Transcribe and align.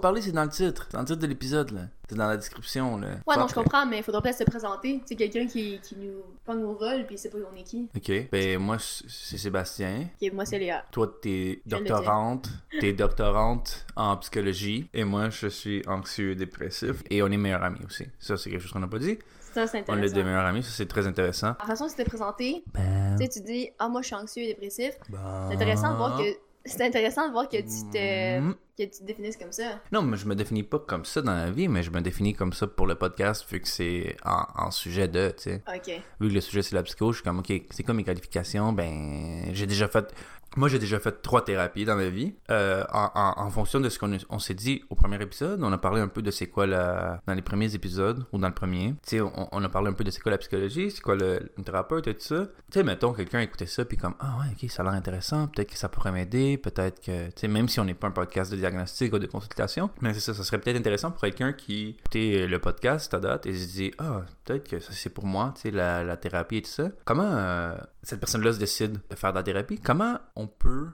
Parler, 0.00 0.22
c'est 0.22 0.32
dans 0.32 0.42
le 0.44 0.48
titre. 0.50 0.86
C'est 0.90 0.94
dans 0.94 1.00
le 1.00 1.06
titre 1.06 1.18
de 1.20 1.26
l'épisode, 1.26 1.70
là. 1.72 1.82
C'est 2.08 2.16
dans 2.16 2.26
la 2.26 2.36
description, 2.36 2.96
là. 2.98 3.08
Ouais, 3.26 3.36
non, 3.36 3.46
je 3.46 3.54
comprends, 3.54 3.86
mais 3.86 3.98
il 3.98 4.02
faudra 4.02 4.20
peut-être 4.20 4.38
se 4.38 4.44
présenter. 4.44 5.00
C'est 5.06 5.14
quelqu'un 5.14 5.46
qui, 5.46 5.78
qui 5.80 5.96
nous 5.96 6.22
prend 6.44 6.54
nos 6.54 6.72
rôles, 6.72 7.06
puis 7.06 7.14
il 7.14 7.18
sait 7.18 7.28
pas 7.30 7.38
on 7.52 7.56
est 7.56 7.62
qui. 7.62 7.88
Ok. 7.96 8.28
Ben, 8.32 8.58
moi, 8.58 8.78
c'est 8.80 9.38
Sébastien. 9.38 10.08
Ok, 10.20 10.32
moi, 10.32 10.44
c'est 10.44 10.58
Léa. 10.58 10.84
Toi, 10.90 11.14
t'es 11.22 11.62
doctorante. 11.66 12.48
T'es 12.80 12.92
doctorante 12.92 13.86
en 13.96 14.16
psychologie. 14.16 14.88
Et 14.92 15.04
moi, 15.04 15.30
je 15.30 15.46
suis 15.46 15.82
anxieux 15.86 16.32
et 16.32 16.34
dépressif. 16.34 17.02
Et 17.10 17.22
on 17.22 17.28
est 17.28 17.36
meilleurs 17.36 17.62
amis 17.62 17.84
aussi. 17.86 18.06
Ça, 18.18 18.36
c'est 18.36 18.50
quelque 18.50 18.62
chose 18.62 18.72
qu'on 18.72 18.80
n'a 18.80 18.88
pas 18.88 18.98
dit. 18.98 19.18
Ça, 19.52 19.66
c'est 19.66 19.78
On 19.78 19.80
est 19.80 19.90
intéressant. 19.94 20.14
des 20.14 20.24
meilleurs 20.24 20.44
amis. 20.46 20.62
Ça, 20.62 20.70
c'est 20.72 20.86
très 20.86 21.06
intéressant. 21.06 21.54
La 21.60 21.66
façon 21.66 21.86
dont 21.86 21.92
tu 21.96 22.04
présenté, 22.04 22.62
Ben. 22.72 23.16
tu 23.18 23.24
sais, 23.24 23.28
tu 23.28 23.40
dis 23.40 23.68
Ah, 23.78 23.88
moi, 23.88 24.00
je 24.02 24.06
suis 24.06 24.14
anxieux 24.16 24.42
et 24.44 24.48
dépressif. 24.48 24.94
ben... 25.08 25.46
C'est 25.48 25.54
intéressant 25.56 25.92
de 25.92 25.96
voir 25.96 26.18
que. 26.18 26.24
C'est 26.64 26.84
intéressant 26.84 27.26
de 27.26 27.32
voir 27.32 27.48
que 27.48 27.56
tu 27.56 27.90
te. 27.90 28.54
Que 28.78 28.84
tu 28.84 28.90
te 28.90 29.04
définisses 29.04 29.36
comme 29.36 29.52
ça? 29.52 29.80
Non, 29.92 30.02
mais 30.02 30.16
je 30.16 30.26
me 30.26 30.34
définis 30.34 30.62
pas 30.62 30.78
comme 30.78 31.04
ça 31.04 31.20
dans 31.22 31.34
la 31.34 31.50
vie, 31.50 31.68
mais 31.68 31.82
je 31.82 31.90
me 31.90 32.00
définis 32.00 32.34
comme 32.34 32.52
ça 32.52 32.66
pour 32.66 32.86
le 32.86 32.94
podcast, 32.94 33.44
vu 33.50 33.60
que 33.60 33.68
c'est 33.68 34.16
en, 34.24 34.44
en 34.56 34.70
sujet 34.70 35.08
de, 35.08 35.30
tu 35.36 35.42
sais. 35.44 35.62
Ok. 35.68 36.00
Vu 36.20 36.28
que 36.28 36.34
le 36.34 36.40
sujet 36.40 36.62
c'est 36.62 36.74
la 36.76 36.82
psycho, 36.82 37.12
je 37.12 37.16
suis 37.18 37.24
comme, 37.24 37.40
ok, 37.40 37.52
c'est 37.70 37.82
quoi 37.82 37.94
mes 37.94 38.04
qualifications? 38.04 38.72
Ben, 38.72 39.50
j'ai 39.52 39.66
déjà 39.66 39.88
fait. 39.88 40.14
Moi, 40.56 40.68
j'ai 40.68 40.80
déjà 40.80 40.98
fait 40.98 41.22
trois 41.22 41.44
thérapies 41.44 41.84
dans 41.84 41.94
ma 41.94 42.08
vie. 42.08 42.34
Euh, 42.50 42.82
en, 42.92 43.08
en- 43.14 43.34
en 43.40 43.50
fonction 43.50 43.78
de 43.78 43.88
ce 43.88 44.00
qu'on 44.00 44.10
on 44.30 44.40
s'est 44.40 44.54
dit 44.54 44.82
au 44.90 44.96
premier 44.96 45.22
épisode, 45.22 45.62
on 45.62 45.72
a 45.72 45.78
parlé 45.78 46.00
un 46.00 46.08
peu 46.08 46.22
de 46.22 46.32
c'est 46.32 46.48
quoi 46.48 46.66
la. 46.66 47.20
Dans 47.28 47.34
les 47.34 47.42
premiers 47.42 47.72
épisodes, 47.76 48.26
ou 48.32 48.38
dans 48.38 48.48
le 48.48 48.54
premier. 48.54 48.94
Tu 49.06 49.18
sais, 49.18 49.20
on, 49.20 49.48
on 49.52 49.62
a 49.62 49.68
parlé 49.68 49.90
un 49.90 49.92
peu 49.92 50.02
de 50.02 50.10
c'est 50.10 50.18
quoi 50.20 50.32
la 50.32 50.38
psychologie, 50.38 50.90
c'est 50.90 51.02
quoi 51.02 51.14
le, 51.14 51.52
le 51.56 51.62
thérapeute 51.62 52.08
et 52.08 52.14
tout 52.14 52.22
ça. 52.24 52.46
Tu 52.46 52.80
sais, 52.80 52.82
mettons, 52.82 53.12
quelqu'un 53.12 53.38
écoutait 53.38 53.66
ça, 53.66 53.84
puis 53.84 53.96
comme, 53.96 54.14
ah 54.18 54.38
ouais, 54.40 54.46
ok, 54.60 54.68
ça 54.68 54.82
a 54.82 54.86
l'air 54.86 54.94
intéressant, 54.94 55.46
peut-être 55.46 55.70
que 55.70 55.78
ça 55.78 55.88
pourrait 55.88 56.10
m'aider, 56.10 56.58
peut-être 56.58 57.00
que. 57.00 57.26
Tu 57.26 57.32
sais, 57.36 57.46
même 57.46 57.68
si 57.68 57.78
on 57.78 57.84
n'est 57.84 57.94
pas 57.94 58.08
un 58.08 58.12
podcast 58.12 58.50
de 58.50 58.56
diagnostic 58.70 59.12
ou 59.12 59.18
de 59.18 59.26
consultation, 59.26 59.90
mais 60.00 60.14
c'est 60.14 60.20
ça, 60.20 60.34
ça 60.34 60.44
serait 60.44 60.58
peut-être 60.58 60.76
intéressant 60.76 61.10
pour 61.10 61.20
quelqu'un 61.20 61.52
qui 61.52 61.96
écoutait 61.98 62.46
le 62.46 62.58
podcast 62.58 63.12
à 63.14 63.20
date 63.20 63.46
et 63.46 63.54
se 63.54 63.66
dit, 63.66 63.92
ah, 63.98 64.22
peut-être 64.44 64.68
que 64.68 64.80
ça 64.80 64.92
c'est 64.92 65.10
pour 65.10 65.26
moi, 65.26 65.52
tu 65.56 65.62
sais, 65.62 65.70
la, 65.70 66.04
la 66.04 66.16
thérapie 66.16 66.58
et 66.58 66.62
tout 66.62 66.70
ça. 66.70 66.90
Comment 67.04 67.28
euh, 67.30 67.76
cette 68.02 68.20
personne-là 68.20 68.52
se 68.52 68.58
décide 68.58 68.98
de 69.10 69.16
faire 69.16 69.32
de 69.32 69.38
la 69.38 69.42
thérapie? 69.42 69.78
Comment 69.78 70.18
on 70.36 70.46
peut 70.46 70.88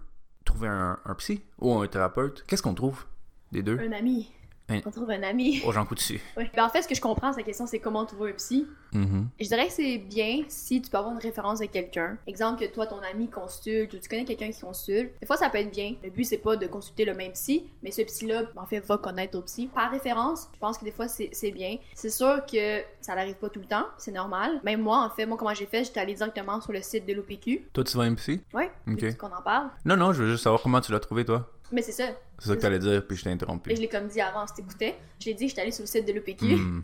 trouver 0.45 0.69
un, 0.69 0.99
un 1.05 1.15
psy 1.15 1.43
ou 1.59 1.75
un 1.75 1.87
thérapeute? 1.87 2.45
Qu'est-ce 2.47 2.63
qu'on 2.63 2.75
trouve 2.75 3.05
des 3.53 3.63
deux? 3.63 3.79
Un 3.79 3.93
ami. 3.93 4.33
Un- 4.69 4.81
On 4.85 4.91
trouve 4.91 5.11
un 5.11 5.23
ami. 5.23 5.63
Oh, 5.65 5.73
j'en 5.73 5.85
coup 5.87 5.95
dessus. 5.95 6.21
Ouais. 6.37 6.51
Ben, 6.57 6.65
en 6.65 6.69
fait, 6.69 6.83
ce 6.83 6.89
que 6.89 6.95
je 6.95 7.01
comprends, 7.01 7.33
sa 7.33 7.43
question, 7.43 7.67
c'est 7.67 7.79
comment 7.79 8.05
trouver 8.05 8.31
un 8.31 8.35
psy. 8.35 8.67
Mhm. 8.93 9.29
Je 9.41 9.47
dirais 9.47 9.67
que 9.67 9.73
c'est 9.73 9.99
bien 9.99 10.43
si 10.49 10.81
tu 10.83 10.91
peux 10.91 10.97
avoir 10.99 11.13
une 11.15 11.21
référence 11.21 11.61
de 11.61 11.67
quelqu'un. 11.67 12.17
Exemple 12.27 12.65
que 12.67 12.73
toi, 12.73 12.87
ton 12.87 12.99
ami 13.13 13.29
consulte 13.29 13.93
ou 13.95 13.99
tu 13.99 14.09
connais 14.09 14.25
quelqu'un 14.25 14.51
qui 14.51 14.61
consulte. 14.61 15.13
Des 15.21 15.27
fois, 15.27 15.37
ça 15.37 15.51
peut 15.51 15.59
être 15.59 15.71
bien. 15.71 15.95
Le 16.03 16.11
but, 16.11 16.25
c'est 16.25 16.39
pas 16.39 16.57
de 16.57 16.67
consulter 16.67 17.05
le 17.05 17.15
même 17.15 17.33
psy, 17.33 17.65
mais 17.83 17.91
ce 17.91 18.03
psy-là, 18.03 18.43
en 18.57 18.67
fait, 18.67 18.81
va 18.81 18.99
connaître 18.99 19.33
ton 19.33 19.43
psy. 19.43 19.69
Par 19.73 19.91
référence, 19.91 20.49
je 20.55 20.59
pense 20.59 20.79
que 20.79 20.85
des 20.85 20.93
fois, 20.93 21.07
c'est 21.09 21.51
bien. 21.53 21.77
C'est 21.95 22.11
sûr 22.11 22.45
que 22.51 22.81
ça 23.01 23.15
n'arrive 23.15 23.37
pas 23.37 23.49
tout 23.51 23.61
le 23.61 23.67
temps, 23.67 23.87
c'est 23.99 24.13
normal. 24.13 24.61
Même 24.65 24.81
moi, 24.81 25.05
en 25.05 25.11
fait, 25.11 25.27
moi, 25.27 25.37
comment 25.37 25.55
j'ai 25.55 25.67
fait, 25.67 25.85
j'étais 25.85 26.01
allée 26.01 26.15
directement 26.15 26.61
sur 26.61 26.73
le 26.73 26.83
site 26.83 27.07
de 27.07 27.13
l'OPQ. 27.13 27.69
Toi, 27.73 27.85
tu 27.85 27.97
vas 27.97 28.05
à 28.05 28.07
un 28.07 28.15
psy? 28.15 28.41
Ouais, 28.55 28.71
Ok. 28.89 29.17
qu'on 29.17 29.29
en 29.29 29.43
parle? 29.43 29.69
Non, 29.85 29.97
non, 29.97 30.13
je 30.13 30.23
veux 30.23 30.31
juste 30.31 30.45
savoir 30.45 30.63
comment 30.63 30.81
tu 30.81 30.91
l'as 30.93 31.01
trouvé, 31.01 31.25
toi? 31.25 31.49
Mais 31.73 31.83
c'est 31.83 31.93
ça. 31.93 32.05
C'est 32.39 32.49
ça 32.49 32.57
que 32.57 32.61
t'allais 32.61 32.79
dire, 32.79 33.07
puis 33.07 33.17
je 33.17 33.25
t'ai 33.25 33.31
interrompu. 33.31 33.73
Et 33.73 33.77
je 33.77 33.81
l'ai 33.81 33.89
comme 33.89 34.07
dit 34.07 34.21
avant, 34.21 34.47
si 34.47 34.55
t'écoutais. 34.55 34.97
Je 35.21 35.27
l'ai 35.27 35.35
dit, 35.35 35.49
j'étais 35.49 35.63
allée 35.63 35.71
sur 35.71 35.83
le 35.83 35.89
site 35.89 36.07
de 36.07 36.13
l'OPQ. 36.13 36.57
Hmm. 36.57 36.83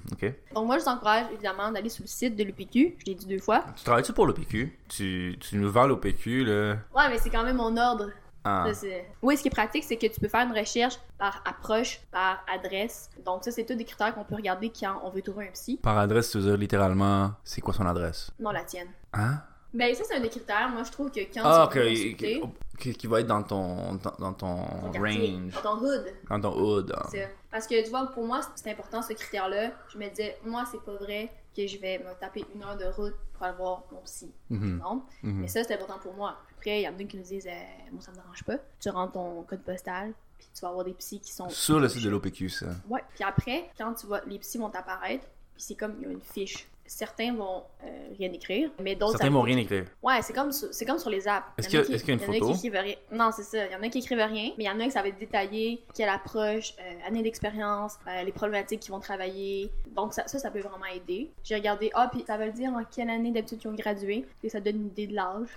Donc 0.55 0.67
moi, 0.67 0.79
je 0.79 0.85
vous 0.85 0.89
encourage 0.89 1.27
évidemment 1.33 1.71
d'aller 1.71 1.89
sur 1.89 2.03
le 2.03 2.09
site 2.09 2.37
de 2.37 2.45
l'OPQ. 2.45 2.97
Je 2.99 3.05
l'ai 3.07 3.15
dit 3.15 3.27
deux 3.27 3.39
fois. 3.39 3.65
Tu 3.77 3.85
travailles-tu 3.85 4.13
pour 4.13 4.27
l'OPQ? 4.27 4.79
Tu, 4.89 5.37
tu 5.39 5.57
nous 5.57 5.71
vends 5.71 5.87
l'OPQ, 5.87 6.45
là? 6.45 6.77
Ouais, 6.95 7.09
mais 7.11 7.19
c'est 7.19 7.31
quand 7.31 7.45
même 7.45 7.57
mon 7.57 7.77
ordre. 7.77 8.11
Ah. 8.45 8.67
Ça, 8.73 8.87
Oui, 9.23 9.37
ce 9.37 9.43
qui 9.43 9.49
est 9.49 9.53
pratique, 9.53 9.85
c'est 9.85 9.97
que 9.97 10.07
tu 10.07 10.19
peux 10.19 10.29
faire 10.29 10.47
une 10.47 10.59
recherche 10.59 10.99
par 11.17 11.43
approche, 11.45 12.01
par 12.11 12.45
adresse. 12.53 13.09
Donc 13.25 13.45
ça, 13.45 13.53
c'est 13.53 13.65
tous 13.65 13.75
des 13.75 13.85
critères 13.85 14.15
qu'on 14.15 14.25
peut 14.25 14.35
regarder 14.35 14.71
quand 14.71 15.01
on 15.05 15.11
veut 15.11 15.23
trouver 15.23 15.49
un 15.49 15.53
psy. 15.53 15.79
Par 15.81 15.97
adresse, 15.99 16.31
tu 16.31 16.39
veux 16.39 16.45
dire 16.45 16.57
littéralement, 16.57 17.33
c'est 17.45 17.61
quoi 17.61 17.73
son 17.73 17.87
adresse? 17.87 18.33
Non, 18.41 18.51
la 18.51 18.65
tienne. 18.65 18.89
Hein? 19.13 19.43
Ben 19.75 19.95
ça, 19.95 20.05
c'est 20.05 20.17
un 20.17 20.21
des 20.21 20.29
critères. 20.29 20.69
Moi, 20.69 20.83
je 20.85 20.93
trouve 20.93 21.11
que 21.11 21.21
quand 21.33 21.41
Ah, 21.45 21.69
tu 21.73 21.79
ok. 21.79 21.85
veux 21.85 21.91
consulter, 21.91 22.43
Qui, 22.79 23.07
va 23.07 23.21
être 23.21 23.27
dans 23.27 23.43
ton, 23.43 23.95
dans, 23.95 24.13
dans 24.19 24.33
ton 24.35 24.57
range, 24.57 25.53
dans 25.55 25.63
ton 25.63 25.81
hood, 25.85 26.05
dans 26.29 26.41
ton 26.41 26.59
hood. 26.61 26.95
c'est- 27.11 27.35
Parce 27.51 27.67
que 27.67 27.83
tu 27.85 27.91
vois, 27.91 28.07
pour 28.13 28.27
moi, 28.27 28.41
c'est 28.57 28.71
important 28.71 29.01
ce 29.03 29.13
critère-là. 29.13 29.71
Je 29.93 29.99
me 29.99 30.09
disais, 30.09 30.37
moi, 30.45 30.65
c'est 30.71 30.83
pas 30.83 30.95
vrai 30.95 31.31
que 31.57 31.67
je 31.67 31.79
vais 31.79 31.99
me 31.99 32.19
taper 32.19 32.45
une 32.55 32.63
heure 32.65 32.77
de 32.77 32.87
route 32.87 33.15
pour 33.35 33.45
aller 33.45 33.57
voir 33.57 33.85
mon 33.93 34.01
psy. 34.01 34.33
Mhm, 34.51 34.79
Non. 34.79 35.03
mhm. 35.23 35.41
Mais 35.43 35.49
ça, 35.49 35.63
c'est 35.65 35.75
important 35.75 35.99
pour 36.03 36.15
moi. 36.15 36.37
Après, 36.57 36.81
il 36.81 36.83
y 36.85 36.89
en 36.89 36.99
a 36.99 37.05
qui 37.05 37.17
nous 37.17 37.23
disent, 37.23 37.47
euh, 37.47 37.51
moi, 37.93 38.01
ça 38.01 38.11
me 38.11 38.17
dérange 38.17 38.43
pas. 38.45 38.57
Tu 38.81 38.89
rentres 38.91 39.13
ton 39.13 39.43
code 39.45 39.63
postal, 39.63 40.13
puis 40.39 40.49
tu 40.55 40.61
vas 40.63 40.69
avoir 40.69 40.85
des 40.85 40.95
psys 40.95 41.21
qui 41.21 41.33
sont. 41.33 41.49
Sur 41.51 41.79
le 41.79 41.89
site 41.89 42.03
de 42.03 42.11
l'OPQ, 42.11 42.49
ça. 42.49 42.67
Ouais. 42.89 43.03
Puis 43.15 43.23
après, 43.25 43.71
quand 43.79 43.95
tu 43.95 44.07
vois, 44.07 44.21
les 44.27 44.39
psys 44.39 44.59
vont 44.59 44.67
apparaître, 44.75 45.27
puis 45.55 45.63
c'est 45.63 45.75
comme 45.77 45.95
il 46.01 46.05
y 46.05 46.07
a 46.07 46.11
une 46.13 46.21
fiche. 46.23 46.67
Certains 46.85 47.33
vont 47.35 47.63
euh, 47.85 47.87
rien 48.19 48.31
écrire, 48.33 48.71
mais 48.83 48.95
d'autres. 48.95 49.13
Certains 49.13 49.31
vont 49.31 49.41
rien 49.43 49.57
écrire. 49.57 49.85
Ouais, 50.03 50.21
c'est 50.21 50.33
comme, 50.33 50.53
c'est 50.53 50.85
comme 50.85 50.99
sur 50.99 51.09
les 51.11 51.27
apps. 51.27 51.47
Est-ce 51.57 51.69
qu'il 51.69 51.79
y 51.79 51.83
a- 51.83 51.85
est-ce 51.87 52.05
qu'il 52.05 52.15
y 52.15 52.19
a 52.19 52.21
une 52.27 52.33
photo? 52.35 52.53
qui 52.53 52.67
écrivent 52.67 52.81
rien. 52.83 52.95
Non, 53.11 53.31
c'est 53.35 53.45
ça. 53.45 53.65
Il 53.67 53.73
y 53.73 53.77
en 53.77 53.83
a 53.83 53.89
qui 53.89 53.99
écrivent 53.99 54.19
rien, 54.19 54.51
mais 54.59 54.65
il 54.65 54.67
y 54.67 54.71
en 54.71 54.79
a 54.81 54.85
qui 54.85 54.91
ça 54.91 55.01
va 55.01 55.09
être 55.09 55.19
détaillé, 55.19 55.83
quelle 55.95 56.09
approche, 56.11 56.75
euh, 56.81 57.07
année 57.09 57.23
d'expérience, 57.23 57.95
euh, 58.09 58.23
les 58.25 58.33
problématiques 58.33 58.81
qu'ils 58.81 58.93
vont 58.93 59.01
travailler. 59.01 59.71
Donc 59.95 60.13
ça, 60.13 60.27
ça, 60.27 60.39
ça 60.39 60.51
peut 60.51 60.61
vraiment 60.61 60.85
aider. 60.95 61.31
J'ai 61.45 61.55
regardé, 61.55 61.91
ah, 61.95 62.09
puis 62.13 62.25
ça 62.27 62.37
veut 62.37 62.51
dire 62.53 62.71
en 62.73 62.83
quelle 62.85 63.09
année 63.11 63.31
d'habitude 63.31 63.61
ils 63.65 63.69
ont 63.69 63.75
gradué, 63.75 64.27
et 64.43 64.49
ça 64.49 64.61
donne 64.61 64.77
une 64.77 64.87
idée 64.89 65.07
de 65.07 65.15
l'âge. 65.15 65.49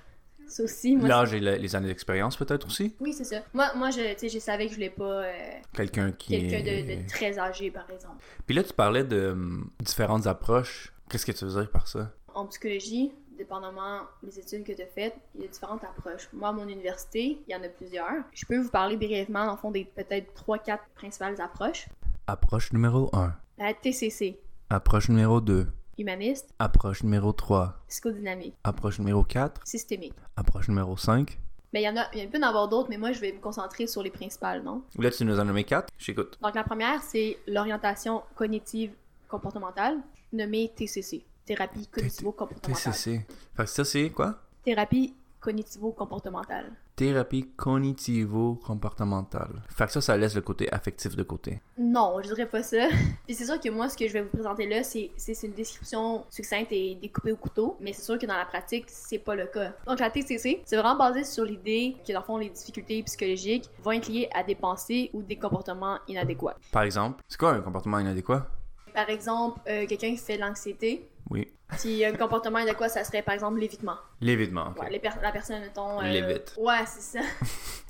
Ça 0.48 0.62
aussi, 0.64 0.96
moi. 0.96 1.10
L'âge 1.10 1.34
et 1.34 1.40
les 1.40 1.76
années 1.76 1.88
d'expérience, 1.88 2.38
peut-être 2.38 2.68
aussi? 2.68 2.96
Oui, 3.00 3.14
c'est 3.14 3.24
ça. 3.24 3.38
Moi, 3.52 3.72
moi 3.76 3.90
je, 3.90 4.14
tu 4.14 4.20
sais, 4.20 4.30
je 4.30 4.38
savais 4.38 4.66
que 4.66 4.70
je 4.72 4.76
voulais 4.76 4.92
pas 4.92 5.04
euh, 5.24 5.32
Quelqu'un 5.74 6.12
qui. 6.12 6.40
quelqu'un 6.40 6.58
est- 6.64 6.84
de, 6.84 7.02
de 7.04 7.08
très 7.10 7.40
âgé, 7.40 7.72
par 7.72 7.90
exemple. 7.90 8.24
Puis 8.46 8.56
là, 8.56 8.64
tu 8.64 8.72
parlais 8.72 9.04
de 9.04 9.32
hum, 9.32 9.72
différentes 9.80 10.28
approches. 10.28 10.94
Qu'est-ce 11.10 11.26
que 11.26 11.32
tu 11.32 11.46
veux 11.46 11.52
dire 11.62 11.70
par 11.72 11.88
ça? 11.88 12.12
En 12.34 12.46
psychologie, 12.48 13.12
dépendamment 13.38 14.02
des 14.24 14.40
études 14.40 14.64
que 14.64 14.74
tu 14.74 14.82
as 14.82 14.88
faites, 14.88 15.16
il 15.36 15.42
y 15.42 15.46
a 15.46 15.48
différentes 15.48 15.84
approches. 15.84 16.28
Moi, 16.34 16.50
à 16.50 16.52
mon 16.52 16.68
université, 16.68 17.40
il 17.48 17.52
y 17.52 17.56
en 17.56 17.64
a 17.64 17.70
plusieurs. 17.70 18.24
Je 18.34 18.46
peux 18.46 18.58
vous 18.58 18.70
parler 18.70 18.98
brièvement, 18.98 19.52
le 19.52 19.58
fond, 19.58 19.72
des 19.72 19.86
peut-être 19.86 20.34
3-4 20.46 20.80
principales 20.96 21.40
approches. 21.40 21.88
Approche 22.28 22.74
numéro 22.74 23.10
1. 23.16 23.34
La 23.58 23.74
TCC, 23.74 24.40
Approche 24.70 25.10
numéro 25.10 25.40
2. 25.40 25.68
humaniste, 25.98 26.54
Approche 26.60 27.04
numéro 27.04 27.32
3. 27.32 27.80
psychodynamique, 27.88 28.56
Approche 28.64 29.00
numéro 29.00 29.24
4. 29.24 29.62
systémique. 29.66 30.14
Approche 30.36 30.68
numéro 30.68 30.98
5. 30.98 31.40
Mais 31.72 31.82
il 31.82 31.86
y 31.86 31.90
en 31.90 31.98
a, 31.98 32.08
il 32.14 32.30
peut 32.30 32.38
y 32.38 32.44
en 32.44 32.48
avoir 32.48 32.68
d'autres, 32.68 32.90
mais 32.90 32.98
moi, 32.98 33.12
je 33.12 33.20
vais 33.20 33.32
me 33.34 33.40
concentrer 33.40 33.86
sur 33.86 34.02
les 34.02 34.10
principales, 34.10 34.64
non? 34.64 34.82
Là, 34.98 35.12
tu 35.12 35.24
nous 35.26 35.36
en 35.36 35.40
as 35.40 35.44
nommé 35.44 35.64
4. 35.66 35.92
J'écoute. 35.98 36.38
Donc, 36.42 36.56
la 36.56 36.64
première, 36.64 37.02
c'est 37.04 37.38
l'orientation 37.48 38.24
cognitive 38.36 38.92
comportementale, 39.28 39.98
nommée 40.34 40.72
TCC, 40.76 41.24
thérapie 41.46 41.88
cognitivo-comportementale. 41.88 42.94
TCC. 42.94 43.26
Fait 43.56 43.64
que 43.64 43.70
ça, 43.70 43.86
c'est 43.86 44.10
quoi? 44.10 44.42
Thérapie 44.64 45.14
cognitivo-comportementale. 45.40 46.72
Thérapie 46.96 47.48
cognitivo-comportementale. 47.58 49.62
Fait 49.70 49.86
que 49.86 49.92
ça, 49.92 50.02
ça 50.02 50.18
laisse 50.18 50.34
le 50.34 50.42
côté 50.42 50.72
affectif 50.74 51.16
de 51.16 51.22
côté. 51.24 51.62
Non, 51.78 52.18
je 52.24 52.30
dirais 52.30 52.48
pas 52.48 52.64
ça. 52.64 52.88
Puis 53.28 53.36
c'est 53.36 53.46
sûr 53.46 53.60
que 53.60 53.70
moi, 53.70 53.90
ce 53.90 53.98
que 53.98 54.08
je 54.08 54.14
vais 54.14 54.22
vous 54.22 54.30
présenter 54.30 54.66
là, 54.66 54.82
c'est 54.84 55.12
une 55.44 55.52
description 55.52 56.24
succincte 56.30 56.72
et 56.72 56.96
découpée 56.96 57.34
au 57.34 57.36
couteau. 57.36 57.76
Mais 57.82 57.92
c'est 57.94 58.04
sûr 58.04 58.18
que 58.18 58.26
dans 58.26 58.38
la 58.38 58.46
pratique, 58.46 58.86
c'est 58.88 59.20
pas 59.20 59.36
le 59.36 59.46
cas. 59.46 59.74
Donc 59.86 60.00
la 60.00 60.10
TCC, 60.10 60.62
c'est 60.66 60.78
vraiment 60.78 60.96
basé 60.98 61.24
sur 61.26 61.44
l'idée 61.44 61.98
que 62.08 62.14
dans 62.14 62.22
le 62.22 62.26
fond, 62.26 62.38
les 62.38 62.50
difficultés 62.50 63.04
psychologiques 63.04 63.70
vont 63.84 63.92
être 63.92 64.08
liées 64.08 64.30
à 64.34 64.42
des 64.44 64.56
pensées 64.56 65.10
ou 65.14 65.22
des 65.22 65.36
comportements 65.36 66.00
inadéquats. 66.08 66.56
Par 66.72 66.84
exemple, 66.84 67.22
c'est 67.28 67.38
quoi 67.38 67.52
un 67.52 67.60
comportement 67.62 68.00
inadéquat? 68.00 68.48
Par 68.96 69.10
exemple, 69.10 69.60
euh, 69.68 69.86
quelqu'un 69.86 70.12
qui 70.12 70.18
fait 70.18 70.38
de 70.38 70.42
l'anxiété. 70.42 71.08
Oui. 71.30 71.48
Puis 71.80 72.06
un 72.06 72.14
comportement 72.14 72.60
inadéquat, 72.60 72.90
ça 72.90 73.04
serait 73.04 73.22
par 73.24 73.34
exemple 73.34 73.60
l'évitement. 73.60 73.98
L'évitement, 74.22 74.68
ok. 74.70 74.82
Ouais, 74.84 74.90
les 74.90 75.00
per- 75.00 75.10
la 75.22 75.32
personne, 75.32 75.62
mettons. 75.62 76.00
euh, 76.02 76.04
L'évite. 76.08 76.54
Ouais, 76.58 76.84
c'est 76.88 77.20
ça. 77.20 77.26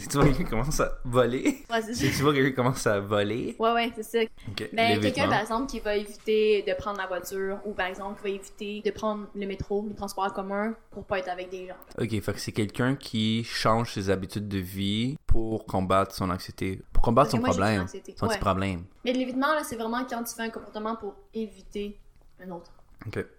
Si 0.00 0.08
tu 0.08 0.16
vois 0.16 0.24
quelqu'un 0.24 0.44
qui 0.44 0.50
commence 0.50 0.80
à 0.80 0.92
voler. 1.04 1.42
Ouais, 1.70 1.82
c'est 1.82 1.94
ça. 1.94 2.00
Si 2.00 2.10
tu 2.10 2.22
vois 2.22 2.32
quelqu'un 2.32 2.48
qui 2.50 2.54
commence 2.54 2.86
à 2.86 3.00
voler. 3.00 3.54
Ouais, 3.58 3.72
ouais, 3.72 3.92
c'est 3.94 4.02
ça. 4.02 4.18
Ok. 4.48 4.70
Ben, 4.72 4.98
quelqu'un, 5.00 5.28
par 5.28 5.40
exemple, 5.40 5.70
qui 5.70 5.80
va 5.80 5.94
éviter 5.96 6.62
de 6.66 6.72
prendre 6.74 6.98
la 6.98 7.06
voiture 7.06 7.58
ou, 7.66 7.72
par 7.72 7.86
exemple, 7.86 8.16
qui 8.16 8.22
va 8.22 8.34
éviter 8.34 8.82
de 8.84 8.90
prendre 8.90 9.26
le 9.34 9.46
métro, 9.46 9.84
le 9.86 9.94
transport 9.94 10.24
en 10.24 10.30
commun 10.30 10.74
pour 10.90 11.04
pas 11.04 11.18
être 11.18 11.28
avec 11.28 11.50
des 11.50 11.66
gens. 11.66 11.76
Ok, 12.00 12.20
fait 12.20 12.32
que 12.32 12.40
c'est 12.40 12.52
quelqu'un 12.52 12.96
qui 12.96 13.44
change 13.44 13.92
ses 13.92 14.08
habitudes 14.10 14.48
de 14.48 14.58
vie 14.58 15.18
pour 15.26 15.66
combattre 15.66 16.14
son 16.14 16.30
anxiété. 16.30 16.80
Pour 16.92 17.02
combattre 17.02 17.30
Parce 17.30 17.42
son 17.42 17.46
moi, 17.46 17.50
problème. 17.50 17.86
Son 18.16 18.26
Ouais. 18.26 18.34
petit 18.34 18.40
problème. 18.40 18.84
Mais 19.04 19.12
l'évitement, 19.12 19.52
là, 19.54 19.62
c'est 19.64 19.76
vraiment 19.76 20.04
quand 20.08 20.22
tu 20.24 20.34
fais 20.34 20.42
un 20.44 20.50
comportement 20.50 20.96
pour 20.96 21.14
éviter 21.34 21.98
un 22.42 22.50
autre. 22.50 22.70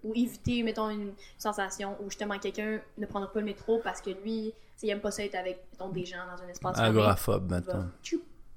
Ou 0.04 0.13
éviter, 0.16 0.63
mettons, 0.63 0.90
une 0.90 1.13
sensation 1.38 1.96
où 2.02 2.10
justement 2.10 2.38
quelqu'un 2.40 2.80
ne 2.98 3.06
prendra 3.06 3.31
pas 3.31 3.40
le 3.40 3.46
métro 3.46 3.80
parce 3.84 4.02
que 4.02 4.10
lui, 4.10 4.54
s'il 4.75 4.90
aime 4.90 5.00
pas 5.00 5.12
ça 5.12 5.24
être 5.24 5.36
avec, 5.36 5.63
mettons, 5.72 5.90
des 5.90 6.06
gens 6.06 6.25
dans 6.36 6.44
un 6.44 6.48
espace 6.48 6.80
Agoraphobe, 6.80 7.46
il 7.46 7.52
maintenant. 7.52 7.86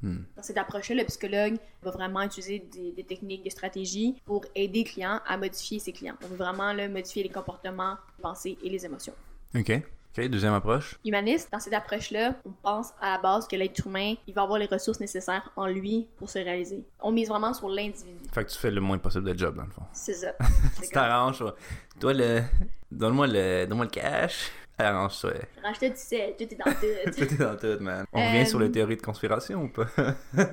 Hmm. 0.02 0.24
Dans 0.36 0.42
cette 0.42 0.58
approche-là, 0.58 0.96
le 0.96 1.04
psychologue 1.04 1.56
va 1.82 1.90
vraiment 1.90 2.22
utiliser 2.22 2.58
des, 2.58 2.92
des 2.92 3.04
techniques, 3.04 3.42
des 3.42 3.50
stratégies 3.50 4.20
pour 4.26 4.44
aider 4.54 4.84
le 4.84 4.90
client 4.90 5.20
à 5.26 5.38
modifier 5.38 5.78
ses 5.78 5.92
clients. 5.92 6.16
On 6.22 6.26
veut 6.26 6.36
vraiment 6.36 6.74
là, 6.74 6.88
modifier 6.88 7.22
les 7.22 7.30
comportements, 7.30 7.96
les 8.18 8.22
pensées 8.22 8.58
et 8.62 8.68
les 8.68 8.84
émotions. 8.84 9.14
Ok. 9.54 9.80
Ok, 10.16 10.28
deuxième 10.28 10.54
approche. 10.54 10.96
Humaniste, 11.04 11.48
dans 11.52 11.58
cette 11.58 11.72
approche-là, 11.74 12.34
on 12.46 12.50
pense 12.62 12.92
à 13.00 13.12
la 13.16 13.18
base 13.18 13.48
que 13.48 13.56
l'être 13.56 13.84
humain, 13.84 14.14
il 14.28 14.34
va 14.34 14.42
avoir 14.42 14.60
les 14.60 14.66
ressources 14.66 15.00
nécessaires 15.00 15.50
en 15.56 15.66
lui 15.66 16.06
pour 16.16 16.30
se 16.30 16.38
réaliser. 16.38 16.84
On 17.00 17.10
mise 17.10 17.28
vraiment 17.28 17.52
sur 17.52 17.68
l'individu. 17.68 18.20
Fait 18.32 18.44
que 18.44 18.50
tu 18.50 18.58
fais 18.58 18.70
le 18.70 18.80
moins 18.80 18.98
possible 18.98 19.24
de 19.32 19.36
job, 19.36 19.56
dans 19.56 19.64
le 19.64 19.70
fond. 19.70 19.82
C'est 19.92 20.14
ça. 20.14 20.32
Tu 20.82 20.88
t'arranges, 20.90 21.38
toi. 21.38 21.56
Toi, 21.98 22.12
le. 22.14 22.42
Donne-moi 22.92 23.26
le. 23.26 23.66
Donne-moi 23.66 23.86
le 23.86 23.90
cash. 23.90 24.52
Arrange-toi. 24.78 25.32
Racheter 25.64 25.90
du 25.90 25.96
sel, 25.96 26.34
tout 26.36 26.44
est 26.44 26.56
dans 26.64 26.72
tout. 26.72 27.10
Tout 27.16 27.34
est 27.34 27.36
dans 27.38 27.56
tout, 27.56 27.82
man. 27.82 28.04
On 28.12 28.20
Euh, 28.20 28.26
revient 28.28 28.46
sur 28.46 28.58
les 28.60 28.70
théories 28.70 28.96
de 28.96 29.02
conspiration 29.02 29.62
ou 29.64 29.68
pas? 29.68 29.86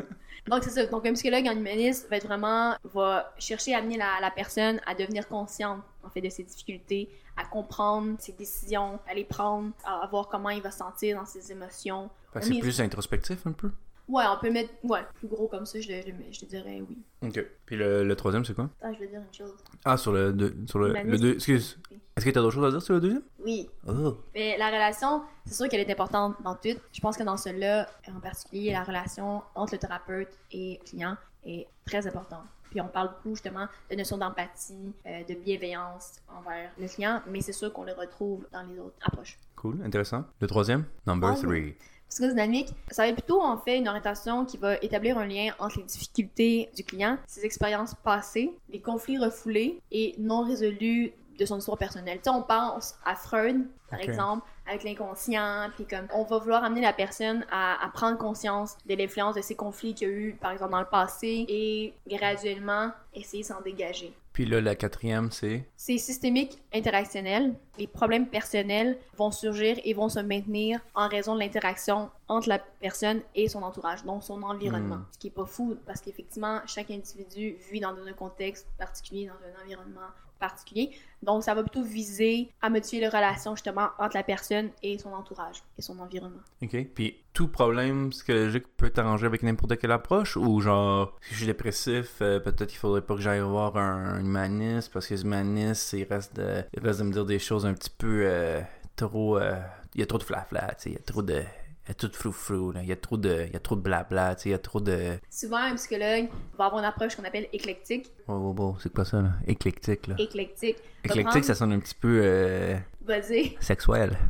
Donc, 0.47 0.63
c'est 0.63 0.69
ça. 0.71 0.85
Donc, 0.87 1.05
un 1.05 1.13
psychologue 1.13 1.45
en 1.47 1.51
humaniste 1.55 2.07
va 2.09 2.17
être 2.17 2.25
vraiment, 2.27 2.75
va 2.95 3.31
chercher 3.37 3.75
à 3.75 3.77
amener 3.79 3.97
la, 3.97 4.19
la 4.21 4.31
personne 4.31 4.79
à 4.87 4.95
devenir 4.95 5.27
consciente, 5.27 5.81
en 6.03 6.09
fait, 6.09 6.21
de 6.21 6.29
ses 6.29 6.43
difficultés, 6.43 7.09
à 7.37 7.45
comprendre 7.45 8.15
ses 8.19 8.33
décisions, 8.33 8.99
à 9.07 9.13
les 9.13 9.25
prendre, 9.25 9.71
à 9.83 10.07
voir 10.07 10.27
comment 10.27 10.49
il 10.49 10.61
va 10.61 10.71
se 10.71 10.79
sentir 10.79 11.17
dans 11.17 11.25
ses 11.25 11.51
émotions. 11.51 12.09
C'est 12.41 12.55
est- 12.55 12.59
plus 12.59 12.79
introspectif 12.81 13.45
un 13.47 13.51
peu? 13.53 13.71
Ouais, 14.07 14.23
on 14.27 14.37
peut 14.41 14.51
mettre, 14.51 14.73
ouais, 14.83 14.99
plus 15.15 15.27
gros 15.29 15.47
comme 15.47 15.65
ça, 15.65 15.79
je, 15.79 15.87
je, 15.87 16.11
je 16.31 16.39
te 16.41 16.45
dirais 16.45 16.81
oui. 16.89 16.97
Ok. 17.21 17.45
Puis 17.65 17.77
le, 17.77 18.03
le 18.03 18.15
troisième, 18.15 18.43
c'est 18.43 18.53
quoi? 18.53 18.69
Ah, 18.81 18.91
je 18.91 18.99
veux 18.99 19.07
dire 19.07 19.21
une 19.21 19.33
chose. 19.33 19.53
Ah, 19.85 19.95
sur 19.95 20.11
le. 20.11 20.33
deux- 20.33 20.53
sur 20.67 20.79
le, 20.79 20.91
le 20.91 21.17
deux. 21.17 21.33
Excuse. 21.35 21.79
Est-ce 22.17 22.25
que 22.25 22.31
t'as 22.31 22.41
d'autres 22.41 22.55
choses 22.55 22.65
à 22.65 22.71
dire 22.71 22.81
sur 22.81 22.93
le 22.95 22.99
deuxième? 22.99 23.21
Oui. 23.39 23.69
Oh. 23.87 24.17
Mais 24.33 24.57
la 24.57 24.67
relation, 24.67 25.21
c'est 25.45 25.53
sûr 25.53 25.69
qu'elle 25.69 25.79
est 25.79 25.91
importante 25.91 26.35
dans 26.43 26.55
tout. 26.55 26.75
Je 26.91 26.99
pense 26.99 27.15
que 27.15 27.23
dans 27.23 27.37
celui-là, 27.37 27.87
en 28.13 28.19
particulier, 28.19 28.73
la 28.73 28.83
relation 28.83 29.43
entre 29.55 29.75
le 29.75 29.79
thérapeute 29.79 30.37
et 30.51 30.79
le 30.83 30.89
client 30.89 31.15
est 31.45 31.67
très 31.85 32.05
importante. 32.05 32.43
Puis 32.71 32.81
on 32.81 32.87
parle 32.87 33.09
beaucoup 33.09 33.35
justement 33.35 33.67
de 33.89 33.95
notion 33.95 34.17
d'empathie, 34.17 34.93
euh, 35.05 35.23
de 35.25 35.35
bienveillance 35.35 36.15
envers 36.29 36.71
le 36.79 36.87
client, 36.87 37.21
mais 37.27 37.41
c'est 37.41 37.53
sûr 37.53 37.71
qu'on 37.71 37.83
le 37.83 37.93
retrouve 37.93 38.47
dans 38.51 38.63
les 38.63 38.79
autres 38.79 38.95
approches. 39.03 39.37
Cool, 39.55 39.79
intéressant. 39.83 40.23
Le 40.39 40.47
troisième? 40.47 40.85
Number 41.05 41.31
oui. 41.33 41.41
three. 41.41 41.75
Psychodynamique, 42.09 42.69
ça 42.89 43.03
va 43.03 43.09
être 43.09 43.15
plutôt 43.15 43.41
en 43.41 43.57
fait 43.57 43.77
une 43.77 43.87
orientation 43.87 44.45
qui 44.45 44.57
va 44.57 44.75
établir 44.81 45.17
un 45.17 45.25
lien 45.25 45.53
entre 45.59 45.77
les 45.77 45.85
difficultés 45.85 46.69
du 46.75 46.83
client, 46.83 47.17
ses 47.25 47.45
expériences 47.45 47.95
passées, 48.03 48.51
les 48.69 48.81
conflits 48.81 49.17
refoulés 49.17 49.79
et 49.91 50.15
non 50.17 50.43
résolus 50.43 51.13
de 51.37 51.45
son 51.45 51.57
histoire 51.57 51.77
personnelle. 51.77 52.17
Tu 52.17 52.25
sais, 52.25 52.29
on 52.29 52.43
pense 52.43 52.95
à 53.05 53.15
Freud, 53.15 53.65
par 53.89 53.99
exemple, 53.99 54.45
avec 54.67 54.83
l'inconscient, 54.83 55.69
puis 55.75 55.85
comme 55.85 56.07
on 56.13 56.23
va 56.23 56.37
vouloir 56.37 56.63
amener 56.63 56.81
la 56.81 56.93
personne 56.93 57.45
à, 57.51 57.83
à 57.83 57.89
prendre 57.89 58.17
conscience 58.17 58.77
de 58.85 58.95
l'influence 58.95 59.35
de 59.35 59.41
ces 59.41 59.55
conflits 59.55 59.93
qu'il 59.93 60.07
y 60.07 60.11
a 60.11 60.13
eu, 60.13 60.33
par 60.39 60.51
exemple, 60.51 60.71
dans 60.71 60.79
le 60.79 60.85
passé, 60.85 61.45
et 61.47 61.93
graduellement 62.07 62.91
essayer 63.13 63.43
de 63.43 63.47
s'en 63.47 63.61
dégager. 63.61 64.13
Puis 64.33 64.45
là, 64.45 64.61
la 64.61 64.75
quatrième, 64.75 65.29
c'est? 65.29 65.65
C'est 65.75 65.97
systémique 65.97 66.57
interactionnel. 66.73 67.53
Les 67.77 67.87
problèmes 67.87 68.27
personnels 68.27 68.97
vont 69.17 69.31
surgir 69.31 69.77
et 69.83 69.93
vont 69.93 70.07
se 70.07 70.19
maintenir 70.19 70.79
en 70.95 71.09
raison 71.09 71.35
de 71.35 71.41
l'interaction 71.41 72.09
entre 72.29 72.47
la 72.47 72.59
personne 72.59 73.21
et 73.35 73.49
son 73.49 73.61
entourage, 73.61 74.05
donc 74.05 74.23
son 74.23 74.41
environnement. 74.43 74.97
Hmm. 74.97 75.05
Ce 75.11 75.19
qui 75.19 75.27
est 75.27 75.31
pas 75.31 75.45
fou 75.45 75.77
parce 75.85 75.99
qu'effectivement, 75.99 76.61
chaque 76.65 76.91
individu 76.91 77.57
vit 77.71 77.81
dans 77.81 77.89
un 77.89 78.13
contexte 78.13 78.67
particulier, 78.77 79.27
dans 79.27 79.33
un 79.33 79.63
environnement 79.65 80.07
particulier. 80.41 80.91
Donc, 81.23 81.43
ça 81.43 81.53
va 81.53 81.61
plutôt 81.61 81.83
viser 81.83 82.49
à 82.61 82.69
modifier 82.69 82.99
les 82.99 83.07
relations 83.07 83.55
justement 83.55 83.89
entre 83.99 84.17
la 84.17 84.23
personne 84.23 84.71
et 84.83 84.97
son 84.97 85.13
entourage 85.13 85.63
et 85.77 85.81
son 85.81 85.97
environnement. 85.99 86.41
Ok. 86.61 86.75
Puis 86.93 87.17
tout 87.33 87.47
problème 87.47 88.09
psychologique 88.09 88.65
peut 88.75 88.89
t'arranger 88.89 89.27
avec 89.27 89.43
n'importe 89.43 89.77
quelle 89.77 89.91
approche? 89.91 90.35
Ou 90.35 90.59
genre, 90.59 91.17
si 91.21 91.33
je 91.33 91.37
suis 91.37 91.45
dépressif, 91.45 92.17
euh, 92.21 92.39
peut-être 92.39 92.67
qu'il 92.67 92.79
faudrait 92.79 93.01
pas 93.01 93.15
que 93.15 93.21
j'aille 93.21 93.39
voir 93.39 93.77
un, 93.77 94.19
humaniste 94.19 94.91
parce 94.91 95.07
que 95.07 95.13
l'humaniste, 95.13 95.93
il 95.93 96.03
reste 96.03 96.35
de, 96.35 96.63
il 96.73 96.83
reste 96.83 96.99
de 96.99 97.05
me 97.05 97.13
dire 97.13 97.25
des 97.25 97.39
choses 97.39 97.65
un 97.65 97.73
petit 97.73 97.91
peu 97.95 98.23
euh, 98.25 98.61
trop. 98.95 99.37
euh, 99.37 99.55
il 99.95 99.99
y 99.99 100.03
a 100.03 100.05
trop 100.05 100.17
de 100.17 100.23
flafla, 100.23 100.73
tu 100.75 100.83
sais, 100.83 100.89
il 100.89 100.93
y 100.93 100.97
a 100.97 101.01
trop 101.01 101.21
de. 101.21 101.43
Il 101.85 101.89
y 101.89 101.91
a 101.91 101.93
tout 101.95 102.07
de 102.07 102.15
frou-frou, 102.15 102.71
là. 102.71 102.83
Il 102.83 102.89
y 102.89 102.91
a 102.91 102.95
trop 102.95 103.17
de, 103.17 103.45
il 103.47 103.53
y 103.53 103.55
a 103.55 103.59
trop 103.59 103.75
de 103.75 103.81
blabla, 103.81 104.35
tu 104.35 104.43
sais, 104.43 104.49
il 104.49 104.51
y 104.51 104.55
a 104.55 104.59
trop 104.59 104.79
de... 104.79 105.17
Souvent, 105.29 105.57
un 105.57 105.75
psychologue 105.75 106.29
va 106.57 106.65
avoir 106.65 106.79
une 106.79 106.85
approche 106.85 107.15
qu'on 107.15 107.23
appelle 107.23 107.47
éclectique. 107.51 108.11
Oh, 108.27 108.33
oh, 108.33 108.55
oh, 108.59 108.75
c'est 108.79 108.93
quoi 108.93 109.03
ça, 109.03 109.21
là? 109.21 109.31
Éclectique, 109.47 110.05
là. 110.07 110.15
Éclectique. 110.19 110.77
Éclectique, 111.03 111.27
prendre- 111.27 111.45
ça 111.45 111.55
sonne 111.55 111.73
un 111.73 111.79
petit 111.79 111.95
peu 111.95 112.21
euh, 112.23 112.77
va 113.03 113.19
dire 113.19 113.51
sexuel. 113.59 114.17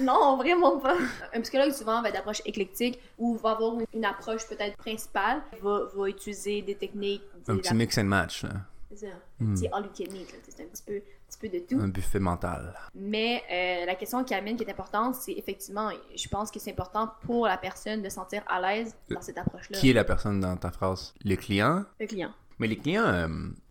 Non, 0.00 0.36
vraiment 0.36 0.78
pas. 0.78 0.96
Un 1.32 1.40
psychologue, 1.40 1.72
souvent, 1.72 2.02
va 2.02 2.08
être 2.08 2.16
d'approche 2.16 2.42
éclectique 2.44 2.98
ou 3.16 3.36
va 3.36 3.52
avoir 3.52 3.76
une, 3.94 4.04
approche 4.04 4.46
peut-être 4.46 4.76
principale, 4.76 5.40
va, 5.62 5.84
va 5.94 6.08
utiliser 6.08 6.62
des 6.62 6.74
techniques. 6.74 7.22
Un 7.48 7.56
petit 7.56 7.74
mix 7.74 7.96
and 7.96 8.04
match, 8.04 8.42
là. 8.42 8.50
C'est 8.90 9.06
ça. 9.06 9.12
Un 9.40 9.54
petit 9.54 9.68
all 9.72 9.84
you 9.84 9.90
can 9.96 10.14
eat, 10.14 10.32
là. 10.32 10.38
C'est 10.48 10.62
un 10.62 10.66
petit 10.66 10.82
peu, 10.82 11.00
petit 11.36 11.48
peu 11.48 11.58
de 11.58 11.64
tout. 11.64 11.80
Un 11.80 11.88
buffet 11.88 12.18
mental. 12.18 12.74
Mais 12.94 13.42
euh, 13.50 13.86
la 13.86 13.94
question 13.94 14.24
qui 14.24 14.34
amène, 14.34 14.56
qui 14.56 14.64
est 14.64 14.70
importante, 14.70 15.14
c'est 15.16 15.32
effectivement, 15.32 15.90
je 16.14 16.28
pense 16.28 16.50
que 16.50 16.58
c'est 16.58 16.70
important 16.70 17.10
pour 17.26 17.46
la 17.46 17.56
personne 17.56 18.02
de 18.02 18.08
se 18.08 18.14
sentir 18.14 18.42
à 18.48 18.60
l'aise 18.60 18.94
dans 19.10 19.20
cette 19.20 19.38
approche-là. 19.38 19.78
Qui 19.78 19.90
est 19.90 19.94
la 19.94 20.04
personne 20.04 20.40
dans 20.40 20.56
ta 20.56 20.70
phrase? 20.70 21.14
Le 21.24 21.36
client? 21.36 21.84
Le 22.00 22.06
client. 22.06 22.30
Mais 22.58 22.68
les 22.68 22.76
clients, 22.76 23.04
euh, 23.06 23.28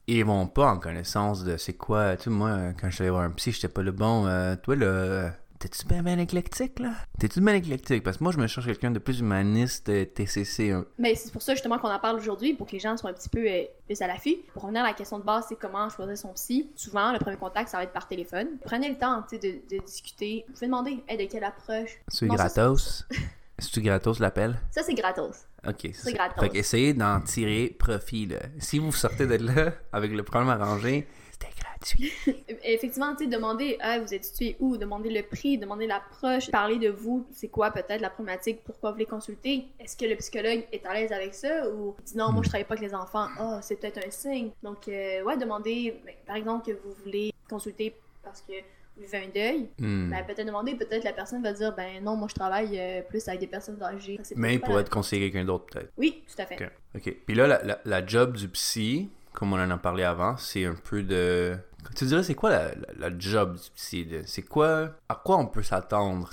ils 0.07 0.25
vont 0.25 0.48
pas 0.48 0.69
en 0.69 0.77
connaissance 0.77 1.44
de 1.44 1.56
c'est 1.57 1.74
quoi. 1.74 2.18
Tu 2.18 2.24
sais, 2.25 2.30
moi, 2.30 2.74
quand 2.80 2.89
je 2.89 2.95
suis 2.95 3.04
allé 3.04 3.12
voir 3.12 3.24
un 3.24 3.31
psy, 3.31 3.51
j'étais 3.51 3.69
pas 3.69 3.81
le 3.81 3.92
bon. 3.92 4.27
euh, 4.27 4.56
toi, 4.57 4.75
euh, 4.75 5.30
t'es-tu 5.63 5.86
bien, 5.88 6.04
bien 6.04 6.19
éclectique, 6.19 6.80
là? 6.80 6.92
T'es-tu 7.19 7.39
bien 7.39 7.54
éclectique? 7.54 8.04
Parce 8.04 8.18
que 8.18 8.24
moi, 8.24 8.33
je 8.33 8.38
me 8.38 8.48
cherche 8.48 8.65
quelqu'un 8.65 8.92
de 8.92 9.00
plus 9.00 9.19
humaniste, 9.21 9.88
euh, 9.88 10.04
TCC. 10.06 10.71
hein. 10.71 10.86
Mais 10.98 11.15
c'est 11.15 11.31
pour 11.31 11.42
ça 11.42 11.54
justement 11.54 11.77
qu'on 11.80 11.89
en 11.89 12.00
parle 12.00 12.18
aujourd'hui, 12.18 12.54
pour 12.54 12.68
que 12.68 12.74
les 12.74 12.80
gens 12.80 12.98
soient 12.98 13.12
un 13.12 13.13
petit 13.13 13.30
peu 13.30 13.45
euh, 13.48 13.63
plus 13.86 14.01
à 14.01 14.07
l'affût. 14.07 14.36
Pour 14.54 14.63
revenir 14.63 14.83
à 14.83 14.88
la 14.88 14.94
question 14.94 15.19
de 15.19 15.24
base, 15.24 15.45
c'est 15.48 15.56
comment 15.57 15.88
choisir 15.89 16.18
son 16.18 16.33
psy. 16.33 16.69
Souvent, 16.75 17.13
le 17.13 17.19
premier 17.19 17.38
contact, 17.38 17.69
ça 17.69 17.77
va 17.77 17.83
être 17.83 17.94
par 17.94 18.07
téléphone. 18.10 18.48
Prenez 18.65 18.89
le 18.89 18.98
temps 18.98 19.24
tu 19.30 19.38
sais, 19.38 19.39
de, 19.39 19.75
de 19.77 19.81
discuter. 19.86 20.44
Vous 20.48 20.54
pouvez 20.54 20.68
demander 20.68 21.04
hey, 21.07 21.18
de 21.18 21.31
quelle 21.31 21.45
approche? 21.45 21.92
C'est 22.10 22.27
gratos? 22.27 23.06
C'est-tu 23.60 23.81
gratos 23.81 24.19
l'appel? 24.19 24.60
Ça, 24.71 24.81
c'est 24.83 24.95
gratos. 24.95 25.45
Ok, 25.65 25.89
c'est 25.94 26.12
gratos. 26.12 26.44
Fait 26.44 26.50
qu'essayez 26.50 26.93
d'en 26.93 27.22
tirer 27.22 27.74
profit, 27.79 28.25
là. 28.25 28.39
Si 28.60 28.79
vous 28.79 28.91
sortez 28.91 29.27
de 29.27 29.36
là 29.36 29.72
avec 29.93 30.12
le 30.12 30.24
problème 30.24 30.50
arrangé, 30.50 31.08
c'était 31.32 31.53
gratuit. 31.83 32.11
Effectivement, 32.63 33.15
tu 33.15 33.25
sais, 33.25 33.29
demander 33.29 33.77
ah, 33.81 33.99
vous 33.99 34.13
êtes 34.13 34.23
situé 34.25 34.55
où, 34.59 34.77
demander 34.77 35.09
le 35.09 35.23
prix, 35.23 35.57
demander 35.57 35.87
l'approche, 35.87 36.49
parler 36.51 36.77
de 36.79 36.89
vous, 36.89 37.25
c'est 37.31 37.47
quoi 37.49 37.71
peut-être 37.71 38.01
la 38.01 38.09
problématique, 38.09 38.63
pourquoi 38.63 38.91
vous 38.91 38.97
les 38.97 39.05
consulter? 39.05 39.65
Est-ce 39.79 39.95
que 39.97 40.05
le 40.05 40.15
psychologue 40.15 40.65
est 40.71 40.85
à 40.85 40.93
l'aise 40.93 41.11
avec 41.11 41.33
ça? 41.33 41.69
Ou 41.69 41.95
dit 42.05 42.17
non, 42.17 42.31
moi 42.31 42.41
je 42.43 42.49
travaille 42.49 42.65
pas 42.65 42.75
avec 42.75 42.87
les 42.89 42.95
enfants, 42.95 43.27
ah, 43.37 43.59
c'est 43.61 43.75
peut-être 43.79 44.05
un 44.05 44.11
signe. 44.11 44.51
Donc, 44.63 44.87
euh, 44.87 45.23
ouais, 45.23 45.37
demander, 45.37 45.99
ben, 46.05 46.13
par 46.25 46.35
exemple, 46.35 46.65
que 46.65 46.71
vous 46.83 46.93
voulez 47.03 47.31
consulter 47.49 47.93
parce 48.23 48.41
que 48.41 48.53
vous 48.95 49.03
vivez 49.03 49.17
un 49.17 49.29
deuil, 49.33 49.69
Hmm. 49.79 50.09
ben, 50.11 50.23
peut-être 50.25 50.45
demander, 50.45 50.75
peut-être 50.75 51.03
la 51.03 51.13
personne 51.13 51.41
va 51.43 51.51
dire 51.51 51.73
ben 51.75 52.03
non, 52.03 52.15
moi 52.15 52.27
je 52.29 52.35
travaille 52.35 52.79
euh, 52.79 53.01
plus 53.01 53.27
avec 53.27 53.39
des 53.41 53.47
personnes 53.47 53.81
âgées. 53.81 54.19
Mais 54.35 54.59
la- 54.67 54.79
être 54.81 54.89
conseillé 54.89 55.31
quelqu'un 55.31 55.45
d'autre, 55.45 55.65
peut-être. 55.65 55.91
Oui, 55.97 56.23
tout 56.27 56.41
à 56.41 56.45
fait. 56.45 56.71
Ok. 56.95 57.15
Puis 57.25 57.35
là, 57.35 57.47
la, 57.47 57.63
la, 57.63 57.79
la 57.83 58.05
job 58.05 58.37
du 58.37 58.47
psy, 58.49 59.09
comme 59.33 59.51
on 59.53 59.55
en 59.59 59.71
a 59.71 59.77
parlé 59.77 60.03
avant, 60.03 60.37
c'est 60.37 60.65
un 60.65 60.75
peu 60.75 61.01
de. 61.01 61.57
Tu 61.95 62.05
dirais, 62.05 62.23
c'est 62.23 62.35
quoi 62.35 62.49
la, 62.49 62.75
la, 62.75 63.09
la 63.09 63.19
job 63.19 63.55
du 63.55 63.69
psy? 63.75 64.07
C'est 64.25 64.43
quoi. 64.43 64.91
À 65.09 65.15
quoi 65.15 65.37
on 65.37 65.47
peut 65.47 65.63
s'attendre? 65.63 66.29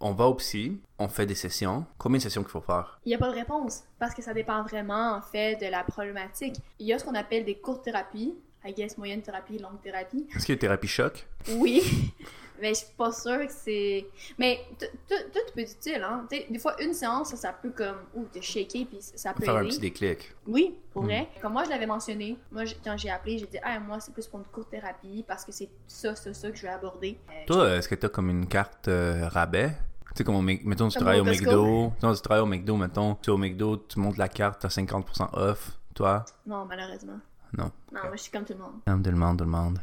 On 0.00 0.12
va 0.12 0.26
au 0.26 0.34
psy, 0.34 0.80
on 0.98 1.08
fait 1.08 1.26
des 1.26 1.34
sessions. 1.34 1.86
Combien 1.98 2.18
de 2.18 2.22
sessions 2.22 2.42
qu'il 2.42 2.50
faut 2.50 2.60
faire? 2.60 3.00
Il 3.04 3.08
n'y 3.08 3.14
a 3.14 3.18
pas 3.18 3.28
de 3.30 3.34
réponse 3.34 3.84
parce 3.98 4.14
que 4.14 4.22
ça 4.22 4.34
dépend 4.34 4.62
vraiment 4.62 5.14
en 5.16 5.22
fait 5.22 5.56
de 5.60 5.66
la 5.70 5.84
problématique. 5.84 6.56
Il 6.78 6.86
y 6.86 6.92
a 6.92 6.98
ce 6.98 7.04
qu'on 7.04 7.14
appelle 7.14 7.44
des 7.44 7.56
courtes 7.56 7.84
thérapies, 7.84 8.34
I 8.64 8.74
guess 8.74 8.98
moyenne 8.98 9.22
thérapie, 9.22 9.58
longue 9.58 9.80
thérapie. 9.82 10.26
Est-ce 10.34 10.44
qu'il 10.46 10.54
y 10.54 10.58
a 10.58 10.60
thérapie 10.60 10.88
choc? 10.88 11.26
Oui, 11.52 12.12
mais 12.60 12.68
je 12.70 12.80
suis 12.80 12.94
pas 12.96 13.10
sûre 13.12 13.46
que 13.46 13.52
c'est. 13.52 14.06
Mais 14.38 14.60
tout 14.78 14.86
peut 15.08 15.60
être 15.60 15.72
utile, 15.72 16.02
hein. 16.02 16.26
Des 16.30 16.58
fois, 16.58 16.80
une 16.82 16.92
séance, 16.94 17.30
ça, 17.30 17.36
ça 17.36 17.52
peut 17.52 17.70
comme. 17.70 17.96
Ouh, 18.14 18.24
te 18.26 18.40
shaker, 18.40 18.86
puis 18.86 18.98
ça 19.00 19.32
peut 19.32 19.44
Faire 19.44 19.56
un 19.56 19.64
petit 19.64 19.78
déclic. 19.80 20.34
Oui, 20.46 20.74
pour 20.92 21.02
Hmm. 21.02 21.06
vrai. 21.06 21.28
Comme 21.40 21.52
moi, 21.52 21.64
je 21.64 21.70
l'avais 21.70 21.86
mentionné, 21.86 22.36
moi, 22.52 22.62
quand 22.84 22.96
j'ai 22.96 23.10
appelé, 23.10 23.38
j'ai 23.38 23.46
dit, 23.46 23.58
ah, 23.62 23.78
moi, 23.80 24.00
c'est 24.00 24.12
plus 24.12 24.26
pour 24.26 24.40
une 24.40 24.46
courte 24.46 24.70
thérapie 24.70 25.24
parce 25.26 25.44
que 25.44 25.52
c'est 25.52 25.68
ça, 25.86 26.14
ça, 26.16 26.32
ça 26.34 26.50
que 26.50 26.56
je 26.56 26.62
vais 26.62 26.68
aborder. 26.68 27.18
Euh, 27.30 27.32
Toi, 27.46 27.70
est-ce 27.76 27.88
que 27.88 27.94
t'as 27.94 28.08
comme 28.08 28.30
une 28.30 28.46
carte 28.46 28.88
euh, 28.88 29.28
rabais? 29.28 29.70
Tu 29.70 30.16
sais, 30.16 30.24
comme 30.24 30.36
au 30.36 30.42
Mc- 30.42 30.62
mettons, 30.64 30.88
tu 30.88 30.94
Comme 30.98 31.04
travailles 31.06 31.20
au. 31.20 31.24
McDo. 31.24 31.92
Non, 32.02 32.14
tu 32.14 32.20
travailles 32.20 32.42
au 32.42 32.46
McDo, 32.46 32.76
mettons, 32.76 33.14
tu 33.16 33.30
es 33.30 33.32
au 33.32 33.36
McDo, 33.38 33.76
tu 33.76 34.00
montes 34.00 34.16
la 34.16 34.28
carte, 34.28 34.60
t'as 34.60 34.68
50% 34.68 35.28
off. 35.34 35.70
Toi, 35.94 36.24
Non, 36.46 36.64
malheureusement. 36.64 37.18
Non. 37.56 37.70
Non, 37.92 38.00
moi, 38.04 38.12
je 38.14 38.22
suis 38.22 38.30
comme 38.32 38.44
tout 38.44 38.52
le 38.54 38.58
monde. 38.60 38.74
non, 38.86 39.02
tout 39.02 39.10
le 39.10 39.16
monde, 39.16 39.38
tout 39.38 39.44
le 39.44 39.50
monde. 39.50 39.78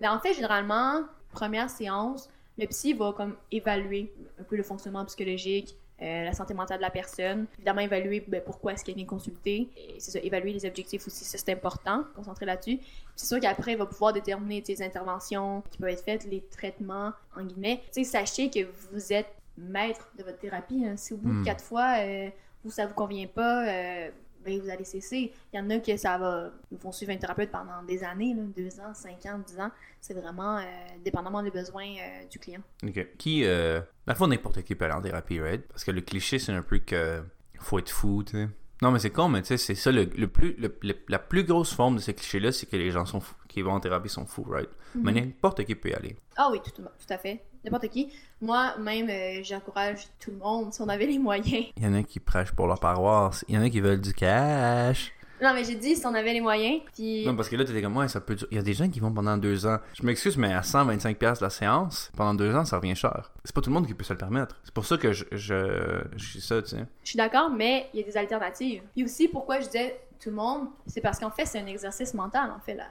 Mais 0.00 0.08
en 0.08 0.18
fait, 0.18 0.34
généralement, 0.34 1.02
première 1.32 1.68
séance, 1.70 2.28
le 2.58 2.66
psy 2.66 2.92
va 2.92 3.12
comme 3.16 3.34
évaluer 3.50 4.12
un 4.38 4.42
peu 4.44 4.56
le 4.56 4.62
fonctionnement 4.62 5.04
psychologique, 5.06 5.74
euh, 6.00 6.24
la 6.24 6.32
santé 6.32 6.52
mentale 6.52 6.78
de 6.78 6.82
la 6.82 6.90
personne. 6.90 7.46
Évidemment, 7.58 7.80
évaluer 7.80 8.24
ben, 8.26 8.42
pourquoi 8.44 8.72
est-ce 8.72 8.84
qu'elle 8.84 8.96
vient 8.96 9.06
consulter. 9.06 9.68
C'est 9.98 10.10
ça, 10.12 10.18
évaluer 10.20 10.52
les 10.52 10.66
objectifs 10.66 11.06
aussi, 11.06 11.24
ça 11.24 11.38
c'est 11.38 11.52
important, 11.52 12.04
concentrer 12.16 12.44
là-dessus. 12.44 12.80
C'est 13.14 13.26
sûr 13.26 13.40
qu'après, 13.40 13.72
il 13.72 13.78
va 13.78 13.86
pouvoir 13.86 14.12
déterminer 14.12 14.62
les 14.66 14.82
interventions 14.82 15.62
qui 15.70 15.78
peuvent 15.78 15.90
être 15.90 16.04
faites, 16.04 16.24
les 16.24 16.40
traitements, 16.50 17.12
en 17.36 17.44
guillemets. 17.44 17.82
Tu 17.94 18.04
sais, 18.04 18.04
sachez 18.04 18.50
que 18.50 18.66
vous 18.90 19.12
êtes 19.12 19.32
maître 19.56 20.10
de 20.18 20.24
votre 20.24 20.38
thérapie. 20.38 20.84
hein. 20.84 20.96
Si 20.96 21.12
au 21.14 21.18
bout 21.18 21.28
Hmm. 21.30 21.40
de 21.40 21.44
quatre 21.44 21.62
fois, 21.64 21.94
euh, 22.00 22.28
vous, 22.64 22.70
ça 22.70 22.86
vous 22.86 22.94
convient 22.94 23.26
pas, 23.28 23.66
euh, 23.68 24.10
ben, 24.44 24.60
vous 24.60 24.68
allez 24.68 24.84
cesser. 24.84 25.32
Il 25.52 25.56
y 25.56 25.60
en 25.60 25.70
a 25.70 25.78
que 25.78 25.96
ça 25.96 26.18
va, 26.18 26.50
ils 26.70 26.78
vont 26.78 26.92
suivre 26.92 27.12
un 27.12 27.16
thérapeute 27.16 27.50
pendant 27.50 27.82
des 27.82 28.02
années, 28.02 28.34
deux 28.56 28.80
ans, 28.80 28.94
cinq 28.94 29.24
ans, 29.26 29.40
dix 29.46 29.58
ans. 29.58 29.70
C'est 30.00 30.14
vraiment 30.14 30.58
euh, 30.58 30.62
dépendamment 31.04 31.42
des 31.42 31.50
besoins 31.50 31.86
euh, 31.86 32.26
du 32.30 32.38
client. 32.38 32.60
Ok. 32.84 33.06
Qui, 33.18 33.44
euh, 33.44 33.80
dans 34.06 34.14
le 34.20 34.26
n'importe 34.26 34.62
qui 34.62 34.74
peut 34.74 34.84
aller 34.84 34.94
en 34.94 35.02
thérapie, 35.02 35.40
right? 35.40 35.66
Parce 35.68 35.84
que 35.84 35.90
le 35.90 36.00
cliché, 36.00 36.38
c'est 36.38 36.52
un 36.52 36.62
peu 36.62 36.78
que 36.78 37.22
faut 37.58 37.78
être 37.78 37.90
fou, 37.90 38.24
tu 38.24 38.32
sais. 38.32 38.48
Non, 38.82 38.90
mais 38.90 38.98
c'est 38.98 39.10
con, 39.10 39.28
mais 39.28 39.40
tu 39.42 39.46
sais, 39.48 39.56
c'est 39.56 39.74
ça, 39.76 39.90
le, 39.92 40.04
le 40.04 40.26
plus, 40.26 40.54
le- 40.58 40.76
le- 40.82 40.96
la 41.08 41.18
plus 41.20 41.44
grosse 41.44 41.72
forme 41.72 41.96
de 41.96 42.00
ce 42.00 42.10
cliché-là, 42.10 42.50
c'est 42.52 42.66
que 42.66 42.76
les 42.76 42.90
gens 42.90 43.06
sont 43.06 43.20
fous, 43.20 43.34
qui 43.48 43.62
vont 43.62 43.72
en 43.72 43.80
thérapie 43.80 44.08
sont 44.10 44.26
fous, 44.26 44.44
right? 44.50 44.68
Mais 44.94 45.12
n'importe 45.12 45.64
qui 45.64 45.74
peut 45.74 45.90
y 45.90 45.94
aller. 45.94 46.16
Ah 46.36 46.48
oui, 46.52 46.58
tout, 46.62 46.70
tout 46.82 46.86
à 47.08 47.16
fait. 47.16 47.42
N'importe 47.64 47.88
qui. 47.88 48.12
Moi, 48.40 48.76
même, 48.78 49.08
euh, 49.08 49.40
j'encourage 49.44 50.08
tout 50.18 50.32
le 50.32 50.36
monde, 50.38 50.72
si 50.74 50.82
on 50.82 50.88
avait 50.88 51.06
les 51.06 51.18
moyens. 51.18 51.66
Il 51.76 51.82
y 51.84 51.86
en 51.86 51.94
a 51.94 52.02
qui 52.02 52.18
prêchent 52.20 52.50
pour 52.52 52.66
leur 52.66 52.80
paroisse, 52.80 53.44
il 53.48 53.54
y 53.54 53.58
en 53.58 53.62
a 53.62 53.70
qui 53.70 53.80
veulent 53.80 54.00
du 54.00 54.12
cash. 54.12 55.12
Non, 55.42 55.52
mais 55.54 55.64
j'ai 55.64 55.74
dit, 55.74 55.96
si 55.96 56.06
on 56.06 56.14
avait 56.14 56.32
les 56.32 56.40
moyens, 56.40 56.80
puis... 56.94 57.26
Non, 57.26 57.34
parce 57.34 57.48
que 57.48 57.56
là, 57.56 57.64
t'étais 57.64 57.82
comme, 57.82 57.96
ouais, 57.96 58.06
ça 58.08 58.20
peut 58.20 58.34
durer. 58.36 58.48
Il 58.52 58.56
y 58.56 58.60
a 58.60 58.62
des 58.62 58.74
gens 58.74 58.88
qui 58.88 59.00
vont 59.00 59.12
pendant 59.12 59.36
deux 59.36 59.66
ans. 59.66 59.78
Je 59.94 60.04
m'excuse, 60.06 60.36
mais 60.36 60.52
à 60.52 60.60
125$ 60.60 61.42
la 61.42 61.50
séance, 61.50 62.10
pendant 62.16 62.34
deux 62.34 62.54
ans, 62.54 62.64
ça 62.64 62.76
revient 62.76 62.94
cher. 62.94 63.32
C'est 63.44 63.54
pas 63.54 63.60
tout 63.60 63.70
le 63.70 63.74
monde 63.74 63.86
qui 63.86 63.94
peut 63.94 64.04
se 64.04 64.12
le 64.12 64.18
permettre. 64.18 64.56
C'est 64.64 64.72
pour 64.72 64.84
ça 64.86 64.96
que 64.96 65.12
je, 65.12 65.24
je, 65.32 66.00
je 66.16 66.38
ça, 66.38 66.62
tu 66.62 66.68
sais. 66.68 66.84
Je 67.02 67.08
suis 67.10 67.16
d'accord, 67.16 67.50
mais 67.50 67.88
il 67.92 68.00
y 68.00 68.02
a 68.02 68.06
des 68.06 68.16
alternatives. 68.16 68.82
Puis 68.94 69.04
aussi, 69.04 69.26
pourquoi 69.28 69.58
je 69.60 69.66
disais 69.66 70.00
tout 70.20 70.30
le 70.30 70.36
monde, 70.36 70.68
c'est 70.86 71.00
parce 71.00 71.18
qu'en 71.18 71.30
fait, 71.30 71.44
c'est 71.46 71.58
un 71.58 71.66
exercice 71.66 72.14
mental, 72.14 72.50
en 72.50 72.60
fait, 72.60 72.74
la, 72.74 72.84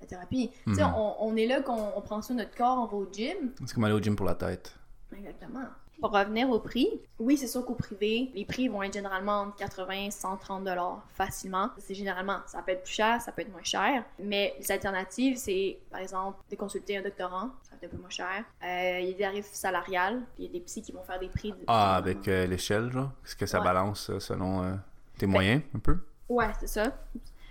la 0.00 0.06
thérapie. 0.06 0.50
Tu 0.66 0.74
sais, 0.76 0.84
Mhm. 0.84 0.92
on, 0.96 1.14
on 1.20 1.36
est 1.36 1.46
là, 1.46 1.60
qu'on 1.60 1.90
on 1.96 2.00
prend 2.02 2.22
soin 2.22 2.36
de 2.36 2.42
notre 2.42 2.54
corps, 2.56 2.78
on 2.78 2.86
va 2.86 2.96
au 2.96 3.08
gym. 3.12 3.50
C'est 3.64 3.74
comme 3.74 3.84
aller 3.84 3.94
au 3.94 4.00
gym 4.00 4.14
pour 4.14 4.26
la 4.26 4.36
tête. 4.36 4.72
Exactement. 5.16 5.64
Pour 6.00 6.10
revenir 6.12 6.50
au 6.50 6.58
prix, 6.60 6.88
oui, 7.18 7.36
c'est 7.38 7.46
sûr 7.46 7.64
qu'au 7.64 7.74
privé, 7.74 8.30
les 8.34 8.44
prix 8.44 8.68
vont 8.68 8.82
être 8.82 8.92
généralement 8.92 9.40
entre 9.42 9.56
80 9.56 9.92
et 10.06 10.10
130 10.10 10.64
dollars 10.64 11.02
facilement. 11.14 11.70
C'est 11.78 11.94
généralement, 11.94 12.38
ça 12.46 12.60
peut 12.62 12.72
être 12.72 12.82
plus 12.82 12.92
cher, 12.92 13.20
ça 13.20 13.32
peut 13.32 13.42
être 13.42 13.50
moins 13.50 13.62
cher. 13.62 14.04
Mais 14.18 14.54
les 14.58 14.70
alternatives, 14.70 15.38
c'est 15.38 15.78
par 15.90 16.00
exemple 16.00 16.38
de 16.50 16.56
consulter 16.56 16.98
un 16.98 17.02
doctorant, 17.02 17.50
ça 17.62 17.70
va 17.70 17.76
être 17.80 17.84
un 17.84 17.88
peu 17.88 17.96
moins 18.00 18.10
cher. 18.10 18.44
Euh, 18.62 18.98
Il 19.00 19.06
y 19.06 19.08
a 19.08 19.12
des 19.12 19.18
tarifs 19.18 19.52
salariales, 19.52 20.20
puis 20.34 20.44
il 20.44 20.46
y 20.46 20.48
a 20.50 20.52
des 20.52 20.60
psys 20.60 20.82
qui 20.82 20.92
vont 20.92 21.02
faire 21.02 21.18
des 21.18 21.28
prix. 21.28 21.52
de- 21.52 21.64
Ah, 21.66 21.96
avec 21.96 22.28
euh, 22.28 22.46
l'échelle, 22.46 22.92
genre? 22.92 23.10
Est-ce 23.24 23.34
que 23.36 23.46
ça 23.46 23.58
Ouais. 23.58 23.64
balance 23.64 24.10
euh, 24.10 24.20
selon 24.20 24.62
euh, 24.64 24.74
tes 25.18 25.26
moyens, 25.26 25.62
un 25.74 25.78
peu? 25.78 25.98
Ouais, 26.28 26.50
c'est 26.60 26.66
ça. 26.66 26.92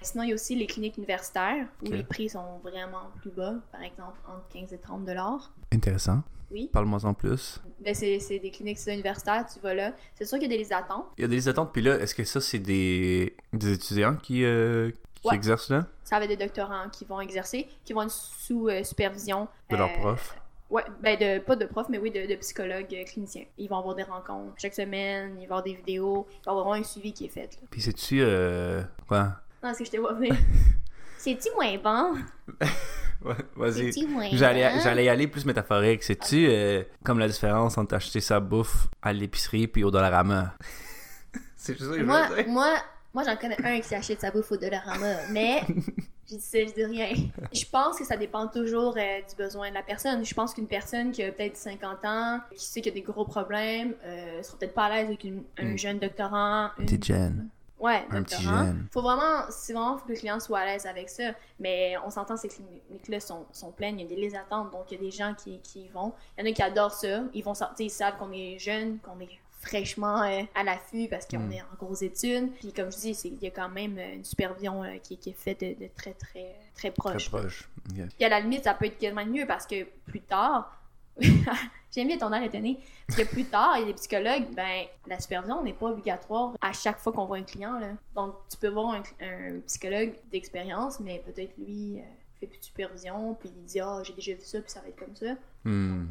Sinon, 0.06 0.24
il 0.24 0.30
y 0.30 0.32
a 0.32 0.36
aussi 0.36 0.56
les 0.56 0.68
cliniques 0.68 0.98
universitaires 0.98 1.68
où 1.84 1.92
les 1.92 2.04
prix 2.04 2.30
sont 2.30 2.60
vraiment 2.64 3.10
plus 3.22 3.32
bas, 3.32 3.56
par 3.72 3.82
exemple 3.82 4.18
entre 4.28 4.48
15 4.54 4.74
et 4.74 4.78
30 4.78 5.06
dollars. 5.06 5.52
Intéressant. 5.74 6.22
Oui. 6.52 6.70
Parle-moi 6.72 7.04
en 7.06 7.14
plus. 7.14 7.60
Ben, 7.84 7.94
c'est 7.96 8.40
des 8.40 8.52
cliniques 8.52 8.80
universitaires, 8.88 9.46
tu 9.52 9.60
vas 9.60 9.74
là. 9.74 9.94
C'est 10.14 10.26
sûr 10.26 10.38
qu'il 10.40 10.52
y 10.52 10.56
a 10.56 10.58
des 10.58 10.72
attentes. 10.72 11.06
Il 11.18 11.22
y 11.22 11.26
a 11.26 11.28
des 11.28 11.48
attentes, 11.50 11.74
puis 11.74 11.82
là, 11.82 11.98
est-ce 12.00 12.14
que 12.16 12.24
ça, 12.24 12.40
c'est 12.40 12.60
des, 12.60 13.36
des 13.52 13.74
étudiants 13.74 14.16
qui, 14.16 14.46
euh, 14.46 14.92
qui 15.22 15.28
Ouais. 15.28 15.36
exercent 15.36 15.70
là? 15.72 15.88
Ça 16.04 16.20
va 16.20 16.26
être 16.26 16.30
des 16.38 16.38
doctorants 16.46 16.88
qui 16.92 17.04
vont 17.04 17.20
exercer, 17.20 17.68
qui 17.84 17.94
vont 17.94 18.04
être 18.04 18.12
sous 18.12 18.70
euh, 18.70 18.84
supervision. 18.84 19.48
De 19.72 19.76
leur 19.76 19.90
euh, 19.90 19.98
prof? 20.00 20.38
Ouais, 20.70 20.84
ben 21.02 21.18
de, 21.18 21.40
pas 21.44 21.56
de 21.56 21.66
prof, 21.66 21.88
mais 21.90 21.98
oui, 21.98 22.12
de, 22.12 22.28
de 22.28 22.36
psychologues 22.36 22.96
cliniciens. 23.08 23.46
Ils 23.58 23.68
vont 23.68 23.78
avoir 23.80 23.96
des 23.96 24.04
rencontres 24.04 24.54
chaque 24.58 24.74
semaine, 24.76 25.32
il 25.34 25.36
va 25.38 25.42
y 25.42 25.46
avoir 25.46 25.64
des 25.64 25.74
vidéos, 25.74 26.28
il 26.30 26.46
va 26.46 26.52
y 26.52 26.56
avoir 26.58 26.74
un 26.74 26.84
suivi 26.84 27.12
qui 27.14 27.26
est 27.26 27.30
fait. 27.30 27.58
Là. 27.60 27.68
Puis 27.72 27.82
c'est-tu, 27.82 28.20
euh, 28.22 28.84
quoi? 29.08 29.34
Non, 29.66 29.72
est-ce 29.72 29.80
que 29.80 29.86
je 29.86 29.92
t'ai 29.92 29.98
pas 30.00 30.14
venir? 30.14 30.36
C'est-tu 31.18 31.50
moins 31.56 31.78
bon? 31.78 32.18
Vas-y. 33.56 33.92
C'est-tu 33.92 34.06
moins 34.08 34.28
J'allais, 34.32 34.70
bon? 34.70 34.80
j'allais 34.84 35.06
y 35.06 35.10
aller 35.10 35.28
plus 35.28 35.44
métaphorique. 35.46 36.04
C'est-tu 36.04 36.46
euh, 36.48 36.84
comme 37.04 37.18
la 37.18 37.28
différence 37.28 37.78
entre 37.80 37.96
acheter 37.96 38.20
sa 38.22 38.40
bouffe 38.40 38.88
à 39.02 39.12
l'épicerie 39.12 39.68
puis 39.68 39.84
au 39.84 39.90
Dollarama? 39.90 40.54
c'est 41.56 41.74
juste 41.74 41.86
ça 41.86 41.92
que 41.94 41.96
je 41.96 42.02
veux 42.02 42.06
Moi, 42.06 42.28
dire. 42.36 42.48
moi, 42.50 42.74
moi 43.14 43.24
j'en 43.26 43.36
connais 43.38 43.58
un 43.66 43.80
qui 43.80 43.88
s'achète 43.88 44.22
sa 44.22 44.30
bouffe 44.30 44.52
au 44.52 44.58
Dollarama, 44.58 45.16
mais 45.32 45.62
je 46.30 46.36
dis 46.36 46.42
ça, 46.42 46.60
je 46.60 46.74
dis 46.74 46.86
rien. 46.86 47.08
Je 47.52 47.66
pense 47.72 47.98
que 47.98 48.06
ça 48.06 48.18
dépend 48.18 48.48
toujours 48.48 48.96
euh, 48.96 49.20
du 49.28 49.36
besoin 49.36 49.70
de 49.70 49.74
la 49.74 49.82
personne. 49.84 50.24
Je 50.24 50.34
pense 50.36 50.54
qu'une 50.54 50.68
personne 50.68 51.12
qui 51.12 51.24
a 51.24 51.32
peut-être 51.32 51.58
50 51.58 52.06
ans, 52.06 52.40
qui 52.56 52.64
sait 52.64 52.82
qu'il 52.82 52.94
y 52.94 53.00
a 53.00 53.00
des 53.02 53.06
gros 53.12 53.26
problèmes, 53.26 53.96
euh, 54.06 54.44
sera 54.44 54.60
peut-être 54.60 54.76
pas 54.76 54.86
à 54.86 54.90
l'aise 54.98 55.08
avec 55.08 55.24
une- 55.24 55.44
un 55.58 55.74
Mm. 55.74 55.78
jeune 55.80 55.98
doctorant. 56.00 56.70
une- 56.78 57.04
Jen. 57.04 57.50
Ouais, 57.80 58.06
Un 58.10 58.24
petit. 58.24 58.46
Faut 58.92 59.02
vraiment, 59.02 59.46
c'est 59.50 59.74
vraiment 59.74 59.98
faut 59.98 60.06
que 60.06 60.12
le 60.14 60.18
client 60.18 60.40
soit 60.40 60.60
à 60.60 60.66
l'aise 60.66 60.86
avec 60.86 61.10
ça. 61.10 61.34
Mais 61.60 61.96
on 62.06 62.10
s'entend, 62.10 62.38
ces 62.38 62.48
cliniques-là 62.48 63.20
sont, 63.20 63.46
sont 63.52 63.72
pleines, 63.72 64.00
il 64.00 64.04
y 64.04 64.06
a 64.06 64.10
des 64.16 64.22
listes 64.22 64.36
d'attente, 64.36 64.72
donc 64.72 64.86
il 64.92 64.96
y 64.96 64.98
a 64.98 65.02
des 65.02 65.12
gens 65.12 65.34
qui, 65.36 65.60
qui 65.60 65.82
y 65.82 65.90
vont. 65.90 66.14
Il 66.38 66.46
y 66.46 66.48
en 66.48 66.52
a 66.52 66.54
qui 66.54 66.62
adorent 66.62 66.94
ça. 66.94 67.24
Ils 67.34 67.44
vont 67.44 67.54
sortir, 67.54 67.86
ils 67.86 67.90
savent 67.90 68.18
qu'on 68.18 68.32
est 68.32 68.58
jeune, 68.60 69.00
qu'on 69.00 69.20
est 69.20 69.30
fraîchement 69.62 70.22
euh, 70.22 70.44
à 70.54 70.64
l'affût 70.64 71.08
parce 71.10 71.26
qu'on 71.28 71.40
Mm. 71.40 71.52
est 71.54 71.62
en 71.62 71.76
grosses 71.78 72.04
études. 72.04 72.54
Puis 72.54 72.72
comme 72.72 72.92
je 72.92 72.98
dis, 72.98 73.12
il 73.26 73.44
y 73.44 73.48
a 73.48 73.52
quand 73.52 73.70
même 73.70 73.98
euh, 73.98 74.14
une 74.14 74.24
supervision 74.24 74.84
euh, 74.84 74.98
qui, 75.04 75.18
qui 75.18 75.32
est 75.32 75.34
faite 75.34 75.60
de, 75.60 75.74
de 75.74 75.90
très, 75.98 76.14
très, 76.14 76.56
très 76.76 76.92
Très 76.92 76.92
proche. 76.92 77.30
proche. 77.30 77.68
Ok. 77.90 78.06
Puis 78.16 78.26
à 78.26 78.30
la 78.30 78.40
limite, 78.40 78.64
ça 78.64 78.74
peut 78.74 78.86
être 78.86 78.98
quasiment 78.98 79.26
mieux 79.26 79.46
parce 79.48 79.66
que 79.66 79.84
plus 80.06 80.22
tard, 80.22 80.72
j'aime 81.92 82.08
bien 82.08 82.18
ton 82.18 82.32
air 82.34 82.44
étonné, 82.44 82.80
parce 83.08 83.22
que 83.22 83.28
plus 83.28 83.46
tard, 83.46 83.76
il 83.78 83.82
y 83.82 83.84
a 83.84 83.88
des 83.88 83.94
psychologues, 83.94 84.46
ben, 84.56 84.86
la 85.08 85.20
supervision 85.20 85.64
n'est 85.64 85.74
pas 85.74 85.88
obligatoire 85.88 86.54
à 86.62 86.74
chaque 86.74 87.00
fois 87.00 87.14
qu'on 87.14 87.26
voit 87.26 87.38
un 87.38 87.44
client. 87.44 87.80
Là. 87.80 87.94
Donc, 88.16 88.36
tu 88.50 88.58
peux 88.58 88.70
voir 88.70 88.96
un, 88.96 89.04
un 89.26 89.60
psychologue 89.66 90.14
d'expérience, 90.32 91.00
mais 91.00 91.24
peut-être 91.26 91.54
lui 91.58 92.00
euh, 92.00 92.04
fait 92.40 92.48
plus 92.48 92.60
de 92.60 92.64
supervision, 92.64 93.36
puis 93.40 93.50
il 93.56 93.66
dit 93.66 93.80
Ah, 93.80 94.02
j'ai 94.04 94.14
déjà 94.14 94.34
vu 94.34 94.42
ça, 94.42 94.60
puis 94.60 94.72
ça 94.72 94.82
va 94.82 94.88
être 94.90 95.00
comme 95.00 95.16
ça. 95.16 95.36
Hmm. 95.64 96.08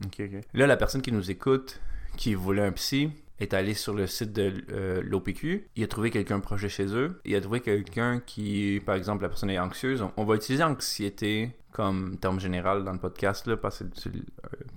Donc, 0.00 0.20
euh, 0.20 0.26
Ok, 0.26 0.34
ok. 0.34 0.44
Là, 0.54 0.66
la 0.66 0.76
personne 0.76 1.02
qui 1.02 1.12
nous 1.12 1.30
écoute, 1.30 1.80
qui 2.16 2.34
voulait 2.34 2.62
un 2.62 2.72
psy, 2.72 3.10
est 3.38 3.54
allé 3.54 3.74
sur 3.74 3.94
le 3.94 4.06
site 4.06 4.32
de 4.32 4.64
euh, 4.70 5.02
l'OPQ. 5.02 5.66
Il 5.74 5.82
a 5.82 5.86
trouvé 5.88 6.10
quelqu'un 6.10 6.38
proche 6.40 6.62
de 6.62 6.68
chez 6.68 6.86
eux. 6.86 7.20
Il 7.24 7.34
a 7.34 7.40
trouvé 7.40 7.60
quelqu'un 7.60 8.20
qui, 8.20 8.80
par 8.86 8.94
exemple, 8.94 9.22
la 9.22 9.28
personne 9.28 9.50
est 9.50 9.58
anxieuse. 9.58 10.02
On, 10.02 10.12
on 10.16 10.24
va 10.24 10.36
utiliser 10.36 10.62
anxiété 10.62 11.50
comme 11.72 12.18
terme 12.18 12.38
général 12.38 12.84
dans 12.84 12.92
le 12.92 12.98
podcast, 12.98 13.46
là, 13.46 13.56
parce 13.56 13.80
que 13.80 13.84
c'est 13.94 14.14
euh, 14.14 14.20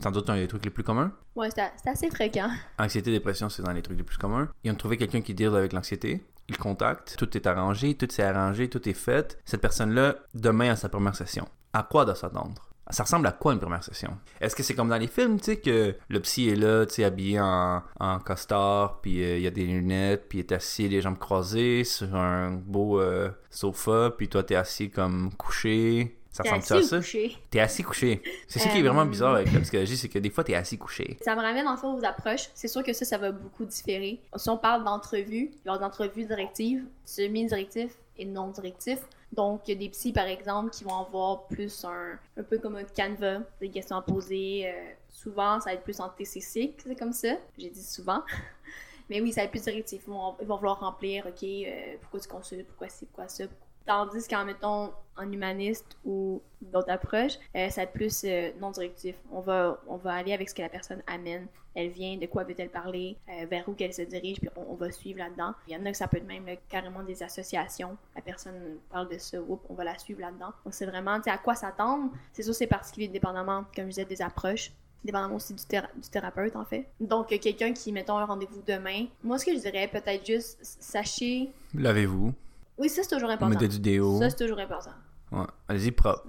sans 0.02 0.12
doute 0.12 0.30
un 0.30 0.36
des 0.36 0.48
trucs 0.48 0.66
les 0.66 0.72
plus 0.72 0.84
communs. 0.84 1.12
ouais, 1.36 1.50
c'est 1.52 1.90
assez 1.90 2.10
fréquent. 2.10 2.50
Anxiété, 2.80 3.12
dépression, 3.12 3.50
c'est 3.50 3.62
dans 3.64 3.74
les 3.74 3.82
trucs 3.82 3.98
les 3.98 4.04
plus 4.04 4.18
communs. 4.18 4.50
Ils 4.64 4.72
ont 4.72 4.76
trouvé 4.76 4.98
quelqu'un 4.98 5.22
qui 5.22 5.34
deal 5.34 5.56
avec 5.56 5.74
l'anxiété. 5.74 6.24
Ils 6.48 6.58
contactent. 6.58 7.16
Tout 7.18 7.36
est 7.36 7.48
arrangé, 7.48 7.96
tout 7.96 8.08
s'est 8.10 8.24
arrangé, 8.24 8.70
tout 8.70 8.88
est 8.88 8.94
fait. 8.94 9.38
Cette 9.46 9.62
personne-là, 9.62 10.16
demain, 10.34 10.72
à 10.72 10.76
sa 10.76 10.90
première 10.90 11.16
session. 11.16 11.48
À 11.74 11.84
quoi 11.84 12.06
doit 12.06 12.16
s'attendre? 12.16 12.54
Ça 12.92 13.02
ressemble 13.02 13.26
à 13.26 13.32
quoi 13.32 13.54
une 13.54 13.60
première 13.60 13.84
session? 13.84 14.16
Est-ce 14.40 14.56
que 14.56 14.62
c'est 14.62 14.76
comme 14.76 14.90
dans 14.90 14.98
les 14.98 15.08
films, 15.08 15.40
tu 15.40 15.46
sais, 15.46 15.58
que 15.58 15.96
le 16.08 16.20
psy 16.20 16.50
est 16.50 16.56
là, 16.56 16.86
tu 16.86 16.94
sais, 16.94 17.04
habillé 17.04 17.40
en, 17.40 17.82
en 18.00 18.20
costard, 18.20 19.02
puis 19.02 19.24
euh, 19.24 19.38
il 19.38 19.42
y 19.44 19.48
a 19.48 19.52
des 19.52 19.66
lunettes, 19.66 20.30
puis 20.30 20.38
il 20.38 20.42
est 20.42 20.52
assis 20.52 20.88
les 20.88 21.02
jambes 21.02 21.18
croisées 21.18 21.84
sur 21.84 22.16
un 22.16 22.52
beau 22.52 23.00
euh, 23.02 23.32
sofa, 23.50 24.12
puis 24.16 24.30
toi, 24.30 24.44
t'es 24.44 24.54
assis 24.56 24.92
comme 24.92 25.34
couché. 25.34 26.20
Ça 26.36 26.44
ressemble 26.44 26.80
à 26.80 26.84
ça? 26.84 26.98
couché? 26.98 27.38
T'es 27.50 27.60
assis 27.60 27.84
couché. 27.84 28.22
C'est 28.48 28.60
ça 28.60 28.70
qui 28.70 28.78
est 28.78 28.82
Euh, 28.82 28.90
vraiment 28.92 29.06
bizarre 29.06 29.36
avec 29.36 29.52
la 29.54 29.60
psychologie, 29.62 29.96
c'est 29.98 30.10
que 30.10 30.20
des 30.20 30.30
fois, 30.30 30.44
t'es 30.44 30.56
assis 30.56 30.78
couché. 30.78 31.18
Ça 31.22 31.36
me 31.36 31.42
ramène 31.42 31.68
en 31.68 31.78
fait 31.78 31.88
aux 31.88 32.04
approches. 32.04 32.50
C'est 32.54 32.68
sûr 32.68 32.84
que 32.84 32.92
ça, 32.94 33.06
ça 33.06 33.18
va 33.18 33.32
beaucoup 33.32 33.66
différer. 33.66 34.20
Si 34.36 34.50
on 34.50 34.58
parle 34.58 34.84
d'entrevues, 34.84 35.52
il 35.54 35.68
y 35.68 35.70
a 35.70 35.78
des 35.78 35.84
entrevues 35.84 36.26
directives, 36.26 36.84
semi-directives 37.06 37.94
et 38.18 38.26
non 38.26 38.50
directives. 38.50 39.00
Donc, 39.32 39.62
il 39.68 39.74
y 39.74 39.76
a 39.76 39.80
des 39.80 39.90
psys, 39.90 40.14
par 40.14 40.28
exemple, 40.28 40.70
qui 40.70 40.84
vont 40.84 40.98
avoir 40.98 41.48
plus 41.48 41.84
un, 41.84 42.18
un 42.38 42.44
peu 42.44 42.58
comme 42.58 42.76
un 42.76 42.84
canevas, 42.84 43.40
des 43.60 43.70
questions 43.70 43.98
à 43.98 44.02
poser. 44.02 44.64
Euh, 44.68 44.72
souvent, 45.10 45.60
ça 45.60 45.70
va 45.72 45.74
être 45.74 45.84
plus 45.84 46.00
en 46.00 46.10
TCC, 46.10 46.76
c'est 46.78 46.96
comme 46.96 47.12
ça. 47.14 47.36
J'ai 47.58 47.70
dit 47.70 47.84
souvent. 47.84 48.22
Mais 49.10 49.22
oui, 49.22 49.32
ça 49.32 49.42
va 49.42 49.46
être 49.46 49.52
plus 49.52 49.64
directif. 49.64 50.02
Ils 50.08 50.12
vont, 50.12 50.36
ils 50.42 50.48
vont 50.48 50.56
vouloir 50.58 50.80
remplir, 50.80 51.26
OK, 51.28 51.44
euh, 51.44 51.96
pourquoi 52.02 52.20
tu 52.20 52.28
consultes, 52.28 52.66
pourquoi 52.68 52.90
c'est, 52.90 53.06
pourquoi 53.06 53.28
ça. 53.28 53.44
Tandis 53.86 54.28
qu'en, 54.28 54.46
mettons, 54.46 54.92
en 55.18 55.32
humaniste 55.32 55.98
ou 56.04 56.42
d'autres 56.62 56.90
approches, 56.90 57.38
euh, 57.56 57.70
ça 57.70 57.82
va 57.82 57.84
être 57.84 57.94
plus 57.94 58.24
euh, 58.26 58.52
non 58.60 58.72
directif. 58.72 59.16
On 59.32 59.42
va, 59.42 59.80
on 59.88 59.98
va 59.98 60.14
aller 60.14 60.34
avec 60.34 60.50
ce 60.50 60.56
que 60.56 60.62
la 60.62 60.70
personne 60.70 61.02
amène. 61.08 61.48
Elle 61.74 61.90
vient, 61.90 62.18
de 62.18 62.26
quoi 62.26 62.44
veut-elle 62.46 62.70
parler, 62.70 63.18
euh, 63.30 63.46
vers 63.50 63.68
où 63.68 63.74
qu'elle 63.74 63.94
se 63.94 64.02
dirige, 64.02 64.40
puis 64.40 64.50
on, 64.56 64.76
va 64.76 64.92
suivre 64.92 65.20
là-dedans. 65.20 65.54
Il 65.68 65.74
y 65.74 65.78
en 65.78 65.86
a 65.86 65.92
que 65.92 65.98
ça 65.98 66.08
peut 66.08 66.18
être 66.18 66.28
même 66.28 66.46
là, 66.46 66.56
carrément 66.70 67.04
des 67.04 67.22
associations. 67.22 67.98
La 68.16 68.22
personne 68.22 68.78
parle 68.90 69.10
de 69.10 69.18
ça, 69.18 69.40
oups, 69.42 69.62
on 69.70 69.74
va 69.74 69.84
la 69.84 69.98
suivre 69.98 70.22
là-dedans. 70.22 70.54
Donc 70.64 70.74
c'est 70.74 70.86
vraiment, 70.86 71.18
tu 71.18 71.24
sais, 71.24 71.32
à 71.32 71.38
quoi 71.38 71.56
s'attendre. 71.56 72.12
C'est 72.32 72.44
sûr, 72.44 72.56
c'est 72.56 72.68
particulier 72.68 73.10
dépendamment, 73.10 73.66
comme 73.76 73.86
je 73.86 73.90
disais, 73.90 74.06
des 74.06 74.22
approches. 74.22 74.72
dépendamment 75.04 75.36
aussi 75.36 75.54
du 75.54 75.64
thérapeute, 76.10 76.56
en 76.56 76.66
fait. 76.66 76.88
Donc, 77.00 77.32
euh, 77.32 77.38
quelqu'un 77.38 77.74
qui, 77.74 77.92
mettons, 77.92 78.18
un 78.18 78.26
rendez-vous 78.26 78.64
demain, 78.66 79.06
moi, 79.22 79.38
ce 79.38 79.46
que 79.46 79.54
je 79.54 79.60
dirais, 79.60 79.88
peut-être 79.88 80.26
juste, 80.26 80.58
sachez... 80.62 81.52
Lavez-vous? 81.76 82.34
Oui, 82.78 82.90
ça, 82.90 83.04
c'est 83.04 83.16
toujours 83.16 83.30
important. 83.30 83.58
Du 83.58 83.80
déo. 83.80 84.20
Ça, 84.20 84.30
c'est 84.30 84.38
toujours 84.38 84.60
important. 84.60 84.92
Ouais. 85.32 85.46
Allez-y 85.68 85.92
propre. 85.92 86.28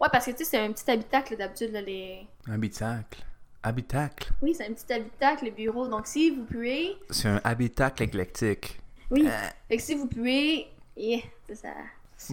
Ouais, 0.00 0.08
parce 0.10 0.26
que, 0.26 0.32
tu 0.32 0.38
sais, 0.38 0.44
c'est 0.44 0.58
un 0.58 0.72
petit 0.72 0.90
habitacle, 0.90 1.36
d'habitude, 1.36 1.72
là, 1.72 1.80
les... 1.80 2.26
Habitacle. 2.50 3.22
Habitacle. 3.62 4.32
Oui, 4.42 4.54
c'est 4.54 4.66
un 4.66 4.72
petit 4.72 4.92
habitacle, 4.92 5.46
le 5.46 5.50
bureau. 5.52 5.88
Donc, 5.88 6.06
si 6.06 6.30
vous 6.30 6.44
puez... 6.44 6.96
C'est 7.10 7.28
un 7.28 7.40
habitacle 7.44 8.02
éclectique. 8.02 8.80
Oui. 9.10 9.26
Euh, 9.26 9.48
Fait 9.68 9.76
que 9.76 9.82
si 9.82 9.94
vous 9.94 10.06
puez... 10.06 10.66
Yeah, 10.96 11.20
c'est 11.46 11.54
ça... 11.54 11.68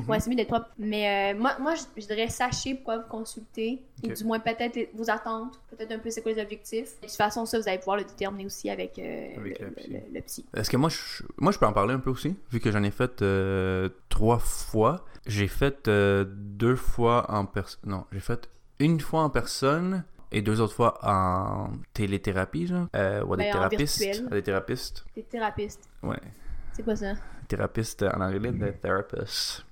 Ouais, 0.08 0.20
c'est 0.20 0.30
mieux 0.30 0.36
d'être 0.36 0.48
propre. 0.48 0.70
Mais 0.78 1.34
euh, 1.34 1.40
moi, 1.40 1.58
moi 1.60 1.74
je, 1.76 1.82
je 2.02 2.08
dirais 2.08 2.28
sachez 2.30 2.76
pourquoi 2.76 2.98
vous 3.00 3.08
consultez. 3.10 3.82
Et 4.04 4.08
du 4.10 4.24
moins, 4.24 4.40
peut-être 4.40 4.76
les- 4.76 4.90
vos 4.94 5.10
attentes. 5.10 5.60
Peut-être 5.70 5.92
un 5.92 6.00
peu 6.00 6.10
c'est 6.10 6.22
quoi 6.22 6.32
les 6.32 6.42
objectifs. 6.42 7.00
De 7.02 7.08
toute 7.08 7.16
façon, 7.16 7.46
ça, 7.46 7.60
vous 7.60 7.68
allez 7.68 7.78
pouvoir 7.78 7.98
le 7.98 8.04
déterminer 8.04 8.46
aussi 8.46 8.70
avec, 8.70 8.98
euh, 9.00 9.36
Avec 9.38 9.60
le, 9.60 9.66
le 9.68 9.72
psy. 9.74 9.90
le- 9.92 10.14
le 10.16 10.22
psy. 10.22 10.46
Est-ce 10.56 10.70
que 10.70 10.78
moi 10.78 10.90
je, 10.90 11.24
moi, 11.38 11.52
je 11.52 11.60
peux 11.60 11.66
en 11.66 11.74
parler 11.74 11.94
un 11.94 12.00
peu 12.00 12.10
aussi, 12.10 12.36
vu 12.52 12.60
que 12.60 12.72
j'en 12.72 12.84
ai 12.84 12.92
fait 12.92 13.22
euh, 13.22 13.90
trois 14.10 14.40
fois? 14.40 15.06
J'ai 15.28 15.48
fait 15.48 15.88
euh, 15.88 16.26
deux 16.28 16.76
fois 16.76 17.30
en 17.30 17.46
personne. 17.46 17.80
Non, 17.86 18.06
j'ai 18.12 18.20
fait 18.20 18.50
une 18.80 19.00
fois 19.00 19.22
en 19.22 19.30
personne 19.30 20.04
et 20.32 20.42
deux 20.42 20.62
autres 20.62 20.74
fois 20.74 20.98
en 21.04 21.70
téléthérapie, 21.94 22.66
genre. 22.66 22.88
Euh, 22.96 23.24
ou 23.24 23.34
à 23.34 23.38
des 23.38 23.44
Ben, 23.44 23.50
en 23.50 23.70
thérapeutes. 23.70 24.02
À 24.32 24.34
des 24.36 24.42
thérapeutes. 24.42 25.06
T'es 25.14 25.22
thérapeute. 25.24 25.78
Ouais. 26.02 26.18
C'est 26.74 26.84
quoi 26.84 26.96
ça? 26.96 27.14
Thérapeute 27.48 28.04
en 28.04 28.22
anglais, 28.22 28.52
des 28.52 28.72
thérapeutes. 28.74 29.66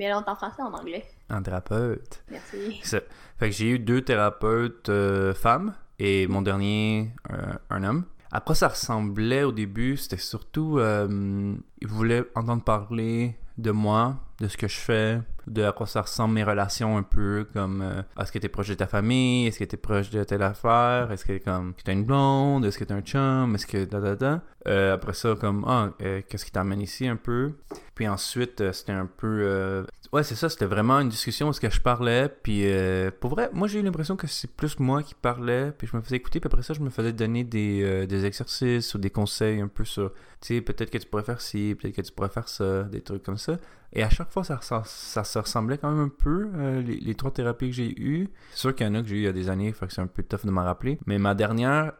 Mais 0.00 0.14
on 0.14 0.22
est 0.22 0.30
en 0.30 0.34
français 0.34 0.62
ou 0.62 0.64
en 0.64 0.72
anglais. 0.72 1.04
Un 1.28 1.42
thérapeute. 1.42 2.24
Merci. 2.30 2.80
Ça. 2.82 3.00
Fait 3.38 3.50
que 3.50 3.54
j'ai 3.54 3.72
eu 3.72 3.78
deux 3.78 4.00
thérapeutes 4.00 4.88
euh, 4.88 5.34
femmes 5.34 5.74
et 5.98 6.26
mon 6.26 6.40
dernier, 6.40 7.10
euh, 7.30 7.52
un 7.68 7.84
homme. 7.84 8.04
À 8.32 8.40
quoi 8.40 8.54
ça 8.54 8.68
ressemblait 8.68 9.42
au 9.42 9.52
début, 9.52 9.98
c'était 9.98 10.16
surtout, 10.16 10.78
euh, 10.78 11.54
ils 11.82 11.86
voulaient 11.86 12.24
entendre 12.34 12.64
parler 12.64 13.36
de 13.58 13.70
moi, 13.72 14.16
de 14.40 14.48
ce 14.48 14.56
que 14.56 14.68
je 14.68 14.78
fais, 14.78 15.20
de 15.46 15.62
à 15.64 15.72
quoi 15.72 15.86
ça 15.86 16.02
ressemble 16.02 16.34
mes 16.34 16.44
relations 16.44 16.96
un 16.96 17.02
peu, 17.02 17.46
comme 17.52 17.82
euh, 17.82 18.02
est-ce 18.20 18.32
que 18.32 18.38
t'es 18.38 18.48
proche 18.48 18.68
de 18.68 18.74
ta 18.74 18.86
famille, 18.86 19.46
est-ce 19.46 19.58
que 19.58 19.64
t'es 19.64 19.76
proche 19.76 20.10
de 20.10 20.24
telle 20.24 20.42
affaire, 20.42 21.10
est-ce 21.12 21.24
que 21.24 21.38
comme 21.38 21.74
t'as 21.84 21.92
une 21.92 22.04
blonde, 22.04 22.64
est-ce 22.64 22.78
que 22.78 22.84
t'as 22.84 22.94
un 22.94 23.02
chum, 23.02 23.54
est-ce 23.54 23.66
que 23.66 23.84
da 23.84 24.00
da 24.00 24.16
da. 24.16 24.40
Euh, 24.68 24.94
après 24.94 25.12
ça, 25.12 25.34
comme 25.38 25.64
ah, 25.66 25.90
euh, 26.02 26.22
qu'est-ce 26.28 26.44
qui 26.44 26.52
t'amène 26.52 26.80
ici 26.80 27.06
un 27.06 27.16
peu? 27.16 27.52
Puis 28.00 28.08
ensuite, 28.08 28.62
euh, 28.62 28.72
c'était 28.72 28.92
un 28.92 29.04
peu 29.04 29.26
euh, 29.42 29.84
Ouais, 30.10 30.22
c'est 30.24 30.34
ça, 30.34 30.48
c'était 30.48 30.64
vraiment 30.64 31.00
une 31.00 31.10
discussion 31.10 31.48
où 31.48 31.52
ce 31.52 31.60
que 31.60 31.68
je 31.68 31.82
parlais, 31.82 32.30
puis 32.42 32.62
euh, 32.64 33.10
pour 33.20 33.28
vrai, 33.28 33.50
moi 33.52 33.68
j'ai 33.68 33.78
eu 33.78 33.82
l'impression 33.82 34.16
que 34.16 34.26
c'est 34.26 34.50
plus 34.50 34.78
moi 34.78 35.02
qui 35.02 35.14
parlais, 35.14 35.70
puis 35.76 35.86
je 35.86 35.94
me 35.94 36.00
faisais 36.00 36.16
écouter, 36.16 36.40
puis 36.40 36.48
après 36.48 36.62
ça 36.62 36.72
je 36.72 36.80
me 36.80 36.88
faisais 36.88 37.12
donner 37.12 37.44
des, 37.44 38.06
des 38.06 38.24
exercices 38.24 38.94
ou 38.94 38.98
des 38.98 39.10
conseils 39.10 39.60
un 39.60 39.68
peu 39.68 39.84
sur, 39.84 40.12
tu 40.40 40.54
sais, 40.54 40.60
peut-être 40.62 40.90
que 40.90 40.96
tu 40.98 41.06
pourrais 41.06 41.22
faire 41.24 41.42
ci, 41.42 41.76
peut-être 41.78 41.94
que 41.94 42.00
tu 42.00 42.10
pourrais 42.10 42.30
faire 42.30 42.48
ça, 42.48 42.84
des 42.84 43.02
trucs 43.02 43.22
comme 43.22 43.36
ça. 43.36 43.58
Et 43.92 44.04
à 44.04 44.08
chaque 44.08 44.30
fois, 44.30 44.44
ça, 44.44 44.54
ressem- 44.54 44.84
ça 44.84 45.24
se 45.24 45.38
ressemblait 45.38 45.76
quand 45.76 45.90
même 45.90 46.04
un 46.04 46.08
peu, 46.08 46.48
euh, 46.54 46.80
les, 46.80 47.14
trois 47.16 47.32
thérapies 47.32 47.70
que 47.70 47.74
j'ai 47.74 48.00
eues. 48.00 48.28
C'est 48.52 48.58
sûr 48.58 48.74
qu'il 48.74 48.86
y 48.86 48.88
en 48.88 48.94
a 48.94 49.02
que 49.02 49.08
j'ai 49.08 49.16
eu 49.16 49.18
il 49.18 49.24
y 49.24 49.26
a 49.26 49.32
des 49.32 49.48
années, 49.48 49.72
fait 49.72 49.88
que 49.88 49.92
c'est 49.92 50.00
un 50.00 50.06
peu 50.06 50.22
tough 50.22 50.44
de 50.46 50.50
m'en 50.52 50.62
rappeler. 50.62 50.98
Mais 51.06 51.18
ma 51.18 51.34
dernière, 51.34 51.94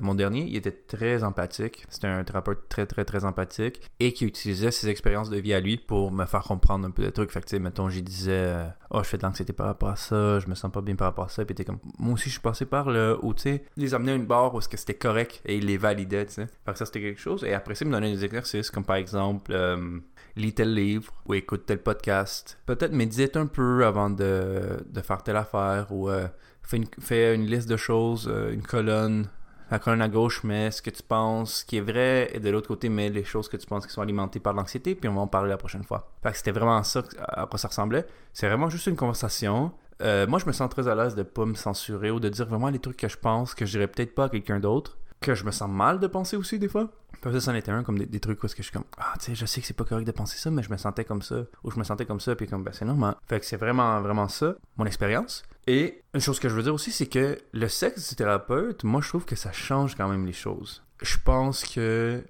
mon 0.00 0.14
dernier, 0.14 0.46
il 0.48 0.56
était 0.56 0.72
très 0.72 1.22
empathique. 1.22 1.84
C'était 1.90 2.06
un 2.06 2.24
thérapeute 2.24 2.68
très, 2.70 2.86
très, 2.86 3.04
très 3.04 3.26
empathique 3.26 3.82
et 4.00 4.14
qui 4.14 4.24
utilisait 4.24 4.70
ses 4.70 4.88
expériences 4.96 5.30
de 5.30 5.36
vie 5.38 5.54
à 5.54 5.60
lui 5.60 5.76
pour 5.76 6.10
me 6.10 6.24
faire 6.24 6.42
comprendre 6.42 6.86
un 6.86 6.90
peu 6.90 7.02
de 7.02 7.10
trucs. 7.10 7.30
Fait 7.30 7.40
que, 7.40 7.46
tu 7.46 7.50
sais, 7.50 7.58
mettons, 7.58 7.88
j'y 7.88 8.02
disais, 8.02 8.32
euh, 8.32 8.66
oh, 8.90 9.02
je 9.02 9.08
fais 9.08 9.18
de 9.18 9.22
l'anxiété 9.22 9.52
par 9.52 9.66
rapport 9.66 9.90
à 9.90 9.96
ça, 9.96 10.40
je 10.40 10.48
me 10.48 10.54
sens 10.54 10.72
pas 10.72 10.80
bien 10.80 10.96
par 10.96 11.08
rapport 11.08 11.26
à 11.26 11.28
ça. 11.28 11.44
Puis 11.44 11.54
t'es 11.54 11.64
comme, 11.64 11.78
moi 11.98 12.14
aussi, 12.14 12.24
je 12.24 12.32
suis 12.32 12.40
passé 12.40 12.64
par 12.64 12.90
là. 12.90 13.16
Ou, 13.22 13.34
tu 13.34 13.42
sais, 13.42 13.64
les 13.76 13.94
amenait 13.94 14.12
à 14.12 14.14
une 14.16 14.26
barre 14.26 14.54
où 14.54 14.60
c'était 14.60 14.94
correct 14.94 15.40
et 15.44 15.56
il 15.56 15.66
les 15.66 15.76
validait, 15.76 16.26
tu 16.26 16.32
sais. 16.32 16.46
Fait 16.64 16.72
que 16.72 16.78
ça, 16.78 16.86
c'était 16.86 17.00
quelque 17.00 17.20
chose. 17.20 17.44
Et 17.44 17.54
après 17.54 17.74
ça, 17.74 17.84
me 17.84 17.92
donnait 17.92 18.12
des 18.12 18.24
exercices, 18.24 18.70
comme 18.70 18.84
par 18.84 18.96
exemple, 18.96 19.52
euh, 19.52 20.00
lis 20.36 20.52
tel 20.52 20.74
livre 20.74 21.12
ou 21.26 21.34
écoute 21.34 21.64
tel 21.66 21.78
podcast. 21.78 22.58
Peut-être 22.66 22.92
médite 22.92 23.36
un 23.36 23.46
peu 23.46 23.84
avant 23.84 24.10
de, 24.10 24.78
de 24.86 25.00
faire 25.00 25.22
telle 25.22 25.36
affaire 25.36 25.86
ou 25.90 26.08
euh, 26.08 26.28
fais, 26.62 26.76
une, 26.76 26.86
fais 27.00 27.34
une 27.34 27.46
liste 27.46 27.68
de 27.68 27.76
choses, 27.76 28.28
euh, 28.30 28.52
une 28.52 28.62
colonne. 28.62 29.28
La 29.70 29.80
colonne 29.80 30.02
à 30.02 30.08
gauche, 30.08 30.44
mets 30.44 30.70
ce 30.70 30.80
que 30.80 30.90
tu 30.90 31.02
penses 31.02 31.64
qui 31.64 31.78
est 31.78 31.80
vrai, 31.80 32.30
et 32.32 32.38
de 32.38 32.50
l'autre 32.50 32.68
côté, 32.68 32.88
mets 32.88 33.10
les 33.10 33.24
choses 33.24 33.48
que 33.48 33.56
tu 33.56 33.66
penses 33.66 33.86
qui 33.86 33.92
sont 33.92 34.00
alimentées 34.00 34.38
par 34.38 34.52
l'anxiété, 34.52 34.94
puis 34.94 35.08
on 35.08 35.14
va 35.14 35.22
en 35.22 35.26
parler 35.26 35.48
la 35.48 35.56
prochaine 35.56 35.82
fois. 35.82 36.12
Fait 36.22 36.30
que 36.30 36.36
c'était 36.36 36.52
vraiment 36.52 36.82
ça 36.84 37.02
à 37.18 37.46
quoi 37.46 37.58
ça 37.58 37.68
ressemblait. 37.68 38.06
C'est 38.32 38.46
vraiment 38.48 38.70
juste 38.70 38.86
une 38.86 38.96
conversation. 38.96 39.72
Euh, 40.02 40.26
moi, 40.26 40.38
je 40.38 40.46
me 40.46 40.52
sens 40.52 40.70
très 40.70 40.86
à 40.86 40.94
l'aise 40.94 41.16
de 41.16 41.24
pas 41.24 41.46
me 41.46 41.54
censurer 41.54 42.10
ou 42.10 42.20
de 42.20 42.28
dire 42.28 42.46
vraiment 42.46 42.68
les 42.68 42.78
trucs 42.78 42.96
que 42.96 43.08
je 43.08 43.16
pense 43.16 43.54
que 43.54 43.66
je 43.66 43.72
dirais 43.72 43.88
peut-être 43.88 44.14
pas 44.14 44.24
à 44.24 44.28
quelqu'un 44.28 44.60
d'autre. 44.60 44.98
Que 45.20 45.34
je 45.34 45.44
me 45.44 45.50
sens 45.50 45.70
mal 45.70 45.98
de 45.98 46.06
penser 46.06 46.36
aussi, 46.36 46.58
des 46.58 46.68
fois. 46.68 46.90
Puis 47.20 47.32
ça, 47.32 47.40
c'en 47.40 47.54
était 47.54 47.72
un, 47.72 47.82
comme 47.82 47.98
des, 47.98 48.06
des 48.06 48.20
trucs 48.20 48.40
où 48.42 48.46
est-ce 48.46 48.54
que 48.54 48.62
je 48.62 48.68
suis 48.68 48.72
comme, 48.72 48.84
ah, 48.98 49.14
tu 49.18 49.24
sais, 49.24 49.34
je 49.34 49.46
sais 49.46 49.60
que 49.60 49.66
c'est 49.66 49.74
pas 49.74 49.84
correct 49.84 50.06
de 50.06 50.12
penser 50.12 50.36
ça, 50.36 50.50
mais 50.50 50.62
je 50.62 50.70
me 50.70 50.76
sentais 50.76 51.04
comme 51.04 51.22
ça. 51.22 51.36
Ou 51.64 51.70
je 51.70 51.78
me 51.78 51.84
sentais 51.84 52.04
comme 52.04 52.20
ça, 52.20 52.36
puis 52.36 52.46
comme, 52.46 52.62
ben, 52.62 52.72
c'est 52.72 52.84
normal. 52.84 53.16
Fait 53.26 53.40
que 53.40 53.46
c'est 53.46 53.56
vraiment, 53.56 54.00
vraiment 54.02 54.28
ça, 54.28 54.54
mon 54.76 54.84
expérience. 54.84 55.42
Et 55.66 56.02
une 56.14 56.20
chose 56.20 56.38
que 56.38 56.48
je 56.48 56.54
veux 56.54 56.62
dire 56.62 56.74
aussi, 56.74 56.92
c'est 56.92 57.06
que 57.06 57.38
le 57.52 57.68
sexe 57.68 58.10
du 58.10 58.16
thérapeute, 58.16 58.84
moi, 58.84 59.00
je 59.00 59.08
trouve 59.08 59.24
que 59.24 59.34
ça 59.34 59.52
change 59.52 59.96
quand 59.96 60.08
même 60.08 60.24
les 60.24 60.32
choses. 60.32 60.84
Je 61.02 61.16
pense 61.22 61.64
que 61.64 62.24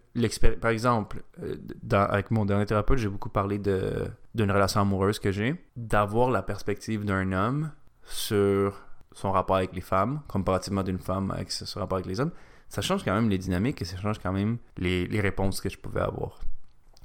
par 0.61 0.73
exemple, 0.73 1.23
euh, 1.41 1.57
avec 1.93 2.33
mon 2.33 2.45
dernier 2.45 2.67
thérapeute, 2.67 2.99
j'ai 2.99 3.09
beaucoup 3.09 3.29
parlé 3.29 3.59
d'une 3.59 4.51
relation 4.51 4.81
amoureuse 4.81 5.21
que 5.21 5.31
j'ai, 5.31 5.55
d'avoir 5.77 6.31
la 6.31 6.43
perspective 6.43 7.05
d'un 7.05 7.31
homme 7.31 7.71
sur 8.05 8.83
son 9.13 9.31
rapport 9.31 9.57
avec 9.57 9.73
les 9.73 9.81
femmes, 9.81 10.21
comparativement 10.27 10.83
d'une 10.83 10.99
femme 10.99 11.31
avec 11.31 11.53
son 11.53 11.79
rapport 11.79 11.99
avec 11.99 12.07
les 12.07 12.19
hommes, 12.19 12.33
ça 12.69 12.83
change 12.83 13.05
quand 13.05 13.15
même 13.15 13.31
les 13.31 13.39
dynamiques 13.39 13.81
et 13.83 13.85
ça 13.85 13.97
change 13.99 14.19
quand 14.19 14.33
même 14.33 14.59
les, 14.77 15.07
les 15.07 15.21
réponses 15.21 15.61
que 15.61 15.69
je 15.69 15.79
pouvais 15.79 16.01
avoir. 16.01 16.41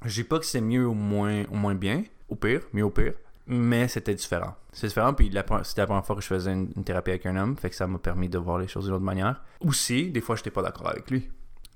Je 0.04 0.22
dis 0.22 0.24
pas 0.24 0.40
que 0.40 0.44
c'est 0.44 0.60
mieux 0.60 0.86
ou 0.86 0.94
moins, 0.94 1.44
ou 1.44 1.54
moins 1.54 1.76
bien, 1.76 2.02
ou 2.28 2.34
pire, 2.34 2.62
mieux 2.72 2.82
ou 2.82 2.90
pire, 2.90 3.14
mais 3.46 3.88
c'était 3.88 4.14
différent. 4.14 4.54
C'est 4.72 4.86
différent, 4.88 5.12
puis 5.14 5.30
c'était 5.64 5.80
la 5.82 5.86
première 5.86 6.06
fois 6.06 6.16
que 6.16 6.22
je 6.22 6.26
faisais 6.26 6.52
une, 6.52 6.70
une 6.76 6.84
thérapie 6.84 7.10
avec 7.10 7.26
un 7.26 7.36
homme, 7.36 7.56
fait 7.56 7.70
que 7.70 7.76
ça 7.76 7.86
m'a 7.86 7.98
permis 7.98 8.28
de 8.28 8.38
voir 8.38 8.58
les 8.58 8.68
choses 8.68 8.84
d'une 8.86 8.94
autre 8.94 9.04
manière. 9.04 9.42
Aussi, 9.60 10.10
des 10.10 10.20
fois, 10.20 10.36
j'étais 10.36 10.50
pas 10.50 10.62
d'accord 10.62 10.88
avec 10.88 11.10
lui. 11.10 11.28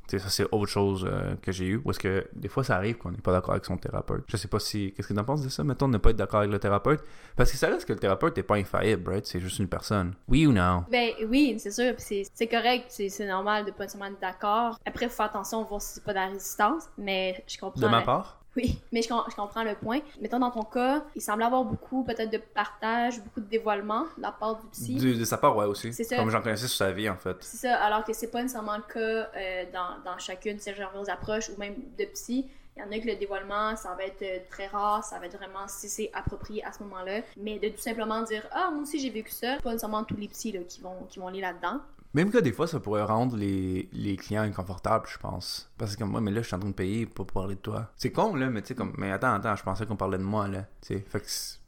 Tu 0.08 0.16
sais, 0.16 0.24
ça, 0.24 0.30
c'est 0.30 0.44
autre 0.52 0.66
chose 0.70 1.04
euh, 1.10 1.34
que 1.42 1.50
j'ai 1.50 1.66
eu. 1.66 1.80
Parce 1.80 1.98
que 1.98 2.28
des 2.32 2.46
fois, 2.46 2.62
ça 2.62 2.76
arrive 2.76 2.96
qu'on 2.96 3.10
n'est 3.10 3.18
pas 3.18 3.32
d'accord 3.32 3.54
avec 3.54 3.64
son 3.64 3.76
thérapeute. 3.76 4.22
Je 4.28 4.36
sais 4.36 4.46
pas 4.46 4.60
si. 4.60 4.92
Qu'est-ce 4.92 5.08
que 5.08 5.12
t'en 5.14 5.24
penses 5.24 5.42
de 5.42 5.48
ça? 5.48 5.64
Mettons 5.64 5.88
de 5.88 5.94
ne 5.94 5.98
pas 5.98 6.10
être 6.10 6.16
d'accord 6.16 6.38
avec 6.38 6.52
le 6.52 6.60
thérapeute. 6.60 7.02
Parce 7.34 7.50
que 7.50 7.56
ça 7.56 7.66
reste 7.66 7.86
que 7.86 7.92
le 7.92 7.98
thérapeute 7.98 8.36
n'est 8.36 8.44
pas 8.44 8.54
infaillible, 8.54 9.10
right? 9.10 9.26
C'est 9.26 9.40
juste 9.40 9.58
une 9.58 9.66
personne. 9.66 10.14
Oui 10.28 10.46
ou 10.46 10.52
non? 10.52 10.84
Ben 10.92 11.10
oui, 11.28 11.56
c'est 11.58 11.72
sûr, 11.72 11.94
c'est- 11.98 12.46
correct, 12.48 12.84
c'est 12.88 13.26
normal 13.26 13.64
de 13.64 13.72
pas 13.72 13.82
nécessairement 13.82 14.14
être 14.14 14.20
d'accord. 14.20 14.78
Après, 14.86 15.08
faut 15.08 15.16
faire 15.16 15.26
attention, 15.26 15.64
voir 15.64 15.82
si 15.82 15.94
c'est 15.94 16.04
pas 16.04 16.12
de 16.12 16.18
la 16.18 16.26
résistance, 16.28 16.84
mais 16.96 17.42
je 17.48 17.58
comprends. 17.58 17.80
De 17.80 17.88
ma 17.88 18.02
part? 18.02 18.40
Oui, 18.56 18.78
mais 18.90 19.02
je, 19.02 19.08
com- 19.08 19.22
je 19.30 19.36
comprends 19.36 19.62
le 19.62 19.74
point. 19.74 20.00
Mettons, 20.20 20.38
dans 20.38 20.50
ton 20.50 20.62
cas, 20.62 21.04
il 21.14 21.20
semble 21.20 21.42
avoir 21.42 21.62
beaucoup, 21.64 22.02
peut-être, 22.04 22.30
de 22.30 22.38
partage, 22.38 23.20
beaucoup 23.20 23.40
de 23.40 23.46
dévoilement 23.46 24.04
de 24.16 24.22
la 24.22 24.32
part 24.32 24.56
du 24.56 24.66
psy. 24.68 24.94
De 24.96 25.24
sa 25.24 25.36
part, 25.36 25.54
ouais, 25.56 25.66
aussi. 25.66 25.92
C'est 25.92 26.04
ça. 26.04 26.16
Comme 26.16 26.30
j'en 26.30 26.40
connaissais 26.40 26.66
sur 26.68 26.78
sa 26.78 26.90
vie, 26.92 27.08
en 27.10 27.16
fait. 27.16 27.36
C'est 27.40 27.58
ça, 27.68 27.76
alors 27.76 28.04
que 28.04 28.12
c'est 28.14 28.30
pas 28.30 28.42
nécessairement 28.42 28.76
le 28.78 28.82
cas 28.92 28.98
euh, 29.36 29.64
dans, 29.72 30.10
dans 30.10 30.18
chacune 30.18 30.56
de 30.56 30.60
ces 30.62 30.74
genres 30.74 30.90
approches 31.08 31.50
ou 31.50 31.58
même 31.58 31.74
de 31.98 32.04
psy. 32.06 32.46
Il 32.78 32.82
y 32.82 32.82
en 32.86 32.90
a 32.92 32.98
que 32.98 33.06
le 33.06 33.16
dévoilement, 33.16 33.74
ça 33.76 33.94
va 33.94 34.04
être 34.04 34.20
euh, 34.22 34.38
très 34.50 34.66
rare, 34.66 35.02
ça 35.02 35.18
va 35.18 35.26
être 35.26 35.36
vraiment 35.38 35.66
si 35.66 35.88
c'est 35.88 36.10
approprié 36.12 36.62
à 36.64 36.72
ce 36.72 36.82
moment-là. 36.82 37.20
Mais 37.36 37.58
de 37.58 37.68
tout 37.70 37.78
simplement 37.80 38.22
dire 38.22 38.46
Ah, 38.52 38.70
moi 38.70 38.82
aussi 38.82 38.98
j'ai 38.98 39.08
vécu 39.10 39.30
ça, 39.30 39.56
pas 39.62 39.70
nécessairement 39.70 40.04
tous 40.04 40.16
les 40.16 40.28
psys 40.28 40.52
là, 40.52 40.60
qui, 40.68 40.80
vont, 40.82 41.04
qui 41.08 41.18
vont 41.18 41.28
aller 41.28 41.40
là-dedans. 41.40 41.80
Même 42.16 42.30
que 42.30 42.38
des 42.38 42.50
fois, 42.50 42.66
ça 42.66 42.80
pourrait 42.80 43.02
rendre 43.02 43.36
les, 43.36 43.90
les 43.92 44.16
clients 44.16 44.40
inconfortables, 44.40 45.06
je 45.06 45.18
pense. 45.18 45.70
Parce 45.76 45.96
que 45.96 46.04
moi, 46.04 46.22
mais 46.22 46.30
là, 46.30 46.40
je 46.40 46.46
suis 46.46 46.56
en 46.56 46.58
train 46.58 46.70
de 46.70 46.74
payer 46.74 47.04
pour 47.04 47.26
parler 47.26 47.56
de 47.56 47.60
toi. 47.60 47.90
C'est 47.98 48.10
con, 48.10 48.34
là, 48.34 48.48
mais 48.48 48.62
tu 48.62 48.68
sais, 48.68 48.74
comme, 48.74 48.94
mais 48.96 49.12
attends, 49.12 49.34
attends, 49.34 49.54
je 49.54 49.62
pensais 49.62 49.84
qu'on 49.84 49.96
parlait 49.96 50.16
de 50.16 50.22
moi, 50.22 50.48
là. 50.48 50.62
Tu 50.80 50.94
sais, 50.94 51.04
fait 51.06 51.20
que 51.20 51.26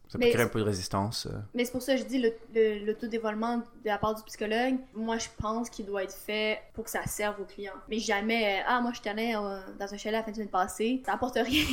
ça 0.09 0.19
peut 0.19 0.25
Mais 0.25 0.31
créer 0.31 0.43
un 0.45 0.49
peu 0.49 0.59
de 0.61 0.65
résistance. 0.65 1.27
euh. 1.27 1.37
Mais 1.55 1.65
c'est 1.65 1.73
pour 1.73 1.83
ça 1.83 1.95
que 1.95 2.01
je 2.01 2.07
dis 2.07 2.19
le- 2.19 2.33
le- 2.55 2.85
l'autodévoilement 2.87 3.59
de 3.59 3.63
la 3.85 3.99
part 3.99 4.15
du 4.15 4.23
psychologue, 4.25 4.77
moi 4.95 5.19
je 5.19 5.29
pense 5.41 5.69
qu'il 5.71 5.87
doit 5.87 6.03
être 6.05 6.15
fait 6.15 6.61
pour 6.75 6.85
que 6.85 6.91
ça 6.91 7.05
serve 7.07 7.41
aux 7.41 7.45
clients. 7.45 7.73
Mais 7.89 7.99
jamais, 7.99 8.59
euh, 8.61 8.65
ah, 8.67 8.81
moi 8.81 8.93
je 8.95 9.01
suis 9.01 9.09
allée 9.09 9.35
euh, 9.37 9.61
dans 9.79 9.93
un 9.93 9.97
chalet 9.97 10.19
la 10.19 10.23
fin 10.25 10.31
de 10.31 10.37
semaine 10.37 10.49
passée, 10.49 11.03
ça 11.05 11.13
apporte 11.15 11.35
rien. 11.37 11.65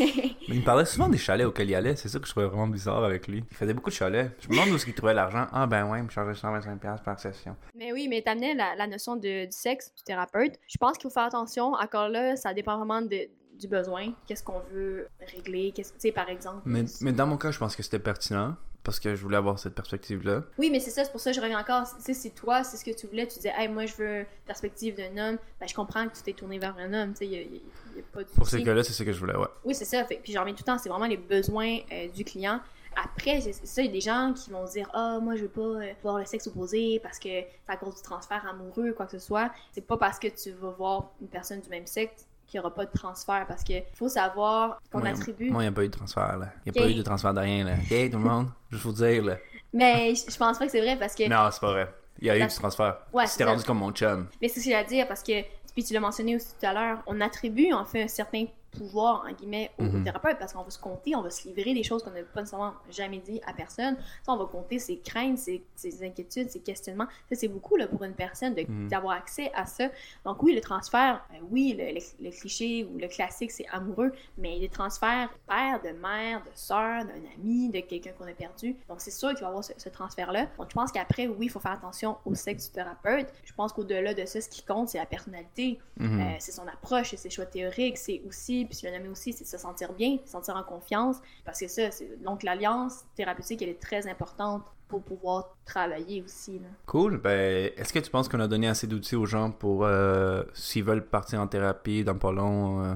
Mais 0.49 0.55
il 0.55 0.59
me 0.59 0.65
parlait 0.65 0.85
souvent 0.85 1.07
des 1.09 1.17
chalets 1.17 1.47
auxquels 1.47 1.69
il 1.69 1.75
allait, 1.75 1.95
c'est 1.95 2.09
ça 2.09 2.19
que 2.19 2.25
je 2.25 2.31
trouvais 2.31 2.45
vraiment 2.47 2.67
bizarre 2.67 3.03
avec 3.03 3.27
lui. 3.27 3.43
Il 3.51 3.57
faisait 3.57 3.73
beaucoup 3.73 3.89
de 3.89 3.95
chalets. 3.95 4.31
Je 4.41 4.47
me 4.49 4.53
demande 4.53 4.69
où 4.69 4.75
est-ce 4.75 4.85
qu'il 4.85 4.93
trouvait 4.93 5.13
l'argent. 5.13 5.47
Ah 5.51 5.65
ben 5.67 5.89
ouais, 5.89 5.99
il 5.99 6.03
me 6.03 6.09
chargeait 6.09 6.33
125$ 6.39 7.03
par 7.03 7.19
session. 7.19 7.55
Mais 7.75 7.91
oui, 7.93 8.07
mais 8.09 8.21
t'amenais 8.21 8.53
la, 8.53 8.75
la 8.75 8.87
notion 8.87 9.15
de, 9.15 9.45
du 9.45 9.51
sexe 9.51 9.93
du 9.95 10.03
thérapeute. 10.03 10.53
Je 10.67 10.77
pense 10.77 10.93
qu'il 10.97 11.03
faut 11.03 11.13
faire 11.13 11.23
attention. 11.23 11.73
Encore 11.73 12.09
là, 12.09 12.35
ça 12.35 12.53
dépend 12.53 12.77
vraiment 12.77 13.01
de- 13.01 13.27
du 13.59 13.67
besoin. 13.67 14.13
Qu'est-ce 14.27 14.43
qu'on 14.43 14.61
veut 14.71 15.07
régler. 15.33 15.71
Qu'est-ce 15.71 15.93
tu 15.93 15.99
sais, 15.99 16.11
par 16.11 16.29
exemple. 16.29 16.61
Mais, 16.65 16.85
mais 17.01 17.13
dans 17.13 17.27
mon 17.27 17.37
cas, 17.37 17.51
je 17.51 17.59
pense 17.59 17.75
que 17.75 17.83
c'était 17.83 17.99
pertinent. 17.99 18.55
Parce 18.85 18.99
que 18.99 19.15
je 19.15 19.21
voulais 19.23 19.37
avoir 19.37 19.57
cette 19.57 19.73
perspective-là. 19.73 20.43
Oui, 20.59 20.69
mais 20.69 20.79
c'est 20.79 20.91
ça, 20.91 21.03
c'est 21.03 21.11
pour 21.11 21.19
ça 21.19 21.31
que 21.31 21.35
je 21.35 21.41
reviens 21.41 21.59
encore. 21.59 21.85
Tu 21.97 22.03
sais, 22.03 22.13
si 22.13 22.31
toi, 22.31 22.63
c'est 22.63 22.77
ce 22.77 22.85
que 22.85 22.95
tu 22.95 23.07
voulais, 23.07 23.25
tu 23.25 23.37
disais, 23.37 23.51
hey, 23.57 23.67
moi, 23.67 23.87
je 23.87 23.95
veux 23.95 24.19
une 24.19 24.25
perspective 24.45 24.95
d'un 24.95 25.17
homme, 25.17 25.37
ben, 25.59 25.67
je 25.67 25.73
comprends 25.73 26.07
que 26.07 26.15
tu 26.15 26.21
t'es 26.21 26.33
tourné 26.33 26.59
vers 26.59 26.77
un 26.77 26.93
homme, 26.93 27.13
tu 27.13 27.17
sais, 27.17 27.25
il 27.25 27.31
y 27.33 27.99
a, 27.99 28.03
pas 28.13 28.23
de 28.23 28.29
Pour 28.29 28.47
ces 28.47 28.63
cas-là, 28.63 28.83
c'est 28.83 28.93
ce 28.93 29.01
que 29.01 29.11
je 29.11 29.19
voulais, 29.19 29.35
ouais. 29.35 29.47
Oui, 29.63 29.73
c'est 29.73 29.85
ça. 29.85 30.05
Fait, 30.05 30.19
puis 30.21 30.33
j'en 30.33 30.41
reviens 30.41 30.53
tout 30.53 30.61
le 30.61 30.71
temps, 30.71 30.77
c'est 30.77 30.89
vraiment 30.89 31.07
les 31.07 31.17
besoins 31.17 31.79
euh, 31.91 32.07
du 32.09 32.23
client. 32.23 32.61
après, 32.95 33.41
c'est 33.41 33.53
ça, 33.53 33.81
il 33.81 33.87
y 33.87 33.89
a 33.89 33.91
des 33.91 34.01
gens 34.01 34.33
qui 34.33 34.51
vont 34.51 34.67
se 34.67 34.73
dire 34.73 34.87
Ah, 34.93 35.17
moi, 35.19 35.35
je 35.35 35.41
veux 35.41 35.49
pas 35.49 35.61
euh, 35.61 35.93
voir 36.03 36.19
le 36.19 36.25
sexe 36.25 36.45
opposé 36.45 36.99
parce 37.01 37.17
que 37.17 37.29
c'est 37.29 37.69
à 37.69 37.77
cause 37.77 37.95
du 37.95 38.03
transfert 38.03 38.45
amoureux, 38.47 38.93
quoi 38.93 39.07
que 39.07 39.13
ce 39.13 39.19
soit. 39.19 39.51
C'est 39.71 39.87
pas 39.87 39.97
parce 39.97 40.19
que 40.19 40.27
tu 40.27 40.51
vas 40.51 40.69
voir 40.69 41.11
une 41.21 41.27
personne 41.27 41.59
du 41.59 41.69
même 41.69 41.87
sexe 41.87 42.27
qu'il 42.47 42.60
n'y 42.60 42.65
aura 42.65 42.73
pas 42.73 42.86
de 42.86 42.91
transfert 42.91 43.45
parce 43.47 43.63
que 43.63 43.73
faut 43.93 44.10
savoir 44.10 44.79
qu'on 44.91 45.03
attribue. 45.05 45.49
Moi, 45.49 45.63
il 45.63 45.65
n'y 45.65 45.69
a 45.69 45.71
pas 45.71 45.84
eu 45.84 45.89
de 45.89 45.93
transfert, 45.97 46.38
là. 46.38 46.47
Il 46.65 46.71
n'y 46.71 46.79
a 46.79 46.84
pas 46.84 46.89
eu 46.89 46.93
de 46.95 47.01
transfert 47.01 47.34
de 47.34 47.39
rien, 47.39 47.63
là. 47.65 47.73
OK, 47.73 47.88
tout 48.12 48.17
le 48.17 48.23
monde? 48.23 48.47
Je 48.71 48.77
vous 48.77 48.91
dire, 48.93 49.23
là. 49.23 49.38
Mais 49.73 50.13
je 50.15 50.38
pense 50.38 50.58
pas 50.58 50.65
que 50.65 50.71
c'est 50.71 50.81
vrai 50.81 50.95
parce 50.97 51.15
que. 51.15 51.27
Non, 51.27 51.49
c'est 51.51 51.60
pas 51.62 51.71
vrai. 51.71 51.93
Il 52.19 52.27
y 52.27 52.29
a 52.29 52.36
eu 52.38 52.39
La- 52.39 52.47
du 52.47 52.55
transfert. 52.55 52.97
Ouais, 53.12 53.27
C'était 53.27 53.43
rendu 53.43 53.63
comme 53.63 53.79
mon 53.79 53.91
chum. 53.91 54.27
Mais 54.41 54.47
c'est 54.47 54.60
ce 54.62 54.65
que 54.65 54.71
j'ai 54.71 54.75
à 54.75 54.84
dire 54.86 55.05
parce 55.08 55.21
que, 55.21 55.41
puis 55.73 55.84
tu 55.84 55.93
l'as 55.93 55.99
mentionné 55.99 56.36
aussi 56.38 56.47
tout 56.60 56.65
à 56.65 56.73
l'heure, 56.73 56.99
on 57.08 57.19
attribue 57.19 57.73
en 57.73 57.84
fait 57.84 58.03
un 58.03 58.08
certain 58.08 58.45
pouvoir, 58.77 59.25
en 59.27 59.33
guillemets, 59.33 59.71
au 59.79 59.83
Mhm. 59.83 60.03
thérapeute 60.03 60.38
parce 60.39 60.53
qu'on 60.53 60.63
va 60.63 60.69
se 60.69 60.79
compter, 60.79 61.15
on 61.15 61.21
va 61.21 61.29
se 61.29 61.47
livrer 61.47 61.73
des 61.73 61.83
choses 61.83 62.03
qu'on 62.03 62.11
n'a 62.11 62.23
pas 62.23 62.41
nécessairement 62.41 62.73
jamais 62.89 63.19
dit 63.19 63.41
à 63.45 63.53
personne. 63.53 63.95
Ça, 64.23 64.31
on 64.33 64.38
va 64.38 64.45
compter 64.45 64.79
ses 64.79 64.97
craintes, 64.99 65.38
ses, 65.38 65.63
ses 65.75 66.03
inquiétudes, 66.05 66.49
ses 66.49 66.59
questionnements. 66.59 67.07
Ça, 67.29 67.35
c'est 67.35 67.47
beaucoup 67.47 67.75
là, 67.75 67.88
pour 67.88 68.03
une 68.03 68.13
personne 68.13 68.55
Mhm. 68.55 68.88
d'avoir 68.89 69.15
accès 69.17 69.51
à 69.53 69.65
ça. 69.65 69.89
Donc 70.25 70.41
oui, 70.43 70.53
le 70.53 70.61
transfert, 70.61 71.23
euh, 71.33 71.38
oui, 71.51 71.75
le, 71.77 71.93
le- 71.93 72.25
le 72.25 72.31
cliché 72.31 72.83
ou 72.85 72.97
le 72.97 73.07
classique, 73.07 73.51
c'est 73.51 73.67
amoureux, 73.71 74.11
mais 74.38 74.57
les 74.59 74.69
transferts 74.69 75.29
de 75.29 75.38
père, 75.53 75.81
de 75.81 75.97
mère, 75.99 76.41
de 76.43 76.49
soeur, 76.55 77.05
d'un 77.05 77.21
ami, 77.38 77.69
de 77.69 77.79
quelqu'un 77.79 78.11
qu'on 78.17 78.27
a 78.27 78.33
perdu. 78.33 78.75
Donc 78.89 79.01
c'est 79.01 79.11
sûr 79.11 79.29
qu'il 79.29 79.39
va 79.41 79.45
y 79.45 79.49
avoir 79.49 79.63
ce, 79.63 79.73
ce 79.77 79.89
transfert-là. 79.89 80.47
Donc 80.57 80.67
je 80.69 80.75
pense 80.75 80.91
qu'après, 80.91 81.27
oui, 81.27 81.45
il 81.47 81.49
faut 81.49 81.59
faire 81.59 81.71
attention 81.73 82.17
au 82.25 82.35
sexe 82.35 82.65
du 82.67 82.71
thérapeute. 82.73 83.27
Je 83.43 83.53
pense 83.53 83.71
qu'au-delà 83.73 84.13
de 84.13 84.25
ça, 84.25 84.41
ce 84.41 84.49
qui 84.49 84.63
compte, 84.63 84.89
c'est 84.89 84.97
la 84.97 85.05
personnalité. 85.05 85.79
Mhm. 85.97 86.19
Euh, 86.21 86.35
c'est 86.39 86.51
son 86.51 86.67
approche, 86.67 87.09
c'est 87.11 87.17
ses 87.17 87.29
choix 87.29 87.45
théoriques, 87.45 87.97
c'est 87.97 88.21
aussi, 88.27 88.64
puis 88.67 88.78
tu 88.78 88.86
l'as 88.86 88.97
nommé 88.97 89.10
aussi, 89.10 89.34
c'est 89.34 89.43
de 89.43 89.49
se 89.49 89.58
sentir 89.58 89.93
bien, 89.93 90.17
se 90.25 90.32
sentir 90.32 90.56
en 90.56 90.63
confiance. 90.63 91.17
Parce 91.43 91.60
que 91.60 91.67
ça, 91.67 91.91
c'est- 91.91 92.21
donc 92.23 92.43
l'alliance 92.43 93.06
thérapeutique, 93.15 93.62
elle 93.62 93.69
est 93.69 93.82
très 93.82 94.08
importante 94.08 94.63
pour 94.88 95.01
pouvoir 95.01 95.56
travailler 95.65 96.21
aussi. 96.21 96.60
Là. 96.60 96.67
Cool. 96.86 97.17
Ben, 97.17 97.71
est-ce 97.75 97.91
que 97.91 97.99
tu 97.99 98.12
penses 98.12 98.30
qu'on 98.30 98.39
a 98.39 98.47
donné 98.47 98.67
assez 98.67 98.86
d'outils 98.88 99.15
aux 99.15 99.25
gens 99.25 99.49
pour, 99.51 99.84
euh, 99.86 100.43
s'ils 100.54 100.84
veulent 100.84 101.06
partir 101.06 101.41
en 101.41 101.47
thérapie 101.47 102.04
dans 102.04 102.17
pas 102.17 102.32
long? 102.32 102.84
euh? 102.84 102.93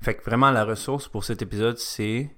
Fait 0.00 0.14
que 0.14 0.22
vraiment, 0.24 0.50
la 0.50 0.64
ressource 0.64 1.08
pour 1.08 1.24
cet 1.24 1.42
épisode, 1.42 1.78
c'est... 1.78 2.30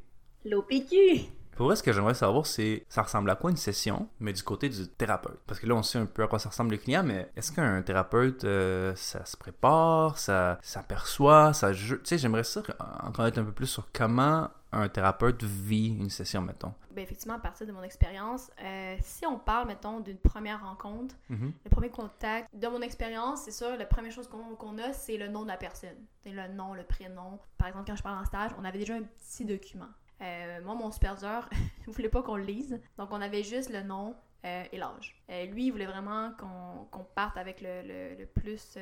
L'OPQ! 0.44 1.26
Pour 1.58 1.66
vrai, 1.66 1.74
ce 1.76 1.82
que 1.82 1.92
j'aimerais 1.92 2.14
savoir, 2.14 2.46
c'est 2.46 2.86
ça 2.88 3.02
ressemble 3.02 3.28
à 3.30 3.34
quoi 3.34 3.50
une 3.50 3.56
session, 3.56 4.08
mais 4.20 4.32
du 4.32 4.44
côté 4.44 4.68
du 4.68 4.86
thérapeute? 4.86 5.40
Parce 5.44 5.58
que 5.58 5.66
là, 5.66 5.74
on 5.74 5.82
sait 5.82 5.98
un 5.98 6.06
peu 6.06 6.22
à 6.22 6.28
quoi 6.28 6.38
ça 6.38 6.50
ressemble 6.50 6.70
le 6.70 6.76
client, 6.76 7.02
mais 7.02 7.30
est-ce 7.36 7.50
qu'un 7.50 7.82
thérapeute, 7.82 8.44
euh, 8.44 8.94
ça 8.94 9.24
se 9.24 9.36
prépare, 9.36 10.18
ça 10.18 10.60
s'aperçoit, 10.62 11.52
ça 11.52 11.72
ju- 11.72 11.98
Tu 11.98 12.06
sais, 12.10 12.18
j'aimerais 12.18 12.44
ça 12.44 12.62
en 13.02 13.10
connaître 13.10 13.40
un 13.40 13.44
peu 13.44 13.50
plus 13.50 13.66
sur 13.66 13.88
comment 13.92 14.48
un 14.70 14.88
thérapeute 14.88 15.42
vit 15.42 15.88
une 15.88 16.10
session, 16.10 16.42
mettons. 16.42 16.72
Ben, 16.94 17.02
effectivement, 17.02 17.34
à 17.34 17.38
partir 17.40 17.66
de 17.66 17.72
mon 17.72 17.82
expérience, 17.82 18.50
euh, 18.62 18.96
si 19.02 19.26
on 19.26 19.38
parle, 19.38 19.66
mettons, 19.66 19.98
d'une 19.98 20.18
première 20.18 20.62
rencontre, 20.62 21.16
Mhm. 21.28 21.52
le 21.64 21.70
premier 21.70 21.88
contact, 21.90 22.48
de 22.54 22.68
mon 22.68 22.82
expérience, 22.82 23.42
c'est 23.42 23.50
sûr, 23.50 23.76
la 23.76 23.84
première 23.86 24.12
chose 24.12 24.28
qu'on 24.28 24.78
a, 24.78 24.92
c'est 24.92 25.16
le 25.16 25.26
nom 25.26 25.42
de 25.42 25.48
la 25.48 25.56
personne. 25.56 25.96
C'est 26.22 26.30
le 26.30 26.46
nom, 26.54 26.74
le 26.74 26.84
prénom. 26.84 27.40
Par 27.56 27.66
exemple, 27.66 27.86
quand 27.88 27.96
je 27.96 28.02
parle 28.04 28.18
en 28.20 28.24
stage, 28.26 28.52
on 28.60 28.64
avait 28.64 28.78
déjà 28.78 28.94
un 28.94 29.02
petit 29.02 29.44
document. 29.44 29.88
Euh, 30.20 30.60
moi, 30.62 30.74
mon 30.74 30.90
superviseur, 30.90 31.48
il 31.86 31.92
voulait 31.92 32.08
pas 32.08 32.22
qu'on 32.22 32.36
le 32.36 32.44
lise. 32.44 32.80
Donc, 32.96 33.08
on 33.12 33.20
avait 33.20 33.42
juste 33.42 33.70
le 33.70 33.82
nom 33.82 34.14
euh, 34.44 34.64
et 34.72 34.76
l'âge. 34.78 35.16
Euh, 35.30 35.46
lui, 35.46 35.66
il 35.66 35.70
voulait 35.70 35.86
vraiment 35.86 36.32
qu'on 36.38 36.86
qu'on 36.90 37.04
parte 37.04 37.36
avec 37.36 37.60
le, 37.60 37.82
le- 37.82 38.16
le 38.18 38.26
plus 38.26 38.76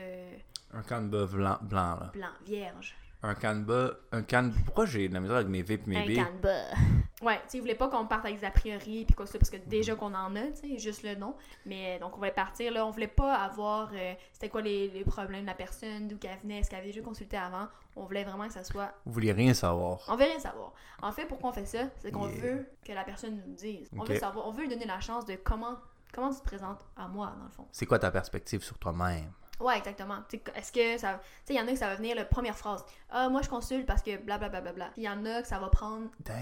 Un 0.73 0.83
canevas 0.83 1.27
blanc, 1.27 1.59
blanc, 1.63 1.97
là. 2.01 2.11
blanc, 2.13 2.33
vierge. 2.45 2.97
Un 3.23 3.35
canevas... 3.35 3.93
Un 4.13 4.23
can... 4.23 4.51
Pourquoi 4.67 4.87
j'ai 4.87 5.09
de 5.09 5.15
la 5.15 5.21
misère 5.21 5.37
avec 5.37 5.49
mes 5.49 5.63
V 5.63 5.75
et 5.75 5.89
mes 5.89 5.97
Un 5.97 6.07
B? 6.07 6.15
canevas. 6.17 6.75
Ouais, 7.23 7.37
tu 7.37 7.43
sais, 7.49 7.57
il 7.57 7.61
voulait 7.63 7.75
pas 7.75 7.89
qu'on 7.89 8.07
parte 8.07 8.27
avec 8.27 8.39
des 8.41 8.45
a 8.45 8.51
priori 8.51 9.07
puis 9.07 9.15
quoi 9.15 9.25
que 9.25 9.31
ce 9.33 9.33
soit, 9.33 9.39
parce 9.39 9.49
que 9.49 9.57
déjà 9.57 9.95
qu'on 9.95 10.13
en 10.13 10.37
a, 10.37 10.43
tu 10.49 10.69
sais, 10.73 10.79
juste 10.79 11.03
le 11.03 11.15
nom. 11.15 11.35
Mais 11.65 11.97
euh, 11.97 11.99
donc, 11.99 12.13
on 12.13 12.19
voulait 12.19 12.31
partir 12.31 12.71
là. 12.75 12.85
On 12.85 12.91
voulait 12.91 13.07
pas 13.09 13.37
avoir 13.37 13.89
euh, 13.95 14.13
c'était 14.35 14.51
quoi 14.51 14.61
les, 14.61 14.89
les 14.91 15.03
problèmes 15.03 15.41
de 15.41 15.47
la 15.47 15.55
personne, 15.55 16.09
d'où 16.09 16.19
qu'elle 16.19 16.39
venait, 16.41 16.59
est-ce 16.59 16.69
qu'elle 16.69 16.81
avait 16.81 16.89
déjà 16.89 17.01
consulté 17.01 17.39
avant. 17.39 17.69
On 17.97 18.05
voulait 18.05 18.23
vraiment 18.23 18.47
que 18.47 18.53
ça 18.53 18.63
soit. 18.65 18.93
Vous 19.07 19.15
vouliez 19.15 19.33
rien 19.33 19.55
savoir. 19.55 20.01
On 20.09 20.17
veut 20.17 20.27
rien 20.27 20.39
savoir. 20.39 20.75
En 21.01 21.11
fait, 21.11 21.25
pourquoi 21.25 21.49
on 21.51 21.53
fait 21.55 21.65
ça? 21.65 21.85
C'est 22.01 22.13
qu'on 22.13 22.29
Yeah. 22.29 22.41
veut 22.43 22.67
que 22.85 22.93
la 22.93 23.03
personne 23.03 23.43
nous 23.47 23.55
dise. 23.55 23.89
On 23.97 24.05
veut 24.05 24.19
savoir, 24.19 24.47
on 24.47 24.53
veut 24.53 24.65
lui 24.65 24.69
donner 24.69 24.85
la 24.85 25.01
chance 25.01 25.25
de 25.25 25.37
comment, 25.37 25.77
comment 26.13 26.29
tu 26.31 26.41
te 26.41 26.45
présentes 26.45 26.85
à 26.99 27.09
moi, 27.09 27.33
dans 27.39 27.45
le 27.45 27.51
fond. 27.51 27.67
C'est 27.73 27.87
quoi 27.87 27.99
ta 27.99 28.11
perspective 28.11 28.63
sur 28.63 28.79
toi-même? 28.79 29.33
Ouais, 29.61 29.79
exactement. 29.79 30.17
Tu 30.29 30.37
sais, 30.37 30.43
Est-ce 30.55 30.71
que 30.73 30.99
ça. 30.99 31.15
Tu 31.15 31.29
sais, 31.47 31.55
il 31.55 31.57
y 31.57 31.61
en 31.61 31.67
a 31.67 31.71
que 31.73 31.79
ça 31.79 31.89
va 31.89 31.95
venir 31.97 32.15
la 32.15 32.25
première 32.25 32.57
phrase. 32.57 32.85
Ah, 33.11 33.29
moi, 33.29 33.41
je 33.43 33.49
consulte 33.49 33.87
parce 33.87 34.03
que 34.03 34.17
blablabla. 34.19 34.61
Bla, 34.61 34.73
bla, 34.73 34.91
il 34.97 35.03
y 35.05 35.09
en 35.09 35.25
a 35.25 35.43
que 35.43 35.49
ça 35.49 35.59
va 35.59 35.69
prendre 35.69 36.09
Damn. 36.21 36.37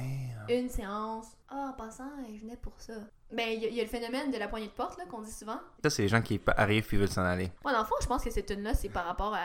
une 0.49 0.69
séance. 0.69 1.27
Ah, 1.49 1.71
en 1.71 1.73
passant, 1.75 2.11
je 2.35 2.41
venais 2.41 2.57
pour 2.57 2.73
ça. 2.79 2.95
Ben, 3.33 3.49
il 3.51 3.63
y, 3.63 3.67
a- 3.67 3.69
il 3.69 3.75
y 3.75 3.81
a 3.81 3.85
le 3.85 3.89
phénomène 3.89 4.31
de 4.33 4.39
la 4.39 4.49
poignée 4.49 4.67
de 4.67 4.73
porte, 4.73 4.99
là, 4.99 5.05
qu'on 5.07 5.21
dit 5.23 5.31
souvent. 5.33 5.59
Ça, 5.83 5.91
c'est 5.91 6.03
les 6.03 6.09
gens 6.09 6.23
qui 6.23 6.41
arrivent 6.57 6.87
puis 6.87 6.97
veulent 6.97 7.09
s'en 7.09 7.23
aller. 7.25 7.51
Moi, 7.63 7.73
dans 7.73 7.81
le 7.81 7.85
fond, 7.85 7.95
je 8.01 8.07
pense 8.07 8.25
que 8.25 8.31
cette 8.31 8.47
tune-là, 8.47 8.75
c'est 8.75 8.89
par 8.89 9.05
rapport 9.05 9.35
à 9.35 9.45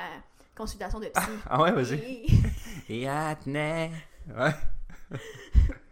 consultation 0.56 1.00
de 1.00 1.08
psy. 1.08 1.30
Ah 1.50 1.62
ouais, 1.62 1.72
vas-y. 1.72 1.96
Et-. 1.96 2.26
Ouais. 4.38 4.52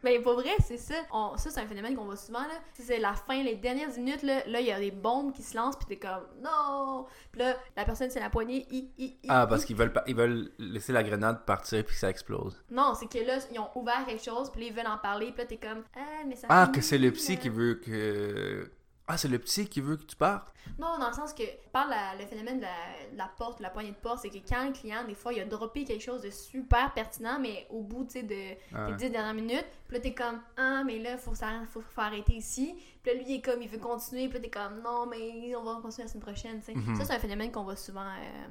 Ben, 0.04 0.22
pour 0.22 0.34
vrai, 0.36 0.52
c'est 0.66 0.78
ça. 0.78 0.94
On- 1.12 1.36
ça, 1.38 1.50
c'est 1.50 1.60
un 1.60 1.66
phénomène 1.68 1.96
qu'on 1.96 2.06
voit 2.06 2.16
souvent, 2.16 2.40
là. 2.44 2.54
Sais, 2.74 2.84
C'est 2.84 3.00
la 3.00 3.14
fin, 3.14 3.44
les 3.44 3.56
dernières 3.56 3.90
minutes, 3.98 4.22
là, 4.24 4.42
là, 4.48 4.62
il 4.62 4.68
y 4.68 4.72
a 4.72 4.80
des 4.80 4.92
bombes 4.92 5.34
qui 5.34 5.42
se 5.42 5.58
lancent, 5.58 5.76
puis 5.76 5.88
t'es 5.88 5.98
comme, 5.98 6.24
non! 6.42 7.08
Puis 7.32 7.42
là, 7.42 7.58
la 7.76 7.84
personne, 7.84 8.10
c'est 8.10 8.20
la 8.20 8.30
poignée, 8.30 8.66
i, 8.70 8.90
i, 8.98 9.06
i, 9.24 9.28
Ah, 9.28 9.48
parce 9.48 9.66
qu'ils 9.66 9.76
veulent, 9.76 9.92
ils 10.06 10.16
veulent 10.16 10.52
laisser 10.60 10.94
la 10.94 11.04
grenade 11.04 11.44
partir 11.46 11.84
puis 11.84 11.96
que 11.96 12.00
ça 12.00 12.10
explose. 12.10 12.64
Non, 12.70 12.94
c'est 12.94 13.08
que 13.08 13.18
là, 13.26 13.40
ils 13.52 13.60
ont 13.60 13.70
ouvert 13.76 14.06
quelque 14.06 14.24
chose, 14.24 14.50
puis 14.52 14.62
là, 14.62 14.68
ils 14.68 14.74
veulent 14.74 14.88
en 14.88 15.00
parler, 15.00 15.32
puis 15.32 15.40
là, 15.42 15.46
t'es 15.46 15.58
comme, 15.58 15.84
ah, 15.96 16.24
mais 16.26 16.36
ça 16.36 16.48
Ah, 16.50 16.66
finit, 16.68 16.78
que 16.78 16.82
c'est 16.84 16.98
le 17.00 17.12
psy 17.12 17.34
là. 17.36 17.42
qui 17.42 17.50
veut 17.50 17.74
que. 17.76 18.72
Ah, 19.10 19.18
c'est 19.18 19.30
le 19.30 19.40
psy 19.40 19.68
qui 19.70 19.80
veut 19.80 19.96
que 19.96 20.04
tu 20.04 20.16
partes? 20.18 20.54
Non, 20.78 20.98
dans 21.00 21.08
le 21.08 21.14
sens 21.14 21.34
que, 21.34 21.44
par 21.72 21.88
la- 21.88 22.16
le 22.20 22.26
phénomène 22.26 22.58
de 22.58 22.64
la, 22.64 23.12
de 23.14 23.18
la 23.18 23.30
porte, 23.38 23.60
de 23.60 23.64
la 23.64 23.70
poignée 23.70 23.92
de 23.92 23.96
porte, 23.96 24.20
c'est 24.22 24.30
que 24.30 24.46
quand 24.48 24.66
le 24.66 24.74
client, 24.74 25.06
des 25.08 25.16
fois, 25.16 25.32
il 25.32 25.40
a 25.40 25.46
droppé 25.46 25.86
quelque 25.86 26.04
chose 26.04 26.22
de 26.22 26.30
super 26.30 26.94
pertinent, 26.94 27.40
mais 27.40 27.66
au 27.70 27.82
bout, 27.84 28.04
tu 28.04 28.20
sais, 28.20 28.24
de 28.24 28.58
Ah. 28.76 28.88
tes 28.88 28.96
10 29.06 29.10
dernières 29.10 29.34
minutes, 29.34 29.66
puis 29.88 29.96
là, 29.98 30.04
t'es 30.04 30.14
comme, 30.14 30.42
ah, 30.58 30.84
mais 30.86 31.00
là, 31.00 31.18
faut, 31.18 31.34
ça, 31.36 31.48
faut, 31.72 31.80
faut 31.82 32.02
arrêter 32.02 32.34
ici. 32.34 32.76
Puis 33.02 33.14
là, 33.14 33.18
lui, 33.18 33.26
il 33.30 33.36
est 33.36 33.42
comme, 33.42 33.62
il 33.62 33.70
veut 33.70 33.78
continuer, 33.78 34.28
puis 34.28 34.40
là, 34.40 34.44
t'es 34.44 34.50
comme, 34.50 34.82
non, 34.84 35.06
mais 35.06 35.56
on 35.56 35.64
va 35.64 35.80
continuer 35.82 36.04
la 36.06 36.10
semaine 36.12 36.24
prochaine, 36.24 36.60
tu 36.60 36.66
sais. 36.66 36.76
Mhm. 36.76 36.96
Ça, 36.98 37.06
c'est 37.06 37.14
un 37.14 37.20
phénomène 37.20 37.50
qu'on 37.52 37.64
voit 37.64 37.78
souvent 37.78 38.02
euh, 38.02 38.48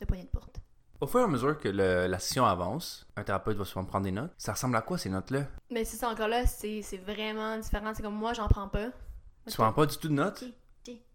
de 0.00 0.04
poignée 0.04 0.24
de 0.24 0.28
porte. 0.30 0.56
Au 1.00 1.06
fur 1.06 1.20
et 1.20 1.24
à 1.24 1.26
mesure 1.28 1.58
que 1.58 1.68
le- 1.68 2.06
la 2.06 2.18
session 2.18 2.44
avance, 2.46 3.06
un 3.16 3.22
thérapeute 3.22 3.56
va 3.58 3.64
souvent 3.66 3.84
prendre 3.84 4.04
des 4.06 4.12
notes. 4.12 4.32
Ça 4.38 4.52
ressemble 4.54 4.74
à 4.76 4.82
quoi 4.82 4.96
ces 4.98 5.10
notes-là? 5.10 5.42
Mais 5.70 5.84
c'est 5.84 5.98
ça, 5.98 6.08
encore 6.08 6.26
là, 6.28 6.44
c'est 6.46 6.80
c'est 6.82 6.96
vraiment 6.96 7.56
différent. 7.58 7.92
C'est 7.94 8.02
comme, 8.02 8.14
moi, 8.14 8.32
j'en 8.32 8.48
prends 8.48 8.66
pas. 8.68 8.88
Tu 9.48 9.54
prends 9.54 9.72
pas 9.72 9.86
du 9.86 9.96
tout 9.96 10.08
de 10.08 10.14
notes? 10.14 10.44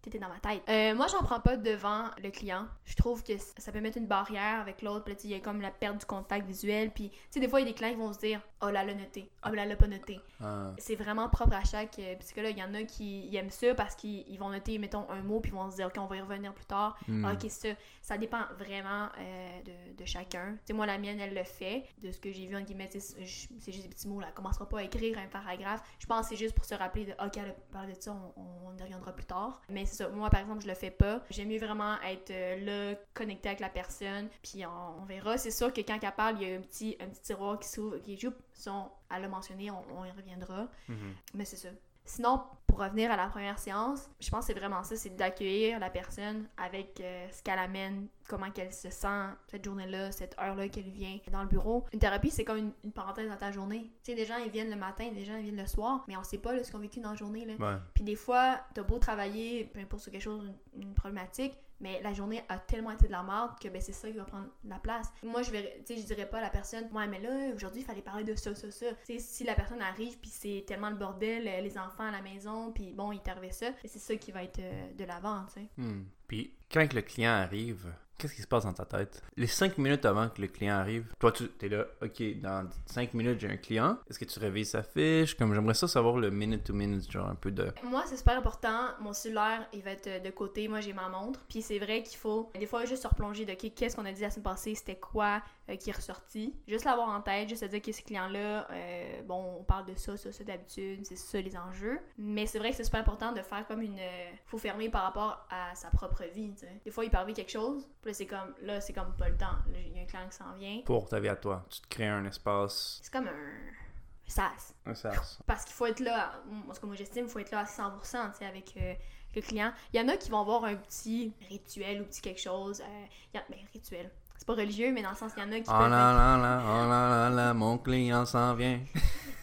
T'étais 0.02 0.18
dans 0.20 0.30
ma 0.30 0.40
tête? 0.40 0.64
Euh, 0.68 0.96
moi, 0.96 1.06
j'en 1.08 1.22
prends 1.24 1.40
pas 1.40 1.58
devant 1.58 2.06
le 2.24 2.32
client. 2.32 2.68
Je 2.86 2.96
trouve 2.96 3.24
que 3.24 3.34
ça 3.58 3.72
peut 3.72 3.82
mettre 3.82 3.98
une 3.98 4.08
barrière 4.08 4.60
avec 4.62 4.82
l'autre. 4.82 5.04
Puis 5.04 5.14
là, 5.14 5.16
tu 5.16 5.22
sais, 5.22 5.28
il 5.28 5.32
y 5.32 5.36
a 5.36 5.40
comme 5.40 5.62
la 5.62 5.70
perte 5.70 5.98
du 6.00 6.06
contact 6.06 6.48
visuel. 6.48 6.92
Puis, 6.92 7.10
tu 7.12 7.18
sais, 7.30 7.40
des 7.40 7.48
fois, 7.48 7.62
il 7.62 7.68
y 7.68 7.70
a 7.70 7.72
des 7.72 7.76
clients 7.78 7.92
qui 7.92 8.00
vont 8.00 8.12
se 8.14 8.20
dire 8.20 8.42
Oh 8.64 8.70
là, 8.70 8.84
l'a 8.84 8.94
noté. 8.96 9.30
Oh 9.46 9.50
là, 9.54 9.66
l'a 9.66 9.76
pas 9.76 9.88
noté. 9.88 10.20
Ah. 10.44 10.74
C'est 10.80 10.96
vraiment 10.96 11.30
propre 11.30 11.54
à 11.54 11.64
chaque 11.64 12.00
euh, 12.00 12.16
psychologue. 12.16 12.54
Il 12.56 12.60
y 12.60 12.64
en 12.64 12.74
a 12.74 12.84
qui 12.84 13.36
aiment 13.36 13.50
ça 13.52 13.76
parce 13.76 13.96
qu'ils 13.96 14.28
ils 14.28 14.38
vont 14.38 14.50
noter, 14.50 14.78
mettons, 14.80 15.08
un 15.10 15.22
mot. 15.22 15.40
Puis 15.40 15.52
ils 15.52 15.56
vont 15.56 15.70
se 15.70 15.76
dire 15.76 15.88
Ok, 15.88 15.96
on 16.00 16.06
va 16.08 16.16
y 16.18 16.22
revenir 16.22 16.54
plus 16.54 16.66
tard. 16.66 16.98
Ah, 17.24 17.34
Ok, 17.34 17.50
ça, 17.50 17.70
ça 18.02 18.18
dépend 18.18 18.42
vraiment 18.58 19.08
euh, 19.20 19.62
de, 19.62 19.98
de 19.98 20.06
chacun. 20.06 20.54
Tu 20.54 20.60
sais, 20.68 20.74
moi, 20.74 20.88
la 20.88 20.98
mienne, 20.98 21.20
elle 21.20 21.36
le 21.36 21.44
fait. 21.44 21.84
De 22.02 22.12
ce 22.12 22.20
que 22.20 22.32
j'ai 22.32 22.48
vu, 22.48 22.56
en 22.58 22.62
guillemets, 22.62 22.90
c'est 22.92 23.24
juste 23.24 23.84
des 23.84 23.90
petits 23.90 24.08
mots. 24.08 24.20
Là. 24.20 24.28
Elle 24.30 24.34
commencera 24.34 24.68
pas 24.68 24.80
à 24.80 24.84
écrire 24.84 25.20
un 25.20 25.28
paragraphe. 25.28 25.82
Je 26.00 26.08
pense 26.08 26.22
que 26.28 26.30
c'est 26.36 26.44
juste 26.44 26.56
pour 26.56 26.66
se 26.66 26.74
rappeler 26.74 27.06
de 27.06 27.12
Ok, 27.24 27.38
elle 27.38 27.50
a 27.52 27.54
parlé 27.72 27.94
de 27.94 28.02
ça, 28.02 28.12
on, 28.36 28.42
on 28.68 28.78
y 28.78 28.82
reviendra 28.82 29.12
plus 29.12 29.26
tard. 29.26 29.62
Mais 29.70 29.86
c'est 29.92 30.04
ça. 30.04 30.10
Moi, 30.10 30.30
par 30.30 30.42
exemple, 30.42 30.62
je 30.62 30.68
le 30.68 30.74
fais 30.74 30.92
pas. 30.92 31.22
J'aime 31.30 31.50
mieux 31.50 31.60
vraiment 31.60 32.02
être 32.02 32.32
euh, 32.32 32.92
là, 32.94 33.00
connecté 33.14 33.50
avec 33.50 33.60
la 33.60 33.70
personne. 33.70 34.30
Puis 34.42 34.66
on, 34.66 35.02
on 35.02 35.06
verra. 35.06 35.38
C'est 35.38 35.52
sûr 35.52 35.72
que 35.74 35.82
quand 35.82 36.00
elle 36.02 36.12
parle, 36.14 36.42
il 36.42 36.48
y 36.48 36.54
a 36.54 36.58
un 36.58 36.62
petit, 36.62 36.96
un 37.00 37.08
petit 37.08 37.22
tiroir 37.22 37.60
qui 37.60 37.68
s'ouvre, 37.68 37.98
qui 37.98 38.18
joue. 38.18 38.34
Son, 38.54 38.90
elle 39.14 39.24
l'a 39.24 39.28
mentionné, 39.28 39.70
on, 39.72 39.84
on 39.98 40.06
y 40.06 40.12
reviendra. 40.12 40.68
Mhm. 40.88 41.16
Mais 41.34 41.46
c'est 41.46 41.58
ça. 41.58 41.70
Sinon, 42.04 42.42
pour 42.68 42.80
revenir 42.80 43.12
à 43.12 43.18
la 43.18 43.28
première 43.28 43.60
séance, 43.60 44.10
je 44.20 44.30
pense 44.30 44.48
que 44.48 44.54
c'est 44.54 44.60
vraiment 44.60 44.82
ça, 44.84 44.96
c'est 44.96 45.16
d'accueillir 45.16 45.78
la 45.80 45.90
personne 45.90 46.48
avec 46.58 47.02
euh, 47.02 47.28
ce 47.30 47.44
qu'elle 47.44 47.60
amène, 47.60 48.08
comment 48.30 48.50
qu'elle 48.50 48.72
se 48.72 48.90
sent 48.90 49.26
cette 49.48 49.66
journée-là, 49.66 50.12
cette 50.12 50.40
heure-là 50.40 50.70
qu'elle 50.70 50.90
vient 50.90 51.18
dans 51.32 51.42
le 51.42 51.50
bureau. 51.50 51.86
Une 51.92 52.00
thérapie, 52.00 52.32
c'est 52.32 52.46
comme 52.46 52.58
une, 52.58 52.72
une 52.86 52.94
parenthèse 52.94 53.30
dans 53.30 53.36
ta 53.36 53.52
journée. 53.52 53.92
Tu 54.04 54.12
sais, 54.12 54.16
des 54.16 54.26
gens, 54.26 54.38
ils 54.38 54.52
viennent 54.52 54.70
le 54.70 54.78
matin, 54.78 55.12
des 55.12 55.26
gens, 55.26 55.36
ils 55.36 55.44
viennent 55.44 55.58
le 55.62 55.68
soir, 55.68 56.06
mais 56.08 56.16
on 56.16 56.24
sait 56.24 56.38
pas 56.38 56.54
là, 56.54 56.64
ce 56.64 56.72
qu'on 56.72 56.80
vécu 56.80 57.02
dans 57.02 57.10
la 57.10 57.16
journée. 57.16 57.46
Là. 57.46 57.54
Ouais. 57.60 57.80
Puis 57.94 58.06
des 58.06 58.16
fois, 58.16 58.62
t'as 58.74 58.84
beau 58.84 59.00
travailler, 59.00 59.66
peu 59.66 59.82
importe 59.82 60.04
sur 60.04 60.12
quelque 60.12 60.22
chose, 60.24 60.42
une, 60.74 60.84
une 60.84 60.94
problématique, 60.94 61.58
mais 61.82 62.02
la 62.02 62.14
journée 62.14 62.44
a 62.48 62.58
tellement 62.60 62.92
été 62.92 63.08
de 63.08 63.12
la 63.12 63.24
merde 63.24 63.52
que 63.60 63.68
ben, 63.68 63.82
c'est 63.82 63.92
ça 63.92 64.10
qui 64.10 64.18
va 64.18 64.24
prendre 64.24 64.48
la 64.64 64.80
place. 64.80 65.12
Moi, 65.24 65.42
je 65.42 65.52
vais, 65.52 65.84
je 65.90 66.04
dirais 66.04 66.28
pas 66.28 66.38
à 66.38 66.42
la 66.42 66.50
personne, 66.50 66.88
ouais, 66.94 67.08
mais 67.08 67.20
là, 67.20 67.54
aujourd'hui, 67.56 67.82
il 67.82 67.86
fallait 67.86 68.02
parler 68.02 68.24
de 68.24 68.36
ça, 68.36 68.56
ça, 68.56 68.72
ça. 68.72 68.86
Si 69.18 69.44
la 69.44 69.56
personne 69.56 69.82
arrive, 69.82 70.18
puis 70.20 70.30
c'est 70.30 70.64
tellement 70.68 70.90
le 70.90 70.96
bordel, 70.96 71.48
euh, 71.48 71.62
les 71.62 71.78
enfants 71.78 72.06
à 72.06 72.12
la 72.12 72.22
maison, 72.22 72.72
puis 72.72 72.94
bon, 72.94 73.12
il 73.12 73.22
arrivé 73.28 73.52
ça, 73.52 73.72
ben, 73.72 73.78
c'est 73.86 74.00
ça 74.00 74.16
qui 74.16 74.32
va 74.32 74.44
être 74.44 74.60
euh, 74.60 74.94
de 74.94 75.06
l'avant, 75.06 75.46
tu. 75.54 75.62
Hmm. 75.78 76.04
Puis 76.28 76.54
quand 76.72 76.94
le 76.94 77.02
client 77.02 77.32
arrive, 77.32 77.94
qu'est-ce 78.22 78.36
qui 78.36 78.42
se 78.42 78.48
passe 78.48 78.66
dans 78.66 78.74
ta 78.74 78.86
tête? 78.86 79.22
Les 79.36 79.48
cinq 79.48 79.78
minutes 79.78 80.06
avant 80.06 80.30
que 80.30 80.42
le 80.42 80.48
client 80.48 80.76
arrive, 80.76 81.12
toi, 81.20 81.32
tu 81.32 81.50
es 81.62 81.70
là, 81.70 81.86
ok, 82.02 82.40
dans 82.40 82.70
cinq 82.86 83.14
minutes, 83.14 83.40
j'ai 83.40 83.50
un 83.50 83.58
client. 83.58 83.98
Est-ce 84.10 84.20
que 84.20 84.26
tu 84.26 84.40
réveilles 84.40 84.66
sa 84.66 84.84
fiche? 84.84 85.36
Comme 85.36 85.54
j'aimerais 85.54 85.74
ça 85.74 85.88
savoir 85.88 86.18
le 86.18 86.30
minute 86.30 86.64
to 86.64 86.74
minute, 86.74 87.10
genre 87.12 87.28
un 87.28 87.36
peu 87.36 87.52
de. 87.52 87.72
Moi, 87.84 88.04
c'est 88.06 88.18
super 88.18 88.38
important. 88.38 88.90
Mon 89.00 89.14
cellulaire, 89.14 89.68
il 89.74 89.82
va 89.82 89.92
être 89.92 90.08
euh, 90.08 90.20
de 90.20 90.30
côté. 90.30 90.68
Moi, 90.68 90.82
j'ai 90.82 90.94
ma 90.94 91.10
montre. 91.10 91.40
Puis 91.50 91.62
c'est 91.62 91.80
vrai 91.80 92.04
qu'il 92.04 92.18
faut, 92.18 92.52
des 92.54 92.68
fois, 92.68 92.86
juste 92.86 93.02
se 93.02 93.08
replonger 93.08 93.46
de 93.46 93.54
ok, 93.54 93.74
qu'est-ce 93.76 93.96
qu'on 93.96 94.06
a 94.06 94.12
dit 94.12 94.22
la 94.22 94.30
semaine 94.30 94.44
passée, 94.44 94.76
c'était 94.76 94.98
quoi 94.98 95.42
euh, 95.70 95.76
qui 95.76 95.90
est 95.90 95.96
ressorti? 95.96 96.54
Juste 96.68 96.86
l'avoir 96.86 97.10
en 97.10 97.22
tête, 97.22 97.50
juste 97.50 97.62
se 97.62 97.70
dire 97.70 97.82
que 97.82 97.92
ce 97.92 98.02
client-là, 98.02 98.68
euh, 98.70 99.22
bon, 99.24 99.58
on 99.60 99.64
parle 99.64 99.86
de 99.86 99.96
ça, 99.96 100.16
ça, 100.18 100.32
ça 100.32 100.44
d'habitude, 100.44 101.06
c'est 101.06 101.18
ça 101.18 101.42
les 101.42 101.58
enjeux. 101.58 102.00
Mais 102.18 102.46
c'est 102.46 102.60
vrai 102.60 102.70
que 102.70 102.76
c'est 102.76 102.84
super 102.84 103.00
important 103.00 103.32
de 103.32 103.42
faire 103.42 103.66
comme 103.68 103.82
une. 103.82 104.00
faut 104.46 104.58
fermer 104.58 104.90
par 104.90 105.04
rapport 105.04 105.48
à 105.50 105.74
sa 105.76 105.90
propre 105.90 106.24
vie. 106.34 106.54
Des 106.84 106.92
fois, 106.92 107.06
il 107.06 107.12
arriver 107.22 107.34
quelque 107.34 107.52
chose, 107.52 107.88
là, 108.12 108.14
c'est 108.14 108.26
comme, 108.26 108.54
là, 108.62 108.82
c'est 108.82 108.94
comme 108.94 109.14
pas 109.16 109.30
le 109.30 109.38
temps. 109.38 109.58
Il 109.74 109.96
y 109.96 110.00
a 110.00 110.04
un 110.04 110.06
client 110.06 110.28
qui 110.30 110.36
s'en 110.38 110.54
vient. 110.58 110.82
Pour 110.86 111.08
ta 111.08 111.20
vie 111.20 111.30
à 111.30 111.36
toi, 111.36 111.66
tu 111.70 111.80
te 111.82 111.88
crées 111.88 112.08
un 112.08 112.26
espace, 112.26 113.00
C'est 113.02 113.12
comme 113.12 113.28
un. 113.28 114.28
sas. 114.28 114.74
un 114.86 114.94
sas. 114.94 115.40
Parce 115.46 115.66
qu'il 115.66 115.74
faut 115.74 115.86
être 115.86 116.00
là, 116.00 116.34
moi, 116.46 116.74
ce 116.76 116.80
que 116.80 116.86
moi 116.86 116.96
j'estime, 116.96 117.26
il 117.26 117.30
faut 117.32 117.40
être 117.40 117.52
là 117.52 117.60
à 117.60 117.66
100% 117.66 118.32
tu 118.32 118.38
sais, 118.38 118.46
avec 118.46 118.74
euh, 118.78 118.94
le 119.36 119.42
client. 119.42 119.72
Il 119.94 120.00
y 120.00 120.04
en 120.04 120.08
a 120.10 120.18
qui 120.18 120.30
vont 120.30 120.42
avoir 120.42 120.66
un 120.66 120.76
petit 120.76 121.34
rituel 121.50 122.02
ou 122.02 122.06
petit 122.06 122.22
quelque 122.22 122.42
chose. 122.42 122.82
euh, 122.82 123.38
a, 123.38 123.44
ben, 123.50 123.60
rituel. 123.74 124.10
C'est 124.38 124.48
pas 124.48 124.56
religieux, 124.56 124.92
mais 124.92 125.04
dans 125.04 125.12
le 125.12 125.16
sens, 125.16 125.32
il 125.38 125.44
y 125.44 125.46
en 125.46 125.52
a 125.52 125.60
qui 125.60 125.70
Oh 125.70 125.74
là 125.74 125.88
là, 125.90 126.64
oh 126.66 126.90
là 126.90 127.10
là 127.10 127.30
là, 127.30 127.54
mon 127.54 127.78
client 127.78 128.26
s'en 128.26 128.56
vient. 128.56 128.80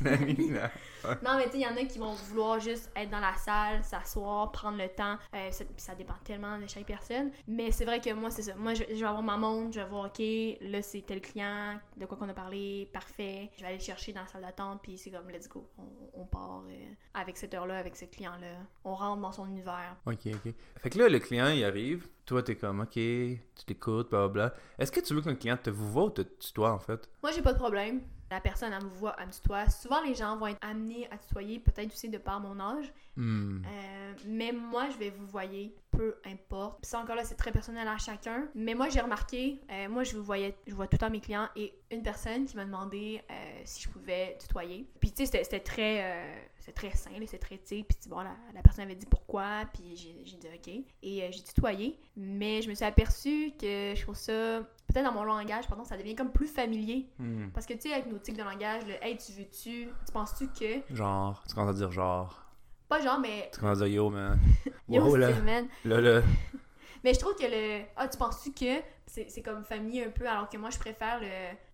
Nani, 0.00 0.50
non, 1.22 1.36
mais 1.36 1.44
tu 1.44 1.50
sais, 1.52 1.58
il 1.58 1.62
y 1.62 1.66
en 1.66 1.76
a 1.76 1.84
qui 1.84 1.98
vont 1.98 2.12
vouloir 2.12 2.60
juste 2.60 2.90
être 2.96 3.10
dans 3.10 3.20
la 3.20 3.34
salle, 3.34 3.82
s'asseoir, 3.84 4.50
prendre 4.52 4.78
le 4.78 4.88
temps. 4.88 5.16
Euh, 5.34 5.50
ça, 5.50 5.64
ça 5.76 5.94
dépend 5.94 6.14
tellement 6.24 6.58
de 6.58 6.66
chaque 6.66 6.86
personne. 6.86 7.30
Mais 7.46 7.70
c'est 7.70 7.84
vrai 7.84 8.00
que 8.00 8.12
moi, 8.12 8.30
c'est 8.30 8.42
ça. 8.42 8.54
Moi, 8.56 8.74
je, 8.74 8.84
je 8.88 8.94
vais 8.94 9.04
avoir 9.04 9.22
ma 9.22 9.36
montre, 9.36 9.72
je 9.74 9.80
vais 9.80 9.88
voir, 9.88 10.06
OK, 10.06 10.18
là, 10.60 10.82
c'est 10.82 11.02
tel 11.02 11.20
client, 11.20 11.78
de 11.96 12.06
quoi 12.06 12.16
qu'on 12.16 12.28
a 12.28 12.34
parlé, 12.34 12.88
parfait. 12.92 13.50
Je 13.56 13.60
vais 13.60 13.68
aller 13.68 13.78
le 13.78 13.82
chercher 13.82 14.12
dans 14.12 14.22
la 14.22 14.26
salle 14.26 14.42
d'attente, 14.42 14.80
puis 14.82 14.98
c'est 14.98 15.10
comme, 15.10 15.28
let's 15.30 15.48
go. 15.48 15.68
On, 15.78 16.20
on 16.22 16.26
part 16.26 16.62
euh, 16.68 16.74
avec 17.14 17.36
cette 17.36 17.54
heure-là, 17.54 17.78
avec 17.78 17.96
ce 17.96 18.04
client-là. 18.04 18.56
On 18.84 18.94
rentre 18.94 19.22
dans 19.22 19.32
son 19.32 19.46
univers. 19.46 19.96
Ok, 20.06 20.26
ok. 20.26 20.52
Fait 20.78 20.90
que 20.90 20.98
là, 20.98 21.08
le 21.08 21.18
client, 21.18 21.48
il 21.48 21.64
arrive. 21.64 22.08
Toi, 22.26 22.42
t'es 22.42 22.56
comme, 22.56 22.80
ok, 22.80 22.92
tu 22.92 23.38
t'écoutes, 23.66 24.10
blablabla. 24.10 24.54
Est-ce 24.78 24.92
que 24.92 25.00
tu 25.00 25.14
veux 25.14 25.22
qu'un 25.22 25.34
client 25.34 25.56
te 25.56 25.70
vous 25.70 25.90
voit 25.90 26.04
ou 26.04 26.10
te 26.10 26.22
tutoie, 26.22 26.72
en 26.72 26.78
fait? 26.78 27.08
Moi, 27.22 27.32
j'ai 27.32 27.42
pas 27.42 27.52
de 27.52 27.58
problème. 27.58 28.02
La 28.30 28.40
personne, 28.40 28.72
elle 28.72 28.84
me 28.84 28.88
voit, 28.90 29.16
elle 29.18 29.28
me 29.28 29.32
tutoie. 29.32 29.68
Souvent, 29.70 30.02
les 30.02 30.14
gens 30.14 30.36
vont 30.36 30.48
être 30.48 30.58
amenés 30.60 31.08
à 31.10 31.16
tutoyer, 31.18 31.58
peut-être 31.60 31.92
aussi 31.92 32.08
de 32.10 32.18
par 32.18 32.40
mon 32.40 32.60
âge. 32.60 32.92
Hmm. 33.16 33.62
Euh, 33.64 34.12
mais 34.26 34.52
moi, 34.52 34.88
je 34.90 34.98
vais 34.98 35.10
vous 35.10 35.26
voyer, 35.26 35.74
peu 35.90 36.16
importe. 36.26 36.84
Ça, 36.84 37.00
encore 37.00 37.16
là, 37.16 37.24
c'est 37.24 37.36
très 37.36 37.52
personnel 37.52 37.88
à 37.88 37.96
chacun. 37.98 38.46
Mais 38.54 38.74
moi, 38.74 38.88
j'ai 38.90 39.00
remarqué, 39.00 39.60
euh, 39.70 39.88
moi, 39.88 40.04
je 40.04 40.16
vous 40.16 40.22
voyais, 40.22 40.54
je 40.66 40.74
vois 40.74 40.86
tout 40.86 40.94
le 40.94 40.98
temps 40.98 41.10
mes 41.10 41.20
clients 41.20 41.48
et 41.56 41.72
une 41.90 42.02
personne 42.02 42.44
qui 42.44 42.56
m'a 42.56 42.64
demandé 42.64 43.22
euh, 43.30 43.34
si 43.64 43.82
je 43.82 43.88
pouvais 43.88 44.36
tutoyer. 44.38 44.86
Puis, 45.00 45.10
tu 45.12 45.24
sais, 45.26 45.42
c'était- 45.42 45.60
très, 45.60 46.44
c'était 46.58 46.72
très 46.72 46.96
simple, 46.96 47.20
c'était 47.20 47.38
très, 47.38 47.56
tu. 47.58 47.82
Puis, 47.82 47.96
bon, 48.08 48.20
la, 48.20 48.36
la 48.54 48.62
personne 48.62 48.84
avait 48.84 48.94
dit 48.94 49.06
pourquoi, 49.06 49.64
puis 49.72 49.96
j'ai 49.96 50.22
j'ai 50.24 50.36
dit 50.36 50.46
OK. 50.54 50.84
Et 51.02 51.22
euh, 51.22 51.28
j'ai 51.30 51.42
tutoyé. 51.42 51.98
Mais 52.16 52.60
je 52.62 52.68
me 52.68 52.74
suis 52.74 52.84
aperçue 52.84 53.52
que 53.58 53.94
je 53.96 54.02
trouve 54.02 54.16
ça, 54.16 54.60
peut-être 54.88 55.04
dans 55.04 55.12
mon 55.12 55.24
langage, 55.24 55.68
pardon, 55.68 55.84
ça 55.84 55.96
devient 55.96 56.14
comme 56.16 56.32
plus 56.32 56.48
familier. 56.48 57.06
Hmm. 57.18 57.48
Parce 57.50 57.66
que, 57.66 57.74
tu 57.74 57.82
sais, 57.82 57.92
avec 57.92 58.06
nos 58.06 58.18
tics 58.18 58.36
de 58.36 58.42
langage, 58.42 58.82
le 58.86 58.94
Hey, 59.04 59.16
tu 59.16 59.32
veux-tu, 59.32 59.88
tu 59.88 60.12
penses-tu 60.12 60.48
que. 60.48 60.94
Genre, 60.94 61.42
tu 61.48 61.54
commences 61.54 61.70
à 61.76 61.78
dire 61.78 61.92
genre. 61.92 62.42
Pas 62.88 63.00
genre, 63.00 63.20
mais. 63.20 63.50
Tu 63.52 63.60
commences 63.60 63.82
à 63.82 63.84
dire 63.84 63.94
yo, 63.96 64.10
man. 64.10 64.38
Yo, 64.88 65.04
Wow, 65.04 65.16
là. 65.16 65.30
man. 65.40 65.68
Là, 65.84 66.00
là. 66.00 66.22
Mais 67.04 67.14
je 67.14 67.20
trouve 67.20 67.36
que 67.36 67.44
le. 67.44 67.84
Ah, 67.96 68.08
tu 68.08 68.18
penses-tu 68.18 68.52
que. 68.52 68.82
C'est 69.06 69.42
comme 69.42 69.64
famille 69.64 70.02
un 70.02 70.10
peu, 70.10 70.26
alors 70.28 70.48
que 70.48 70.56
moi, 70.58 70.70
je 70.70 70.78
préfère 70.78 71.20
le. 71.20 71.26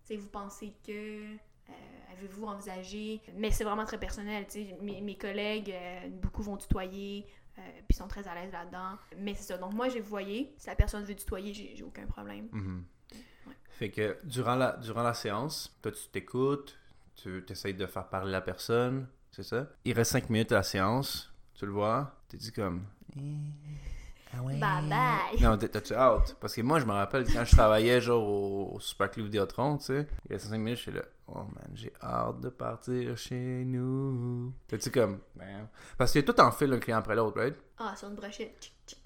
Tu 0.05 0.13
sais, 0.13 0.15
vous 0.17 0.27
pensez 0.29 0.73
que. 0.85 0.91
euh, 0.91 1.33
Avez-vous 2.13 2.45
envisagé? 2.45 3.21
Mais 3.35 3.49
c'est 3.51 3.63
vraiment 3.63 3.85
très 3.85 3.97
personnel, 3.97 4.45
tu 4.47 4.65
sais. 4.65 4.77
Mes, 4.81 5.01
mes 5.01 5.17
collègues, 5.17 5.71
euh, 5.71 6.07
beaucoup 6.21 6.43
vont 6.43 6.55
tutoyer, 6.57 7.25
euh, 7.57 7.61
puis 7.87 7.97
sont 7.97 8.07
très 8.07 8.25
à 8.27 8.35
l'aise 8.35 8.51
là-dedans. 8.53 8.97
Mais 9.17 9.33
c'est 9.35 9.43
ça. 9.53 9.57
Donc, 9.57 9.73
moi, 9.73 9.89
j'ai 9.89 9.99
voyé. 9.99 10.53
Si 10.57 10.67
la 10.67 10.75
personne 10.75 11.03
veut 11.03 11.15
tutoyer, 11.15 11.53
j'ai 11.53 11.83
aucun 11.83 12.05
problème. 12.05 12.47
Mhm. 12.51 12.77
Ouais. 12.77 12.83
Fait 13.77 13.89
que 13.89 14.17
durant 14.23 14.55
la, 14.55 14.73
durant 14.77 15.03
la 15.03 15.13
séance, 15.13 15.77
toi, 15.81 15.91
tu 15.91 16.07
t'écoutes, 16.11 16.77
tu 17.15 17.43
essayes 17.49 17.73
de 17.73 17.85
faire 17.85 18.07
parler 18.07 18.31
la 18.31 18.41
personne, 18.41 19.07
c'est 19.31 19.43
ça? 19.43 19.67
Il 19.83 19.93
reste 19.93 20.11
5 20.11 20.29
minutes 20.29 20.51
à 20.53 20.55
la 20.55 20.63
séance, 20.63 21.31
tu 21.55 21.65
le 21.65 21.71
vois, 21.73 22.11
tu 22.29 22.37
dis 22.37 22.51
comme. 22.51 22.83
Eh, 23.17 23.21
Ah 24.37 24.41
ouais. 24.41 24.57
Bye 24.59 24.89
bye. 24.89 25.41
Non, 25.41 25.57
t'es- 25.57 25.69
t'as-tu 25.69 25.93
out? 25.93 26.35
Parce 26.41 26.53
que 26.55 26.61
moi, 26.61 26.79
je 26.79 26.85
me 26.85 26.91
rappelle 26.91 27.25
quand 27.31 27.45
je 27.45 27.51
travaillais 27.55 28.01
genre 28.01 28.23
au, 28.27 28.75
au 28.75 28.79
Super 28.79 29.09
Club 29.11 29.25
Vidéotron, 29.25 29.77
tu 29.77 29.85
sais, 29.85 30.07
il 30.29 30.33
reste 30.33 30.47
5 30.47 30.57
minutes, 30.57 30.77
je 30.77 30.81
suis 30.83 30.91
là. 30.91 31.01
Oh 31.27 31.39
man, 31.39 31.69
j'ai 31.73 31.91
hâte 32.03 32.39
de 32.41 32.49
partir 32.49 33.17
chez 33.17 33.63
nous. 33.65 34.53
T'es-tu 34.67 34.91
comme. 34.91 35.19
Parce 35.97 36.11
que 36.13 36.19
tout 36.19 36.39
en 36.39 36.51
file 36.51 36.71
un 36.73 36.79
client 36.79 36.97
après 36.99 37.15
l'autre, 37.15 37.39
right? 37.39 37.55
Ah, 37.77 37.95
sur 37.95 38.07
une 38.09 38.15
brochette. 38.15 38.71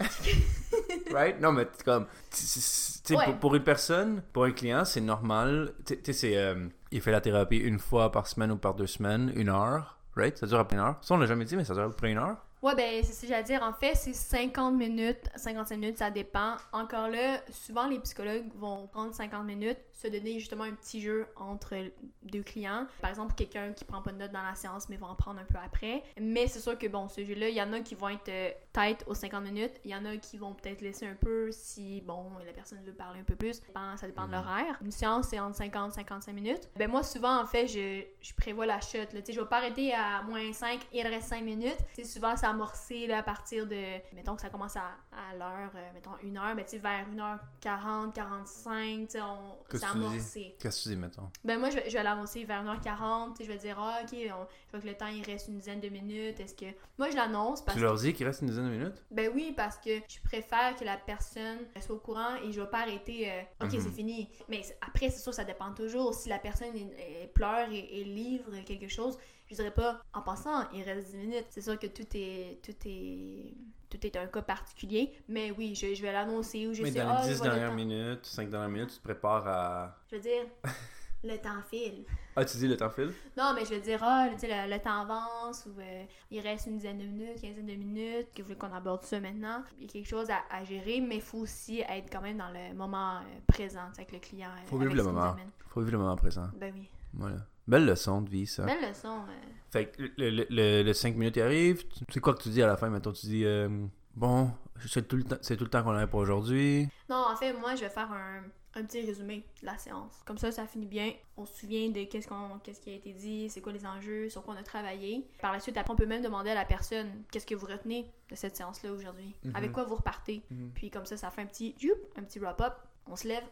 Right? 1.12 1.40
Non, 1.40 1.52
mais 1.52 1.66
comme. 1.84 2.06
tu 2.30 2.36
sais, 2.44 3.16
Ouais. 3.16 3.24
pour, 3.24 3.34
pour 3.36 3.54
une 3.56 3.64
personne, 3.64 4.22
pour 4.32 4.44
un 4.44 4.52
client, 4.52 4.84
c'est 4.84 5.00
normal. 5.00 5.72
Tu 5.86 5.98
sais, 6.04 6.12
c'est. 6.12 6.36
euh, 6.36 6.68
il 6.92 7.00
fait 7.00 7.10
la 7.12 7.20
thérapie 7.20 7.56
une 7.56 7.78
fois 7.78 8.12
par 8.12 8.26
semaine 8.26 8.50
ou 8.52 8.56
par 8.56 8.74
deux 8.74 8.86
semaines, 8.86 9.32
une 9.34 9.48
heure. 9.48 9.98
Right? 10.16 10.36
Ça 10.38 10.46
dure 10.46 10.58
à 10.58 10.64
peu 10.64 10.68
près 10.68 10.76
une 10.76 10.82
heure. 10.82 10.96
Ça, 11.02 11.14
on 11.14 11.18
l'a 11.18 11.26
jamais 11.26 11.44
dit, 11.44 11.56
mais 11.56 11.64
ça 11.64 11.74
dure 11.74 11.84
à 11.84 11.88
peu 11.88 11.94
près 11.94 12.10
une 12.10 12.18
heure. 12.18 12.36
Ouais, 12.62 12.74
ben, 12.74 13.02
c'est 13.02 13.12
ce 13.12 13.22
que 13.22 13.26
j'allais 13.28 13.42
dire. 13.44 13.62
En 13.62 13.72
fait, 13.72 13.94
c'est 13.94 14.12
50 14.12 14.74
minutes, 14.74 15.30
55 15.34 15.76
minutes, 15.76 15.98
ça 15.98 16.10
dépend. 16.10 16.56
Encore 16.72 17.08
là, 17.08 17.40
souvent, 17.50 17.86
les 17.88 17.98
psychologues 18.00 18.48
vont 18.58 18.86
prendre 18.88 19.14
50 19.14 19.44
minutes, 19.46 19.78
se 20.00 20.08
donner 20.08 20.38
justement 20.38 20.64
un 20.64 20.72
petit 20.74 21.00
jeu 21.00 21.26
entre 21.36 21.76
deux 22.22 22.42
clients. 22.42 22.86
Par 23.00 23.10
exemple, 23.10 23.34
quelqu'un 23.34 23.72
qui 23.72 23.84
prend 23.84 24.02
pas 24.02 24.12
de 24.12 24.18
notes 24.18 24.32
dans 24.32 24.42
la 24.42 24.54
séance, 24.54 24.88
mais 24.88 24.96
va 24.96 25.06
en 25.08 25.14
prendre 25.14 25.40
un 25.40 25.44
peu 25.44 25.58
après. 25.64 26.02
Mais 26.20 26.46
c'est 26.46 26.60
sûr 26.60 26.78
que, 26.78 26.86
bon, 26.86 27.08
ce 27.08 27.24
jeu-là, 27.24 27.48
il 27.48 27.54
y 27.54 27.62
en 27.62 27.72
a 27.72 27.80
qui 27.80 27.94
vont 27.94 28.08
être 28.08 28.28
euh, 28.28 28.50
tête 28.72 29.04
aux 29.06 29.14
50 29.14 29.42
minutes. 29.44 29.80
Il 29.84 29.90
y 29.90 29.94
en 29.94 30.04
a 30.04 30.16
qui 30.16 30.38
vont 30.38 30.54
peut-être 30.54 30.80
laisser 30.80 31.06
un 31.06 31.14
peu 31.14 31.50
si, 31.52 32.00
bon, 32.02 32.26
la 32.46 32.52
personne 32.52 32.82
veut 32.84 32.92
parler 32.92 33.20
un 33.20 33.24
peu 33.24 33.36
plus. 33.36 33.54
Ça 33.54 33.62
dépend- 33.66 33.96
Ça 33.96 34.06
de 34.26 34.32
l'horaire. 34.32 34.78
Une 34.82 34.90
séance, 34.90 35.28
c'est 35.28 35.38
entre 35.40 35.56
50 35.56 35.92
et 35.92 35.94
55 35.96 36.32
minutes. 36.32 36.68
Ben, 36.76 36.90
moi, 36.90 37.02
souvent, 37.02 37.40
en 37.40 37.46
fait, 37.46 37.66
je, 37.66 38.02
je 38.20 38.34
prévois 38.34 38.66
la 38.66 38.80
chute. 38.80 39.08
Tu 39.10 39.16
sais, 39.24 39.32
Je 39.32 39.40
vais 39.40 39.46
pas 39.48 39.58
arrêter 39.58 39.92
à 39.92 40.22
moins 40.22 40.52
5, 40.52 40.80
il 40.92 41.06
reste 41.06 41.28
5 41.28 41.42
minutes. 41.44 41.76
Sais, 41.94 42.04
souvent, 42.04 42.36
c'est 42.36 42.46
amorcé 42.46 43.06
là, 43.06 43.18
à 43.18 43.22
partir 43.22 43.66
de. 43.66 43.76
Mettons 44.14 44.34
que 44.34 44.40
ça 44.42 44.48
commence 44.50 44.76
à, 44.76 44.90
à 45.12 45.34
l'heure, 45.36 45.70
euh, 45.74 45.88
mettons 45.94 46.10
une 46.22 46.38
heure, 46.38 46.54
mais 46.54 46.64
tu 46.64 46.70
sais, 46.72 46.78
vers 46.78 47.06
1h40, 47.10 48.12
45, 48.12 49.06
tu 49.06 49.12
sais, 49.12 49.20
on- 49.20 49.56
Qu'est-ce 49.70 49.82
que. 49.94 50.58
Qu'est-ce 50.58 50.78
que 50.78 50.82
tu 50.84 50.88
dis, 50.90 50.96
mettons? 50.96 51.28
Ben 51.44 51.58
moi, 51.58 51.70
je 51.70 51.76
vais, 51.76 51.90
je 51.90 51.96
vais 51.96 52.02
l'annoncer 52.02 52.44
vers 52.44 52.62
1h40, 52.64 53.32
tu 53.32 53.36
sais, 53.38 53.44
je 53.44 53.52
vais 53.52 53.58
dire, 53.58 53.76
ah, 53.78 54.00
ok, 54.02 54.08
on- 54.12 54.46
je 54.66 54.70
vois 54.72 54.80
que 54.80 54.86
le 54.86 54.94
temps, 54.94 55.06
il 55.08 55.22
reste 55.24 55.48
une 55.48 55.58
dizaine 55.58 55.80
de 55.80 55.88
minutes, 55.88 56.38
est-ce 56.40 56.54
que... 56.54 56.66
Moi, 56.98 57.10
je 57.10 57.16
l'annonce 57.16 57.62
parce 57.64 57.76
Tu 57.76 57.82
leur 57.82 57.94
dis 57.96 58.12
qu'il 58.12 58.26
reste 58.26 58.42
une 58.42 58.48
dizaine 58.48 58.66
de 58.66 58.70
minutes? 58.70 59.04
ben 59.10 59.30
oui, 59.34 59.52
parce 59.56 59.78
que 59.78 59.90
je 60.08 60.20
préfère 60.24 60.76
que 60.76 60.84
la 60.84 60.96
personne 60.96 61.58
soit 61.80 61.94
au 61.94 61.98
courant 61.98 62.36
et 62.44 62.52
je 62.52 62.60
vais 62.60 62.66
pas 62.68 62.80
arrêter. 62.80 63.30
euh, 63.30 63.42
ok, 63.62 63.72
Mhm. 63.72 63.80
c'est 63.80 63.90
fini. 63.90 64.28
Mais 64.48 64.62
après, 64.86 65.10
c'est 65.10 65.20
sûr, 65.20 65.34
ça 65.34 65.44
dépend 65.44 65.72
toujours. 65.72 66.14
Si 66.14 66.28
la 66.28 66.38
personne 66.38 66.68
elle- 66.74 66.96
elle 67.22 67.32
pleure 67.32 67.70
et, 67.70 68.00
et 68.00 68.04
livre 68.04 68.52
quelque 68.66 68.88
chose, 68.88 69.18
je 69.50 69.56
dirais 69.56 69.70
pas 69.72 70.00
en 70.14 70.22
passant, 70.22 70.68
il 70.72 70.82
reste 70.82 71.10
10 71.10 71.16
minutes. 71.16 71.46
C'est 71.50 71.62
sûr 71.62 71.78
que 71.78 71.86
tout 71.88 72.06
est 72.14 72.58
tout 72.62 72.74
est 72.86 73.54
tout 73.90 74.06
est 74.06 74.16
un 74.16 74.26
cas 74.26 74.42
particulier. 74.42 75.12
Mais 75.28 75.50
oui, 75.50 75.74
je, 75.74 75.94
je 75.94 76.02
vais 76.02 76.12
l'annoncer 76.12 76.66
ou 76.68 76.72
je 76.74 76.82
mais 76.82 76.92
sais 76.92 77.00
dans 77.02 77.10
ah, 77.10 77.22
les 77.22 77.28
je 77.30 77.32
10 77.34 77.38
vois 77.38 77.48
le 77.48 77.54
dernières 77.54 77.74
minutes, 77.74 78.24
5 78.26 78.48
dernières 78.50 78.68
minutes, 78.68 78.90
tu 78.90 78.98
te 78.98 79.02
prépares 79.02 79.46
à. 79.48 79.96
Je 80.10 80.16
veux 80.16 80.22
dire, 80.22 80.44
le 81.24 81.36
temps 81.38 81.60
file. 81.68 82.04
Ah, 82.36 82.44
tu 82.44 82.56
dis 82.56 82.68
le 82.68 82.76
temps 82.76 82.88
file? 82.88 83.12
Non, 83.36 83.52
mais 83.54 83.64
je 83.64 83.74
veux 83.74 83.80
dire, 83.80 83.98
ah, 84.02 84.28
le, 84.30 84.70
le 84.70 84.78
temps 84.80 85.00
avance 85.02 85.66
ou 85.66 85.78
euh, 85.80 86.04
il 86.30 86.40
reste 86.40 86.68
une 86.68 86.76
dizaine 86.76 86.98
de 86.98 87.04
minutes, 87.04 87.40
quinzaine 87.42 87.66
de 87.66 87.74
minutes, 87.74 88.28
que 88.34 88.42
vous 88.42 88.48
voulez 88.48 88.58
qu'on 88.58 88.72
aborde 88.72 89.02
ça 89.02 89.18
maintenant. 89.18 89.64
Il 89.78 89.86
y 89.86 89.88
a 89.88 89.92
quelque 89.92 90.08
chose 90.08 90.30
à, 90.30 90.38
à 90.50 90.62
gérer, 90.64 91.00
mais 91.00 91.16
il 91.16 91.22
faut 91.22 91.38
aussi 91.38 91.80
être 91.80 92.08
quand 92.10 92.22
même 92.22 92.38
dans 92.38 92.50
le 92.50 92.72
moment 92.74 93.16
euh, 93.16 93.20
présent 93.48 93.88
avec 93.98 94.12
le 94.12 94.20
client. 94.20 94.50
euh, 94.50 94.66
Faut 94.66 94.78
vivre 94.78 94.94
le 94.94 95.02
moment. 95.02 95.34
Faut 95.66 95.80
vivre 95.80 95.92
le 95.92 95.98
moment 95.98 96.16
présent. 96.16 96.48
Ben 96.54 96.72
oui. 96.76 96.88
Voilà. 97.14 97.36
Belle 97.66 97.86
leçon 97.86 98.22
de 98.22 98.30
vie, 98.30 98.46
ça. 98.46 98.64
Belle 98.64 98.88
leçon. 98.88 99.08
euh. 99.28 99.48
Fait 99.70 99.86
que 99.86 100.02
le, 100.16 100.30
le, 100.50 100.82
le, 100.82 100.92
5 100.92 101.14
minutes 101.16 101.38
arrive, 101.38 101.86
tu 101.88 102.04
sais 102.12 102.20
quoi 102.20 102.34
que 102.34 102.42
tu 102.42 102.48
dis 102.48 102.62
à 102.62 102.66
la 102.66 102.76
fin, 102.76 102.88
mettons, 102.90 103.12
tu 103.12 103.26
dis, 103.26 103.44
euh, 103.44 103.68
bon, 104.16 104.50
c'est 104.88 105.06
tout 105.06 105.16
le 105.16 105.22
temps, 105.22 105.36
c'est 105.42 105.56
tout 105.56 105.64
le 105.64 105.70
temps 105.70 105.82
qu'on 105.84 105.90
avait 105.90 106.08
pour 106.08 106.20
aujourd'hui. 106.20 106.88
Non, 107.08 107.24
en 107.30 107.36
fait, 107.36 107.52
moi, 107.52 107.76
je 107.76 107.82
vais 107.82 107.88
faire 107.90 108.10
un, 108.10 108.42
un 108.74 108.84
petit 108.84 109.00
résumé 109.06 109.44
de 109.60 109.66
la 109.66 109.76
séance. 109.78 110.20
Comme 110.24 110.38
ça, 110.38 110.50
ça 110.50 110.66
finit 110.66 110.86
bien. 110.86 111.12
On 111.36 111.46
se 111.46 111.60
souvient 111.60 111.88
de 111.90 112.02
qu'est-ce, 112.04 112.26
qu'on, 112.26 112.58
qu'est-ce 112.64 112.80
qui 112.80 112.90
a 112.90 112.94
été 112.94 113.12
dit, 113.12 113.48
c'est 113.48 113.60
quoi 113.60 113.72
les 113.72 113.86
enjeux, 113.86 114.28
sur 114.28 114.42
quoi 114.42 114.54
on 114.54 114.56
a 114.58 114.64
travaillé. 114.64 115.28
Par 115.40 115.52
la 115.52 115.60
suite, 115.60 115.76
après, 115.76 115.92
on 115.92 115.96
peut 115.96 116.06
même 116.06 116.22
demander 116.22 116.50
à 116.50 116.54
la 116.56 116.64
personne 116.64 117.22
qu'est-ce 117.30 117.46
que 117.46 117.54
vous 117.54 117.66
retenez 117.66 118.10
de 118.28 118.34
cette 118.34 118.56
séance-là 118.56 118.92
aujourd'hui? 118.92 119.36
Mhm. 119.44 119.54
Avec 119.54 119.70
quoi 119.70 119.84
vous 119.84 119.94
repartez? 119.94 120.42
Mhm. 120.50 120.72
Puis 120.74 120.90
comme 120.90 121.06
ça, 121.06 121.16
ça 121.16 121.30
fait 121.30 121.42
un 121.42 121.46
petit, 121.46 121.76
youp, 121.80 121.98
un 122.16 122.24
petit 122.24 122.40
wrap-up. 122.40 122.74
On 123.06 123.14
se 123.14 123.28
lève, 123.28 123.44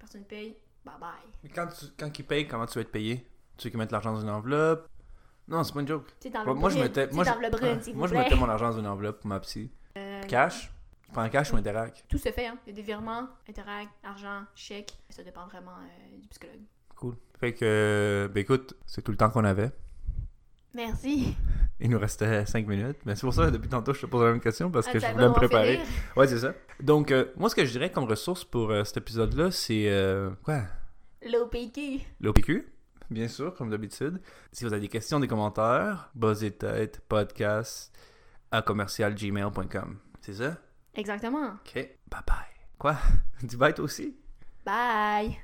personne 0.00 0.24
paye, 0.24 0.56
bye 0.86 0.94
bye. 1.00 1.10
Mais 1.42 1.50
Quand, 1.50 1.66
tu, 1.66 1.86
quand 1.98 2.18
ils 2.18 2.24
payent, 2.24 2.46
comment 2.48 2.66
tu 2.66 2.74
vas 2.74 2.82
être 2.82 2.92
payé? 2.92 3.26
Tu 3.58 3.66
veux 3.66 3.70
qu'ils 3.70 3.78
mettent 3.78 3.92
l'argent 3.92 4.12
dans 4.12 4.20
une 4.20 4.30
enveloppe? 4.30 4.88
Non, 5.48 5.62
c'est 5.62 5.72
pas 5.72 5.80
une 5.80 5.88
joke. 5.88 6.06
Tu 6.20 6.28
sais, 6.28 6.30
dans 6.30 6.44
Moi, 6.44 6.54
le 6.54 6.60
moi, 6.60 6.70
je 6.70 6.78
mettais, 6.78 7.08
je, 7.10 7.16
le 7.16 7.50
brune, 7.50 7.80
ah, 7.80 7.90
moi, 7.94 8.08
je 8.08 8.14
mettais 8.14 8.34
mon 8.34 8.48
argent 8.48 8.70
dans 8.70 8.78
une 8.78 8.86
enveloppe 8.86 9.20
pour 9.20 9.28
ma 9.28 9.40
psy. 9.40 9.70
Euh, 9.96 10.22
Cash? 10.22 10.72
Tu 11.04 11.12
prends 11.12 11.28
cash 11.28 11.52
ou 11.52 11.56
Interac? 11.56 12.04
Tout 12.08 12.18
se 12.18 12.30
fait, 12.30 12.46
hein. 12.48 12.58
Il 12.66 12.70
y 12.70 12.72
a 12.72 12.76
des 12.76 12.82
virements, 12.82 13.28
Interac, 13.48 13.88
argent, 14.02 14.42
chèque. 14.56 14.98
Ça 15.08 15.22
dépend 15.22 15.46
vraiment 15.46 15.70
euh, 15.70 16.18
du 16.20 16.26
psychologue. 16.28 16.62
Cool. 16.96 17.14
Fait 17.38 17.54
que, 17.54 18.28
ben 18.34 18.40
écoute, 18.40 18.74
c'est 18.86 19.02
tout 19.02 19.12
le 19.12 19.16
temps 19.16 19.30
qu'on 19.30 19.44
avait. 19.44 19.70
Merci. 20.76 21.34
Il 21.80 21.90
nous 21.90 21.98
restait 21.98 22.44
5 22.46 22.66
minutes. 22.66 22.98
Mais 23.04 23.14
c'est 23.14 23.22
pour 23.22 23.34
ça, 23.34 23.50
depuis 23.50 23.68
tantôt, 23.68 23.92
je 23.94 24.00
te 24.02 24.06
pose 24.06 24.22
la 24.24 24.30
même 24.32 24.40
question 24.40 24.70
parce 24.70 24.86
Ah, 24.88 24.92
que 24.92 24.98
je 24.98 25.06
voulais 25.06 25.28
me 25.28 25.32
préparer. 25.34 25.80
Ouais, 26.16 26.26
c'est 26.26 26.38
ça. 26.38 26.54
Donc, 26.80 27.10
euh, 27.10 27.26
moi, 27.36 27.48
ce 27.50 27.54
que 27.54 27.64
je 27.64 27.70
dirais 27.72 27.90
comme 27.90 28.04
ressource 28.04 28.44
pour 28.44 28.70
euh, 28.70 28.84
cet 28.84 28.98
épisode-là, 28.98 29.50
c'est. 29.50 29.88
euh, 29.88 30.30
quoi? 30.42 30.62
L'OPQ. 31.22 32.00
L'OPQ, 32.20 32.66
bien 33.10 33.28
sûr, 33.28 33.54
comme 33.54 33.70
d'habitude. 33.70 34.20
Si 34.52 34.64
vous 34.64 34.72
avez 34.72 34.80
des 34.82 34.88
questions, 34.88 35.18
des 35.18 35.28
commentaires, 35.28 36.10
tête, 36.58 37.00
podcast, 37.08 37.92
à 38.50 38.62
commercialgmail.com. 38.62 39.98
C'est 40.20 40.34
ça? 40.34 40.56
Exactement. 40.94 41.54
Ok. 41.64 41.74
Bye 41.74 42.20
bye. 42.26 42.36
Quoi? 42.78 42.96
Dis 43.42 43.56
bye 43.56 43.74
toi 43.74 43.84
aussi? 43.84 44.16
Bye. 44.64 45.38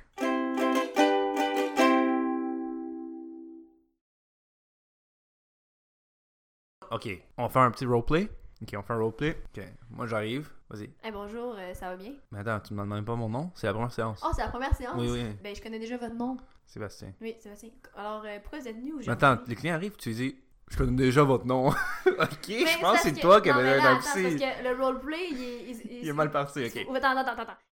Ok. 6.93 7.09
On 7.39 7.49
faire 7.49 7.63
un 7.63 7.71
petit 7.71 7.85
roleplay. 7.87 8.29
Ok, 8.61 8.75
on 8.77 8.83
fait 8.83 8.93
un 8.93 8.97
roleplay. 8.97 9.35
Ok. 9.57 9.63
Moi, 9.89 10.05
j'arrive. 10.05 10.47
Vas-y. 10.69 10.91
Hey, 11.03 11.11
bonjour, 11.11 11.55
euh, 11.57 11.73
ça 11.73 11.89
va 11.89 11.95
bien? 11.95 12.13
Mais 12.31 12.39
attends, 12.39 12.59
tu 12.59 12.73
me 12.75 12.79
demandes 12.83 12.97
même 12.97 13.05
pas 13.05 13.15
mon 13.15 13.29
nom? 13.29 13.51
C'est 13.55 13.65
la 13.65 13.73
première 13.73 13.91
séance. 13.91 14.21
Oh, 14.23 14.29
c'est 14.35 14.43
la 14.43 14.49
première 14.49 14.75
séance? 14.75 14.93
Oui, 14.97 15.09
oui. 15.09 15.23
Ben, 15.43 15.55
je 15.55 15.61
connais 15.61 15.79
déjà 15.79 15.97
votre 15.97 16.13
nom. 16.13 16.37
Sébastien. 16.67 17.13
Oui, 17.19 17.35
Sébastien. 17.39 17.69
Alors, 17.97 18.21
euh, 18.25 18.37
pourquoi 18.41 18.59
vous 18.59 18.67
êtes 18.67 18.75
venu 18.75 18.93
Mais 18.93 18.99
aujourd'hui? 19.01 19.11
attends, 19.11 19.41
les 19.47 19.55
clients 19.55 19.73
arrivent, 19.73 19.97
tu 19.97 20.11
dis, 20.11 20.35
je 20.69 20.77
connais 20.77 20.95
déjà 20.95 21.23
votre 21.23 21.47
nom. 21.47 21.69
ok, 22.05 22.47
Mais 22.47 22.65
je 22.67 22.79
pense 22.79 23.01
que 23.01 23.09
c'est 23.09 23.19
toi 23.19 23.41
qui 23.41 23.49
avais 23.49 23.73
un 23.73 23.79
attends, 23.79 23.95
parce 23.95 24.11
psy. 24.13 24.35
que 24.37 24.63
le 24.63 24.83
roleplay, 24.83 25.29
il 25.31 25.43
est... 25.43 26.01
Il 26.03 26.07
est 26.09 26.13
mal 26.13 26.29
parti, 26.31 26.63
ok. 26.65 26.77
Attends, 26.95 27.17
attends, 27.17 27.31
attends, 27.31 27.41
attends. 27.41 27.57